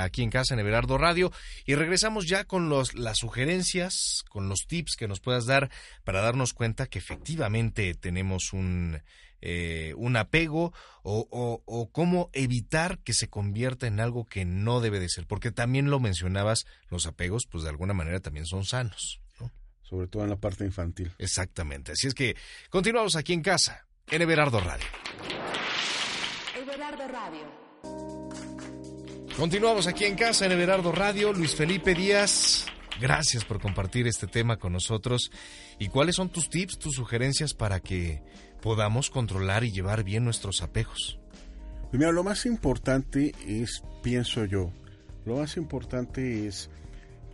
aquí 0.00 0.22
en 0.22 0.30
casa 0.30 0.54
en 0.54 0.60
Everardo 0.60 0.98
Radio 0.98 1.32
y 1.66 1.74
regresamos 1.74 2.26
ya 2.26 2.44
con 2.44 2.68
los, 2.68 2.94
las 2.94 3.18
sugerencias, 3.18 4.24
con 4.28 4.48
los 4.48 4.66
tips 4.66 4.96
que 4.96 5.08
nos 5.08 5.20
puedas 5.20 5.46
dar 5.46 5.70
para 6.04 6.20
darnos 6.20 6.52
cuenta 6.52 6.86
que 6.86 6.98
efectivamente 6.98 7.94
tenemos 7.94 8.52
un, 8.52 9.02
eh, 9.42 9.94
un 9.96 10.16
apego 10.16 10.72
o, 11.02 11.26
o, 11.30 11.62
o 11.64 11.90
cómo 11.90 12.30
evitar 12.32 12.98
que 12.98 13.14
se 13.14 13.28
convierta 13.28 13.86
en 13.86 14.00
algo 14.00 14.26
que 14.26 14.44
no 14.44 14.80
debe 14.80 15.00
de 15.00 15.08
ser, 15.08 15.26
porque 15.26 15.50
también 15.50 15.90
lo 15.90 16.00
mencionabas, 16.00 16.66
los 16.88 17.06
apegos 17.06 17.46
pues 17.50 17.64
de 17.64 17.70
alguna 17.70 17.94
manera 17.94 18.20
también 18.20 18.46
son 18.46 18.64
sanos. 18.64 19.20
¿no? 19.38 19.50
Sobre 19.82 20.08
todo 20.08 20.24
en 20.24 20.30
la 20.30 20.36
parte 20.36 20.64
infantil. 20.64 21.12
Exactamente. 21.18 21.92
Así 21.92 22.06
es 22.06 22.14
que 22.14 22.36
continuamos 22.68 23.16
aquí 23.16 23.32
en 23.32 23.42
casa 23.42 23.86
en 24.10 24.22
Everardo 24.22 24.60
Radio. 24.60 24.86
Everardo 26.54 27.08
Radio. 27.08 28.59
Continuamos 29.40 29.86
aquí 29.86 30.04
en 30.04 30.16
casa 30.16 30.44
en 30.44 30.52
Everardo 30.52 30.92
Radio. 30.92 31.32
Luis 31.32 31.54
Felipe 31.54 31.94
Díaz, 31.94 32.66
gracias 33.00 33.42
por 33.42 33.58
compartir 33.58 34.06
este 34.06 34.26
tema 34.26 34.58
con 34.58 34.74
nosotros. 34.74 35.30
¿Y 35.78 35.88
cuáles 35.88 36.16
son 36.16 36.28
tus 36.28 36.50
tips, 36.50 36.78
tus 36.78 36.96
sugerencias 36.96 37.54
para 37.54 37.80
que 37.80 38.22
podamos 38.60 39.08
controlar 39.08 39.64
y 39.64 39.72
llevar 39.72 40.04
bien 40.04 40.24
nuestros 40.24 40.60
apegos? 40.60 41.18
Pues 41.88 41.94
mira, 41.94 42.12
lo 42.12 42.22
más 42.22 42.44
importante 42.44 43.32
es, 43.46 43.82
pienso 44.02 44.44
yo, 44.44 44.74
lo 45.24 45.36
más 45.36 45.56
importante 45.56 46.46
es 46.46 46.68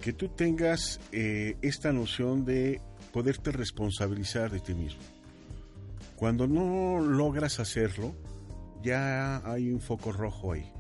que 0.01 0.13
tú 0.13 0.29
tengas 0.29 1.01
eh, 1.11 1.57
esta 1.61 1.93
noción 1.93 2.45
de 2.45 2.81
poderte 3.13 3.51
responsabilizar 3.51 4.53
de 4.53 4.61
ti 4.61 4.75
mismo. 4.75 5.03
Cuando 6.15 6.47
no 6.47 7.01
logras 7.01 7.59
hacerlo, 7.59 8.15
ya 8.81 9.39
hay 9.39 9.73
un 9.73 9.81
foco 9.81 10.13
rojo 10.13 10.53
ahí. 10.53 10.71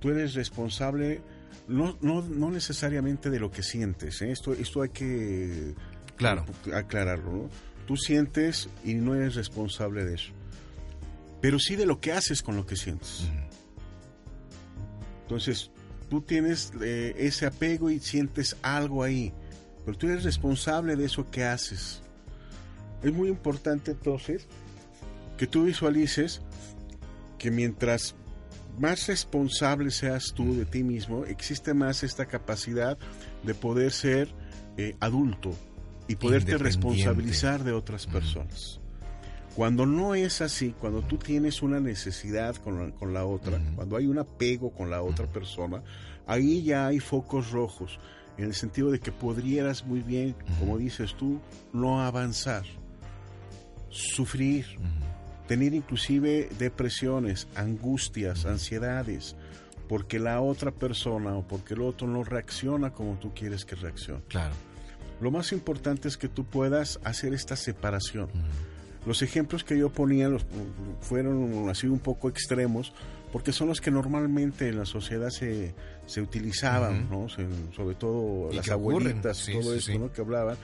Tú 0.00 0.10
eres 0.10 0.34
responsable 0.34 1.20
no, 1.66 1.98
no, 2.00 2.22
no 2.22 2.50
necesariamente 2.50 3.30
de 3.30 3.40
lo 3.40 3.50
que 3.50 3.62
sientes. 3.62 4.22
¿eh? 4.22 4.30
Esto, 4.30 4.52
esto 4.54 4.82
hay 4.82 4.88
que 4.90 5.74
Claro. 6.16 6.44
aclararlo. 6.74 7.32
¿no? 7.32 7.50
Tú 7.86 7.96
sientes 7.96 8.68
y 8.84 8.94
no 8.94 9.14
eres 9.14 9.34
responsable 9.34 10.04
de 10.04 10.14
eso. 10.14 10.32
Pero 11.40 11.58
sí 11.58 11.76
de 11.76 11.86
lo 11.86 12.00
que 12.00 12.12
haces 12.12 12.42
con 12.42 12.56
lo 12.56 12.66
que 12.66 12.74
sientes. 12.76 13.28
Entonces, 15.22 15.70
tú 16.08 16.22
tienes 16.22 16.72
eh, 16.80 17.14
ese 17.18 17.46
apego 17.46 17.90
y 17.90 18.00
sientes 18.00 18.56
algo 18.62 19.02
ahí. 19.02 19.32
pero 19.84 19.96
tú 19.96 20.08
eres 20.08 20.24
responsable 20.24 20.96
de 20.96 21.04
eso 21.06 21.30
que 21.30 21.44
haces. 21.44 22.02
Es 23.02 23.12
muy 23.12 23.28
importante 23.28 23.92
entonces 23.92 24.46
que 25.36 25.46
tú 25.46 25.64
visualices 25.64 26.42
que 27.38 27.50
mientras 27.50 28.14
más 28.78 29.06
responsable 29.06 29.90
seas 29.90 30.32
tú 30.34 30.56
de 30.56 30.64
ti 30.64 30.82
mismo, 30.82 31.24
existe 31.24 31.74
más 31.74 32.02
esta 32.02 32.26
capacidad 32.26 32.98
de 33.42 33.54
poder 33.54 33.92
ser 33.92 34.28
eh, 34.76 34.96
adulto 35.00 35.54
y 36.06 36.16
poderte 36.16 36.56
responsabilizar 36.56 37.64
de 37.64 37.72
otras 37.72 38.06
personas. 38.06 38.80
Cuando 39.54 39.86
no 39.86 40.14
es 40.14 40.40
así, 40.40 40.74
cuando 40.78 41.02
tú 41.02 41.18
tienes 41.18 41.62
una 41.62 41.80
necesidad 41.80 42.54
con 42.56 43.12
la, 43.12 43.24
otra, 43.24 43.60
cuando 43.74 43.96
hay 43.96 44.06
un 44.06 44.18
apego 44.18 44.70
con 44.70 44.88
la 44.88 45.02
otra 45.02 45.26
persona, 45.26 45.82
ahí 46.26 46.62
ya 46.62 46.86
hay 46.86 47.00
focos 47.00 47.50
rojos, 47.50 47.98
en 48.36 48.44
el 48.44 48.54
sentido 48.54 48.92
de 48.92 49.00
que 49.00 49.10
podrías 49.10 49.84
muy 49.84 50.00
bien, 50.00 50.36
como 50.60 50.78
dices 50.78 51.14
tú, 51.14 51.40
no 51.72 52.00
avanzar, 52.02 52.62
sufrir, 53.90 54.64
tener 55.48 55.74
inclusive 55.74 56.48
depresiones, 56.58 57.48
angustias, 57.56 58.44
ansiedades, 58.44 59.34
porque 59.88 60.20
la 60.20 60.40
otra 60.42 60.70
persona 60.70 61.34
o 61.34 61.42
porque 61.42 61.74
el 61.74 61.80
otro 61.80 62.06
no 62.06 62.22
reacciona 62.22 62.92
como 62.92 63.18
tú 63.18 63.32
quieres 63.34 63.64
que 63.64 63.74
reaccione. 63.74 64.22
Claro. 64.28 64.54
Lo 65.20 65.30
más 65.30 65.50
importante 65.52 66.06
es 66.06 66.16
que 66.16 66.28
tú 66.28 66.44
puedas 66.44 67.00
hacer 67.02 67.32
esta 67.34 67.56
separación. 67.56 68.28
Los 69.06 69.22
ejemplos 69.22 69.64
que 69.64 69.76
yo 69.78 69.88
ponía 69.88 70.28
fueron 71.00 71.68
así 71.70 71.86
un 71.86 71.98
poco 71.98 72.28
extremos, 72.28 72.92
porque 73.32 73.52
son 73.52 73.68
los 73.68 73.80
que 73.80 73.90
normalmente 73.90 74.68
en 74.68 74.78
la 74.78 74.84
sociedad 74.84 75.30
se, 75.30 75.74
se 76.06 76.20
utilizaban, 76.20 77.08
¿no? 77.10 77.28
sobre 77.28 77.94
todo 77.94 78.52
las 78.52 78.68
abuelitas, 78.68 79.48
y 79.48 79.52
todo 79.52 79.74
esto 79.74 79.98
¿no? 79.98 80.12
que 80.12 80.20
hablaban, 80.20 80.58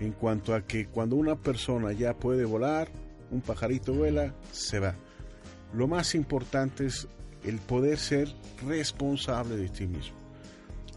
en 0.00 0.12
cuanto 0.12 0.54
a 0.54 0.62
que 0.62 0.86
cuando 0.86 1.16
una 1.16 1.36
persona 1.36 1.92
ya 1.92 2.14
puede 2.14 2.46
volar, 2.46 2.88
un 3.30 3.40
pajarito 3.40 3.92
vuela, 3.92 4.34
se 4.52 4.80
va. 4.80 4.94
Lo 5.72 5.86
más 5.86 6.14
importante 6.14 6.86
es 6.86 7.08
el 7.44 7.58
poder 7.58 7.98
ser 7.98 8.34
responsable 8.66 9.56
de 9.56 9.68
ti 9.68 9.86
mismo, 9.86 10.16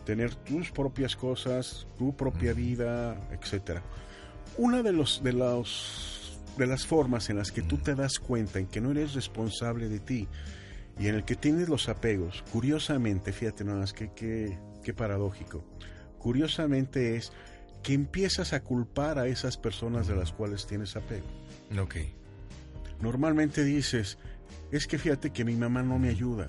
tener 0.06 0.36
tus 0.36 0.72
propias 0.72 1.16
cosas, 1.16 1.88
tu 1.98 2.16
propia 2.16 2.54
vida, 2.54 3.16
etcétera. 3.32 3.84
Una 4.58 4.84
de 4.84 4.94
los 4.94 5.24
de 5.24 5.34
los 5.34 6.40
de 6.58 6.68
las 6.68 6.86
formas 6.86 7.30
en 7.30 7.38
las 7.38 7.52
que 7.52 7.62
tú 7.62 7.78
te 7.78 7.96
das 7.96 8.20
cuenta 8.20 8.60
en 8.60 8.68
que 8.68 8.82
no 8.82 8.92
eres 8.92 9.14
responsable 9.16 9.90
de 9.90 10.00
ti 10.00 10.28
y 11.00 11.08
en 11.08 11.16
el 11.16 11.24
que 11.24 11.36
tienes 11.36 11.68
los 11.68 11.90
apegos, 11.90 12.44
curiosamente, 12.52 13.32
fíjate 13.32 13.64
nada 13.64 13.80
más 13.80 13.94
que 13.94 14.12
qué 14.14 14.94
paradójico, 14.94 15.64
curiosamente 16.20 17.16
es 17.16 17.32
que 17.82 17.94
empiezas 17.94 18.54
a 18.54 18.64
culpar 18.64 19.20
a 19.20 19.28
esas 19.28 19.58
personas 19.58 20.08
de 20.08 20.16
las 20.16 20.32
cuales 20.32 20.66
tienes 20.66 20.96
apego. 20.96 21.28
Ok. 21.80 21.96
Normalmente 23.04 23.66
dices, 23.66 24.18
es 24.72 24.88
que 24.88 24.98
fíjate 24.98 25.32
que 25.32 25.44
mi 25.44 25.56
mamá 25.56 25.84
no 25.84 26.00
me 26.00 26.08
ayuda. 26.08 26.48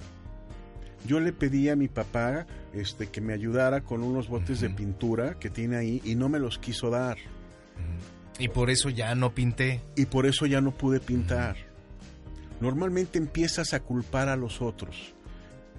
Yo 1.04 1.18
le 1.18 1.32
pedí 1.32 1.68
a 1.68 1.74
mi 1.74 1.88
papá 1.88 2.46
este, 2.72 3.08
que 3.08 3.20
me 3.20 3.32
ayudara 3.32 3.80
con 3.80 4.04
unos 4.04 4.28
botes 4.28 4.60
de 4.60 4.70
pintura 4.70 5.36
que 5.40 5.50
tiene 5.50 5.76
ahí 5.76 6.00
y 6.04 6.14
no 6.14 6.28
me 6.28 6.38
los 6.38 6.60
quiso 6.60 6.90
dar. 6.90 7.18
Y 8.38 8.46
por 8.48 8.70
eso 8.70 8.88
ya 8.88 9.16
no 9.16 9.34
pinté. 9.34 9.80
Y 9.96 10.06
por 10.06 10.26
eso 10.26 10.46
ya 10.46 10.60
no 10.60 10.70
pude 10.70 11.00
pintar. 11.00 11.56
Normalmente 12.60 13.18
empiezas 13.18 13.74
a 13.74 13.80
culpar 13.80 14.28
a 14.28 14.36
los 14.36 14.62
otros. 14.62 15.12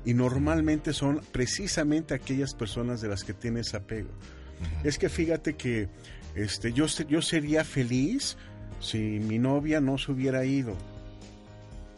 Y 0.04 0.14
normalmente 0.14 0.92
son 0.92 1.22
precisamente 1.32 2.14
aquellas 2.14 2.54
personas 2.54 3.00
de 3.00 3.08
las 3.08 3.24
que 3.24 3.34
tienes 3.34 3.74
apego. 3.76 4.10
Es 4.84 4.98
que 4.98 5.08
fíjate 5.08 5.56
que 5.56 5.88
este, 6.36 6.74
yo, 6.74 6.88
yo 7.08 7.22
sería 7.22 7.64
feliz 7.64 8.36
si 8.80 8.98
mi 8.98 9.40
novia 9.40 9.82
no 9.82 9.98
se 9.98 10.12
hubiera 10.12 10.46
ido. 10.46 10.76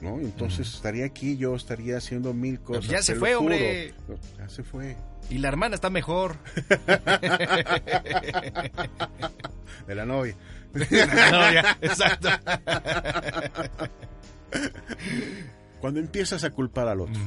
¿no? 0.01 0.19
Entonces 0.19 0.73
estaría 0.73 1.05
aquí, 1.05 1.37
yo 1.37 1.55
estaría 1.55 1.97
haciendo 1.97 2.33
mil 2.33 2.59
cosas. 2.59 2.87
ya 2.87 3.01
se 3.01 3.15
fue, 3.15 3.35
hombre. 3.35 3.93
ya 4.37 4.47
se 4.49 4.63
fue. 4.63 4.95
Y 5.29 5.39
la 5.39 5.49
hermana 5.49 5.75
está 5.75 5.89
mejor. 5.89 6.37
de 9.87 9.95
la 9.95 10.05
novia. 10.05 10.35
De 10.73 11.05
la 11.07 11.31
novia, 11.31 11.77
exacto. 11.81 12.29
Cuando 15.81 15.99
empiezas 15.99 16.43
a 16.43 16.51
culpar 16.51 16.87
al 16.87 17.01
otro, 17.01 17.21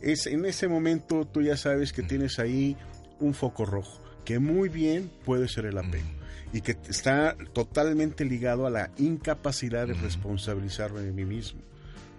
es, 0.00 0.26
en 0.26 0.44
ese 0.46 0.68
momento 0.68 1.26
tú 1.26 1.42
ya 1.42 1.56
sabes 1.56 1.92
que 1.92 2.02
tienes 2.02 2.38
ahí 2.38 2.76
un 3.20 3.34
foco 3.34 3.66
rojo, 3.66 4.02
que 4.24 4.38
muy 4.38 4.68
bien 4.68 5.10
puede 5.24 5.48
ser 5.48 5.66
el 5.66 5.78
apego 5.78 6.17
y 6.52 6.60
que 6.60 6.76
está 6.88 7.36
totalmente 7.52 8.24
ligado 8.24 8.66
a 8.66 8.70
la 8.70 8.90
incapacidad 8.98 9.86
de 9.86 9.94
responsabilizarme 9.94 11.00
de 11.02 11.12
mí 11.12 11.24
mismo 11.24 11.60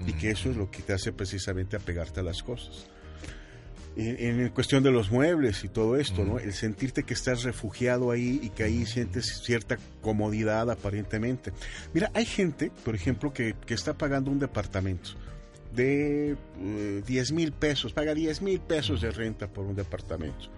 y 0.05 0.13
que 0.13 0.31
eso 0.31 0.49
es 0.49 0.55
lo 0.55 0.71
que 0.71 0.81
te 0.81 0.93
hace 0.93 1.11
precisamente 1.11 1.75
apegarte 1.75 2.19
a 2.19 2.23
las 2.23 2.41
cosas 2.41 2.87
en, 3.99 4.49
cuestión 4.49 4.83
de 4.83 4.91
los 4.91 5.11
muebles 5.11 5.63
y 5.63 5.69
todo 5.69 5.97
esto, 5.97 6.23
¿no? 6.23 6.39
El 6.39 6.53
sentirte 6.53 7.03
que 7.03 7.13
estás 7.13 7.43
refugiado 7.43 8.11
ahí 8.11 8.39
y 8.41 8.49
que 8.49 8.63
ahí 8.63 8.85
sientes 8.85 9.41
cierta 9.43 9.77
comodidad 10.01 10.69
aparentemente. 10.71 11.51
Mira, 11.93 12.11
hay 12.13 12.25
gente, 12.25 12.71
por 12.85 12.95
ejemplo, 12.95 13.33
que, 13.33 13.55
está 13.67 13.97
pagando 13.97 14.31
un 14.31 14.39
departamento 14.39 15.11
de 15.73 16.35
10 17.05 17.29
eh, 17.29 17.33
mil 17.33 17.51
pesos, 17.51 17.93
paga 17.93 18.13
10 18.13 18.41
mil 18.41 18.59
pesos 18.59 19.01
de 19.01 19.11
renta 19.11 19.47
por 19.47 19.65
un 19.65 19.75
departamento. 19.75 20.49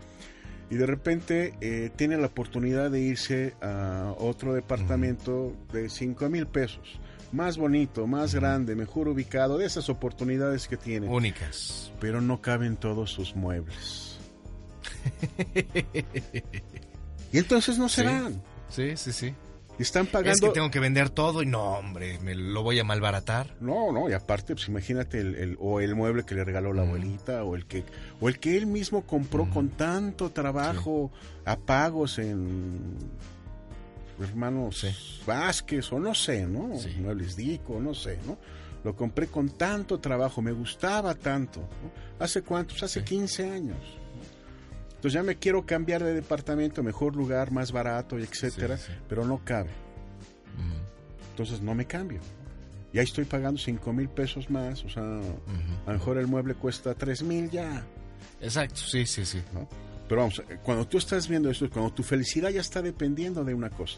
Y 0.71 0.75
de 0.75 0.85
repente 0.87 1.53
eh, 1.61 1.91
tiene 1.95 2.17
la 2.17 2.27
oportunidad 2.27 2.89
de 2.89 3.01
irse 3.01 3.53
a 3.61 4.15
otro 4.17 4.53
departamento 4.53 5.53
de 5.71 5.89
5 5.89 6.29
mil 6.29 6.47
pesos 6.47 6.99
más 7.31 7.57
bonito, 7.57 8.07
más 8.07 8.35
grande, 8.35 8.75
mejor 8.75 9.07
ubicado, 9.07 9.57
de 9.57 9.65
esas 9.65 9.89
oportunidades 9.89 10.67
que 10.67 10.77
tiene. 10.77 11.07
Únicas. 11.07 11.91
Pero 11.99 12.21
no 12.21 12.41
caben 12.41 12.77
todos 12.77 13.11
sus 13.11 13.35
muebles. 13.35 14.17
y 17.31 17.37
entonces 17.37 17.77
no 17.77 17.89
se 17.89 18.03
van. 18.03 18.41
Sí, 18.69 18.95
sí, 18.97 19.11
sí. 19.13 19.33
Están 19.79 20.05
pagando. 20.05 20.31
Es 20.31 20.41
que 20.41 20.49
tengo 20.49 20.69
que 20.69 20.79
vender 20.79 21.09
todo 21.09 21.41
y 21.41 21.45
no, 21.45 21.63
hombre, 21.73 22.19
me 22.19 22.35
lo 22.35 22.61
voy 22.61 22.79
a 22.79 22.83
malbaratar. 22.83 23.55
No, 23.59 23.91
no, 23.91 24.09
y 24.09 24.13
aparte, 24.13 24.53
pues 24.53 24.67
imagínate 24.67 25.19
el, 25.19 25.57
o 25.59 25.79
el 25.79 25.95
mueble 25.95 26.23
que 26.23 26.35
le 26.35 26.43
regaló 26.43 26.73
la 26.73 26.83
abuelita 26.83 27.43
o 27.43 27.55
el 27.55 27.65
que 27.65 27.83
o 28.19 28.29
el 28.29 28.39
que 28.39 28.57
él 28.57 28.67
mismo 28.67 29.01
compró 29.03 29.49
con 29.49 29.69
tanto 29.69 30.29
trabajo 30.31 31.11
a 31.45 31.57
pagos 31.57 32.19
en 32.19 32.97
hermanos 34.21 34.85
Vázquez 35.25 35.91
o 35.91 35.99
no 35.99 36.13
sé, 36.13 36.45
¿no? 36.45 36.71
No 36.99 37.13
les 37.13 37.35
digo, 37.35 37.79
no 37.79 37.93
sé, 37.93 38.19
¿no? 38.25 38.37
Lo 38.83 38.95
compré 38.95 39.27
con 39.27 39.49
tanto 39.49 39.99
trabajo, 39.99 40.41
me 40.41 40.51
gustaba 40.51 41.13
tanto. 41.15 41.67
¿Hace 42.19 42.41
cuántos? 42.41 42.81
Hace 42.83 43.03
15 43.03 43.49
años. 43.49 44.00
Entonces 45.01 45.13
ya 45.13 45.23
me 45.23 45.37
quiero 45.37 45.65
cambiar 45.65 46.03
de 46.03 46.13
departamento, 46.13 46.83
mejor 46.83 47.15
lugar, 47.15 47.49
más 47.49 47.71
barato, 47.71 48.19
etcétera, 48.19 48.77
pero 49.09 49.25
no 49.25 49.43
cabe. 49.43 49.71
Entonces 51.31 51.59
no 51.59 51.73
me 51.73 51.87
cambio. 51.87 52.19
Y 52.93 52.99
ahí 52.99 53.05
estoy 53.05 53.25
pagando 53.25 53.59
5 53.59 53.93
mil 53.93 54.09
pesos 54.09 54.51
más, 54.51 54.85
o 54.85 54.89
sea, 54.89 55.01
a 55.01 55.87
lo 55.87 55.93
mejor 55.93 56.19
el 56.19 56.27
mueble 56.27 56.53
cuesta 56.53 56.93
3 56.93 57.23
mil 57.23 57.49
ya. 57.49 57.83
Exacto, 58.39 58.75
sí, 58.75 59.07
sí, 59.07 59.25
sí. 59.25 59.41
Pero 60.07 60.21
vamos, 60.21 60.43
cuando 60.61 60.87
tú 60.87 60.99
estás 60.99 61.27
viendo 61.27 61.49
esto, 61.49 61.67
cuando 61.71 61.91
tu 61.91 62.03
felicidad 62.03 62.51
ya 62.51 62.61
está 62.61 62.83
dependiendo 62.83 63.43
de 63.43 63.55
una 63.55 63.71
cosa, 63.71 63.97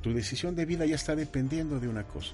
tu 0.00 0.14
decisión 0.14 0.56
de 0.56 0.64
vida 0.64 0.86
ya 0.86 0.94
está 0.94 1.14
dependiendo 1.14 1.78
de 1.78 1.88
una 1.88 2.04
cosa, 2.04 2.32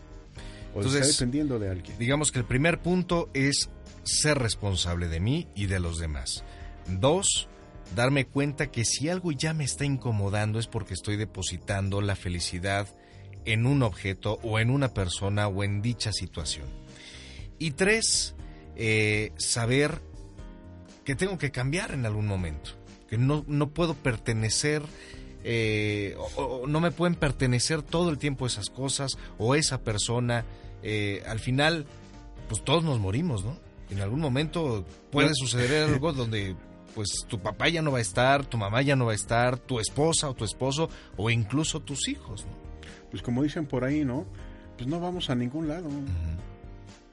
o 0.73 0.83
está 0.83 1.05
dependiendo 1.05 1.59
de 1.59 1.69
alguien. 1.69 1.99
Digamos 1.99 2.31
que 2.31 2.39
el 2.39 2.45
primer 2.45 2.81
punto 2.81 3.29
es 3.35 3.71
ser 4.05 4.39
responsable 4.39 5.09
de 5.09 5.19
mí 5.19 5.49
y 5.57 5.67
de 5.67 5.81
los 5.81 5.99
demás. 5.99 6.45
Dos, 6.87 7.49
darme 7.95 8.27
cuenta 8.27 8.71
que 8.71 8.85
si 8.85 9.09
algo 9.09 9.33
ya 9.33 9.55
me 9.55 9.65
está 9.65 9.85
incomodando 9.85 10.59
es 10.59 10.67
porque 10.67 10.95
estoy 10.95 11.17
depositando 11.17 12.01
la 12.01 12.17
felicidad 12.17 12.89
en 13.45 13.67
un 13.67 13.83
objeto 13.83 14.39
o 14.43 14.59
en 14.59 14.71
una 14.71 14.93
persona 14.93 15.49
o 15.49 15.65
en 15.65 15.81
dicha 15.81 16.13
situación. 16.13 16.67
Y 17.59 17.71
tres, 17.71 18.35
eh, 18.77 19.33
saber 19.37 20.03
que 21.05 21.15
tengo 21.15 21.39
que 21.39 21.51
cambiar 21.51 21.93
en 21.93 22.05
algún 22.05 22.27
momento, 22.27 22.73
que 23.09 23.17
no, 23.17 23.45
no 23.47 23.71
puedo 23.71 23.95
pertenecer, 23.95 24.83
eh, 25.45 26.17
o, 26.37 26.67
no 26.67 26.81
me 26.81 26.91
pueden 26.91 27.15
pertenecer 27.15 27.83
todo 27.83 28.11
el 28.11 28.19
tiempo 28.19 28.47
esas 28.47 28.69
cosas 28.69 29.17
o 29.39 29.55
esa 29.55 29.83
persona. 29.83 30.45
Eh, 30.83 31.23
al 31.27 31.39
final, 31.39 31.87
pues 32.49 32.63
todos 32.65 32.83
nos 32.83 32.99
morimos, 32.99 33.45
¿no? 33.45 33.57
En 33.89 34.01
algún 34.01 34.21
momento 34.21 34.85
puede 35.13 35.31
suceder 35.35 35.85
algo 35.85 36.13
donde 36.13 36.57
pues 36.97 37.27
tu 37.29 37.39
papá 37.39 37.69
ya 37.69 37.83
no 37.83 37.93
va 37.93 37.99
a 37.99 38.01
estar, 38.01 38.45
tu 38.45 38.59
mamá 38.59 38.83
ya 38.83 38.97
no 38.97 39.07
va 39.07 39.13
a 39.13 39.15
estar, 39.15 39.59
tu 39.59 39.79
esposa 39.79 40.29
o 40.29 40.35
tu 40.35 40.45
esposo 40.45 40.91
o 41.17 41.31
incluso 41.31 41.81
tus 41.81 42.09
hijos, 42.09 42.45
¿no? 42.47 42.53
Pues 43.11 43.23
como 43.23 43.45
dicen 43.45 43.67
por 43.67 43.85
ahí, 43.85 44.05
¿no? 44.05 44.27
Pues 44.77 44.89
no 44.89 44.99
vamos 44.99 45.31
a 45.31 45.35
ningún 45.35 45.69
lado. 45.69 45.89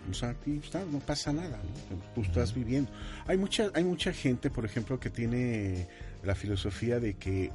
O 0.09 0.13
sea, 0.13 0.29
aquí 0.29 0.59
está, 0.63 0.83
no 0.85 0.99
pasa 0.99 1.31
nada, 1.31 1.59
tú 2.15 2.21
estás 2.21 2.53
viviendo. 2.53 2.89
Hay 3.27 3.37
mucha, 3.37 3.69
hay 3.75 3.83
mucha 3.83 4.11
gente, 4.11 4.49
por 4.49 4.65
ejemplo, 4.65 4.99
que 4.99 5.09
tiene 5.09 5.87
la 6.23 6.33
filosofía 6.33 6.99
de 6.99 7.15
que 7.15 7.51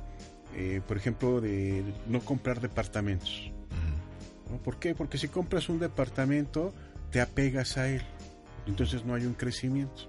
eh, 0.54 0.80
por 0.86 0.96
ejemplo, 0.96 1.40
de 1.40 1.84
no 2.06 2.20
comprar 2.20 2.60
departamentos. 2.60 3.50
¿Por 4.64 4.78
qué? 4.78 4.94
Porque 4.94 5.18
si 5.18 5.28
compras 5.28 5.68
un 5.68 5.78
departamento, 5.78 6.72
te 7.10 7.20
apegas 7.20 7.76
a 7.76 7.88
él. 7.88 8.02
Entonces 8.66 9.04
no 9.04 9.14
hay 9.14 9.26
un 9.26 9.34
crecimiento. 9.34 10.08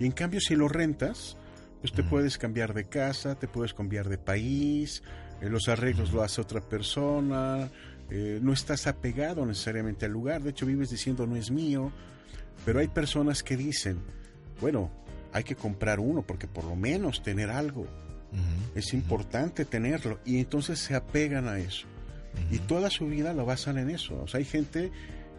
Y 0.00 0.06
en 0.06 0.12
cambio, 0.12 0.40
si 0.40 0.56
lo 0.56 0.68
rentas, 0.68 1.36
pues 1.84 1.92
te 1.92 2.02
puedes 2.02 2.38
cambiar 2.38 2.72
de 2.72 2.86
casa, 2.86 3.34
te 3.34 3.46
puedes 3.46 3.74
cambiar 3.74 4.08
de 4.08 4.16
país, 4.16 5.02
eh, 5.42 5.50
los 5.50 5.68
arreglos 5.68 6.14
lo 6.14 6.22
hace 6.22 6.40
otra 6.40 6.62
persona, 6.62 7.70
eh, 8.08 8.38
no 8.40 8.54
estás 8.54 8.86
apegado 8.86 9.44
necesariamente 9.44 10.06
al 10.06 10.12
lugar, 10.12 10.42
de 10.42 10.48
hecho 10.48 10.64
vives 10.64 10.88
diciendo 10.88 11.26
no 11.26 11.36
es 11.36 11.50
mío, 11.50 11.92
pero 12.64 12.80
hay 12.80 12.88
personas 12.88 13.42
que 13.42 13.58
dicen, 13.58 13.98
bueno, 14.62 14.90
hay 15.34 15.44
que 15.44 15.56
comprar 15.56 16.00
uno 16.00 16.22
porque 16.22 16.46
por 16.46 16.64
lo 16.64 16.74
menos 16.74 17.22
tener 17.22 17.50
algo, 17.50 17.86
es 18.74 18.94
importante 18.94 19.66
tenerlo, 19.66 20.20
y 20.24 20.38
entonces 20.38 20.78
se 20.78 20.94
apegan 20.94 21.48
a 21.48 21.58
eso. 21.58 21.86
Y 22.50 22.60
toda 22.60 22.88
su 22.88 23.08
vida 23.08 23.34
lo 23.34 23.44
basan 23.44 23.76
en 23.76 23.90
eso. 23.90 24.22
O 24.22 24.26
sea, 24.26 24.38
hay 24.38 24.46
gente 24.46 24.90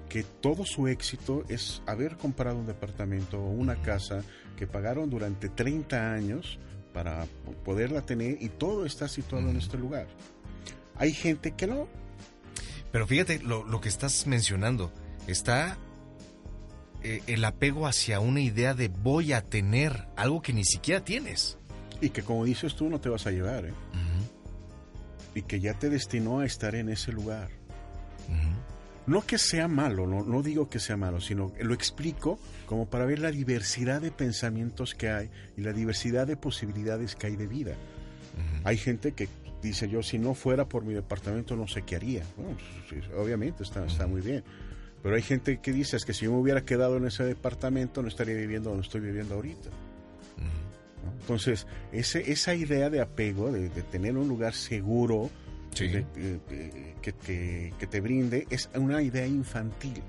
que 0.10 0.24
todo 0.24 0.66
su 0.66 0.88
éxito 0.88 1.44
es 1.50 1.82
haber 1.86 2.18
comprado 2.18 2.58
un 2.58 2.66
departamento 2.66 3.40
o 3.40 3.50
una 3.50 3.76
casa 3.82 4.24
que 4.58 4.68
pagaron 4.68 5.10
durante 5.10 5.50
30 5.50 6.14
años 6.14 6.60
para 6.94 7.26
poderla 7.64 8.06
tener 8.06 8.42
y 8.42 8.50
todo 8.50 8.86
está 8.86 9.08
situado 9.08 9.50
en 9.50 9.58
este 9.58 9.78
lugar. 9.78 10.08
Hay 10.96 11.12
gente 11.12 11.52
que 11.52 11.68
no. 11.68 11.88
Pero 12.92 13.06
fíjate 13.06 13.40
lo, 13.40 13.66
lo 13.66 13.82
que 13.82 13.90
estás 13.90 14.26
mencionando. 14.28 14.92
Está 15.28 15.78
eh, 17.04 17.22
el 17.28 17.46
apego 17.46 17.86
hacia 17.86 18.20
una 18.20 18.42
idea 18.42 18.74
de 18.74 18.88
voy 18.88 19.34
a 19.34 19.42
tener 19.42 20.08
algo 20.16 20.42
que 20.42 20.54
ni 20.54 20.64
siquiera 20.64 21.04
tienes. 21.04 21.60
Y 22.02 22.10
que 22.10 22.24
como 22.24 22.46
dices 22.46 22.76
tú 22.76 22.90
no 22.90 23.00
te 23.00 23.10
vas 23.10 23.28
a 23.28 23.32
llevar. 23.32 23.66
¿eh? 23.66 23.74
Y 25.36 25.44
que 25.44 25.60
ya 25.60 25.78
te 25.78 25.90
destinó 25.90 26.40
a 26.40 26.46
estar 26.46 26.74
en 26.74 26.90
ese 26.90 27.12
lugar. 27.12 27.50
No 29.08 29.26
que 29.26 29.38
sea 29.38 29.68
malo, 29.68 30.08
no, 30.08 30.24
no 30.24 30.42
digo 30.42 30.70
que 30.70 30.80
sea 30.80 30.98
malo, 30.98 31.22
sino 31.22 31.52
lo 31.60 31.74
explico 31.74 32.40
como 32.66 32.88
para 32.88 33.06
ver 33.06 33.20
la 33.20 33.32
diversidad 33.32 34.02
de 34.02 34.12
pensamientos 34.12 34.96
que 34.96 35.10
hay 35.10 35.30
y 35.58 35.62
la 35.62 35.74
diversidad 35.74 36.26
de 36.26 36.38
posibilidades 36.38 37.16
que 37.16 37.28
hay 37.28 37.36
de 37.36 37.48
vida. 37.48 37.76
Hay 38.64 38.78
gente 38.78 39.14
que 39.14 39.30
dice 39.62 39.88
yo, 39.88 40.04
si 40.04 40.20
no 40.20 40.34
fuera 40.34 40.66
por 40.66 40.84
mi 40.84 40.94
departamento 40.94 41.56
no 41.56 41.68
sé 41.68 41.84
qué 41.84 41.96
haría. 41.96 42.24
Pues, 42.90 43.04
obviamente 43.16 43.64
está, 43.64 43.86
está 43.86 44.08
muy 44.08 44.22
bien. 44.22 44.44
Pero 45.04 45.16
hay 45.16 45.22
gente 45.22 45.60
que 45.60 45.72
dice, 45.72 45.98
es 45.98 46.06
que 46.06 46.14
si 46.14 46.26
yo 46.26 46.32
me 46.32 46.40
hubiera 46.40 46.62
quedado 46.62 46.98
en 46.98 47.06
ese 47.06 47.24
departamento 47.24 48.02
no 48.02 48.08
estaría 48.08 48.36
viviendo 48.36 48.70
donde 48.70 48.86
estoy 48.86 49.02
viviendo 49.02 49.36
ahorita. 49.36 49.70
Entonces, 51.22 51.68
ese, 51.92 52.32
esa 52.32 52.56
idea 52.56 52.90
de 52.90 53.02
apego, 53.02 53.52
de, 53.52 53.70
tener 53.70 54.18
un 54.18 54.28
lugar 54.28 54.54
seguro, 54.54 55.30
que, 55.76 57.72
que, 57.78 57.88
te 57.88 58.02
brinde, 58.02 58.48
es 58.50 58.70
una 58.76 59.02
idea 59.02 59.28
infantil. 59.28 60.02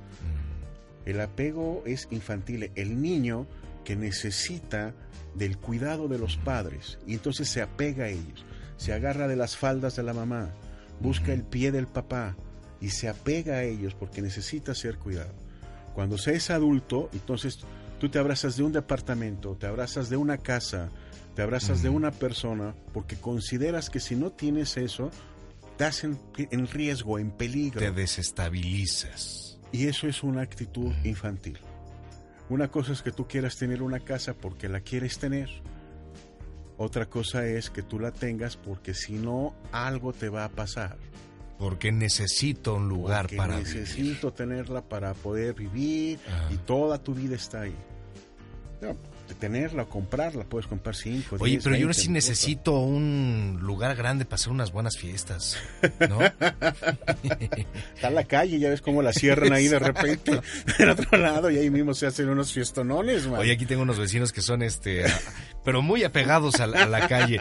El 1.04 1.20
apego 1.20 1.82
es 1.86 2.08
infantil. 2.10 2.70
El 2.74 3.00
niño 3.00 3.46
que 3.84 3.96
necesita 3.96 4.94
del 5.34 5.58
cuidado 5.58 6.08
de 6.08 6.18
los 6.18 6.36
padres 6.38 6.98
y 7.06 7.14
entonces 7.14 7.48
se 7.48 7.62
apega 7.62 8.06
a 8.06 8.08
ellos, 8.08 8.44
se 8.76 8.92
agarra 8.92 9.28
de 9.28 9.36
las 9.36 9.56
faldas 9.56 9.96
de 9.96 10.02
la 10.02 10.14
mamá, 10.14 10.50
busca 11.00 11.32
el 11.32 11.44
pie 11.44 11.72
del 11.72 11.86
papá 11.86 12.36
y 12.80 12.90
se 12.90 13.08
apega 13.08 13.56
a 13.56 13.62
ellos 13.62 13.94
porque 13.94 14.22
necesita 14.22 14.74
ser 14.74 14.98
cuidado. 14.98 15.32
Cuando 15.94 16.18
se 16.18 16.34
es 16.34 16.50
adulto, 16.50 17.08
entonces 17.12 17.58
tú 17.98 18.08
te 18.08 18.18
abrazas 18.18 18.56
de 18.56 18.64
un 18.64 18.72
departamento, 18.72 19.56
te 19.56 19.66
abrazas 19.66 20.10
de 20.10 20.16
una 20.16 20.38
casa, 20.38 20.90
te 21.34 21.42
abrazas 21.42 21.82
de 21.82 21.88
una 21.88 22.10
persona 22.10 22.74
porque 22.92 23.16
consideras 23.16 23.88
que 23.90 24.00
si 24.00 24.16
no 24.16 24.32
tienes 24.32 24.76
eso, 24.76 25.10
estás 25.76 26.04
en, 26.04 26.18
en 26.38 26.66
riesgo, 26.66 27.18
en 27.18 27.30
peligro. 27.30 27.80
Te 27.80 27.90
desestabilizas. 27.90 29.58
Y 29.72 29.88
eso 29.88 30.08
es 30.08 30.22
una 30.22 30.40
actitud 30.40 30.90
infantil. 31.04 31.58
Una 32.48 32.68
cosa 32.68 32.92
es 32.92 33.02
que 33.02 33.12
tú 33.12 33.28
quieras 33.28 33.56
tener 33.58 33.82
una 33.82 34.00
casa 34.00 34.32
porque 34.32 34.70
la 34.70 34.80
quieres 34.80 35.18
tener. 35.18 35.50
Otra 36.78 37.06
cosa 37.06 37.46
es 37.46 37.68
que 37.68 37.82
tú 37.82 37.98
la 37.98 38.10
tengas 38.10 38.56
porque 38.56 38.94
si 38.94 39.14
no, 39.14 39.54
algo 39.70 40.14
te 40.14 40.30
va 40.30 40.46
a 40.46 40.48
pasar. 40.48 40.96
Porque 41.58 41.92
necesito 41.92 42.76
un 42.76 42.88
lugar 42.88 43.28
para 43.36 43.58
necesito 43.58 44.32
tenerla 44.32 44.82
para 44.82 45.12
poder 45.12 45.54
vivir 45.54 46.18
y 46.50 46.56
toda 46.58 47.02
tu 47.02 47.14
vida 47.14 47.34
está 47.34 47.62
ahí 47.62 47.74
tenerla 49.34 49.84
o 49.84 49.88
comprarla, 49.88 50.44
puedes 50.44 50.66
comprar 50.66 50.94
cinco. 50.94 51.36
Oye, 51.38 51.60
pero 51.62 51.76
yo 51.76 51.92
sí 51.92 52.08
necesito 52.08 52.78
un 52.78 53.58
lugar 53.60 53.96
grande 53.96 54.24
para 54.24 54.36
hacer 54.36 54.50
unas 54.50 54.72
buenas 54.72 54.96
fiestas, 54.96 55.58
¿no? 56.08 56.20
Está 57.94 58.08
en 58.08 58.14
la 58.14 58.24
calle, 58.24 58.58
ya 58.58 58.70
ves 58.70 58.80
cómo 58.80 59.02
la 59.02 59.12
cierran 59.12 59.52
ahí 59.52 59.68
de 59.68 59.78
repente 59.78 60.40
en 60.78 60.88
otro 60.88 61.18
lado 61.18 61.50
y 61.50 61.58
ahí 61.58 61.70
mismo 61.70 61.94
se 61.94 62.06
hacen 62.06 62.28
unos 62.28 62.52
fiestonones, 62.52 63.26
Oye, 63.26 63.52
aquí 63.52 63.66
tengo 63.66 63.82
unos 63.82 63.98
vecinos 63.98 64.32
que 64.32 64.42
son 64.42 64.62
este, 64.62 65.04
pero 65.66 65.82
muy 65.82 66.04
apegados 66.04 66.60
a 66.60 66.68
la 66.68 67.08
calle. 67.08 67.40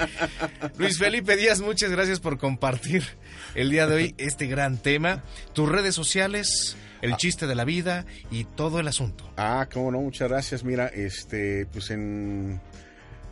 Luis 0.79 0.97
Felipe 0.97 1.37
Díaz, 1.37 1.61
muchas 1.61 1.91
gracias 1.91 2.19
por 2.19 2.39
compartir 2.39 3.03
el 3.53 3.69
día 3.69 3.85
de 3.85 3.95
hoy 3.95 4.15
este 4.17 4.47
gran 4.47 4.79
tema. 4.79 5.23
Tus 5.53 5.69
redes 5.69 5.93
sociales 5.93 6.75
el 7.03 7.13
ah. 7.13 7.17
chiste 7.17 7.45
de 7.45 7.53
la 7.53 7.65
vida 7.65 8.07
y 8.31 8.45
todo 8.45 8.79
el 8.79 8.87
asunto. 8.87 9.31
Ah, 9.37 9.67
cómo 9.71 9.91
no, 9.91 10.01
muchas 10.01 10.27
gracias. 10.27 10.63
Mira, 10.63 10.87
este, 10.87 11.67
pues 11.67 11.91
en, 11.91 12.59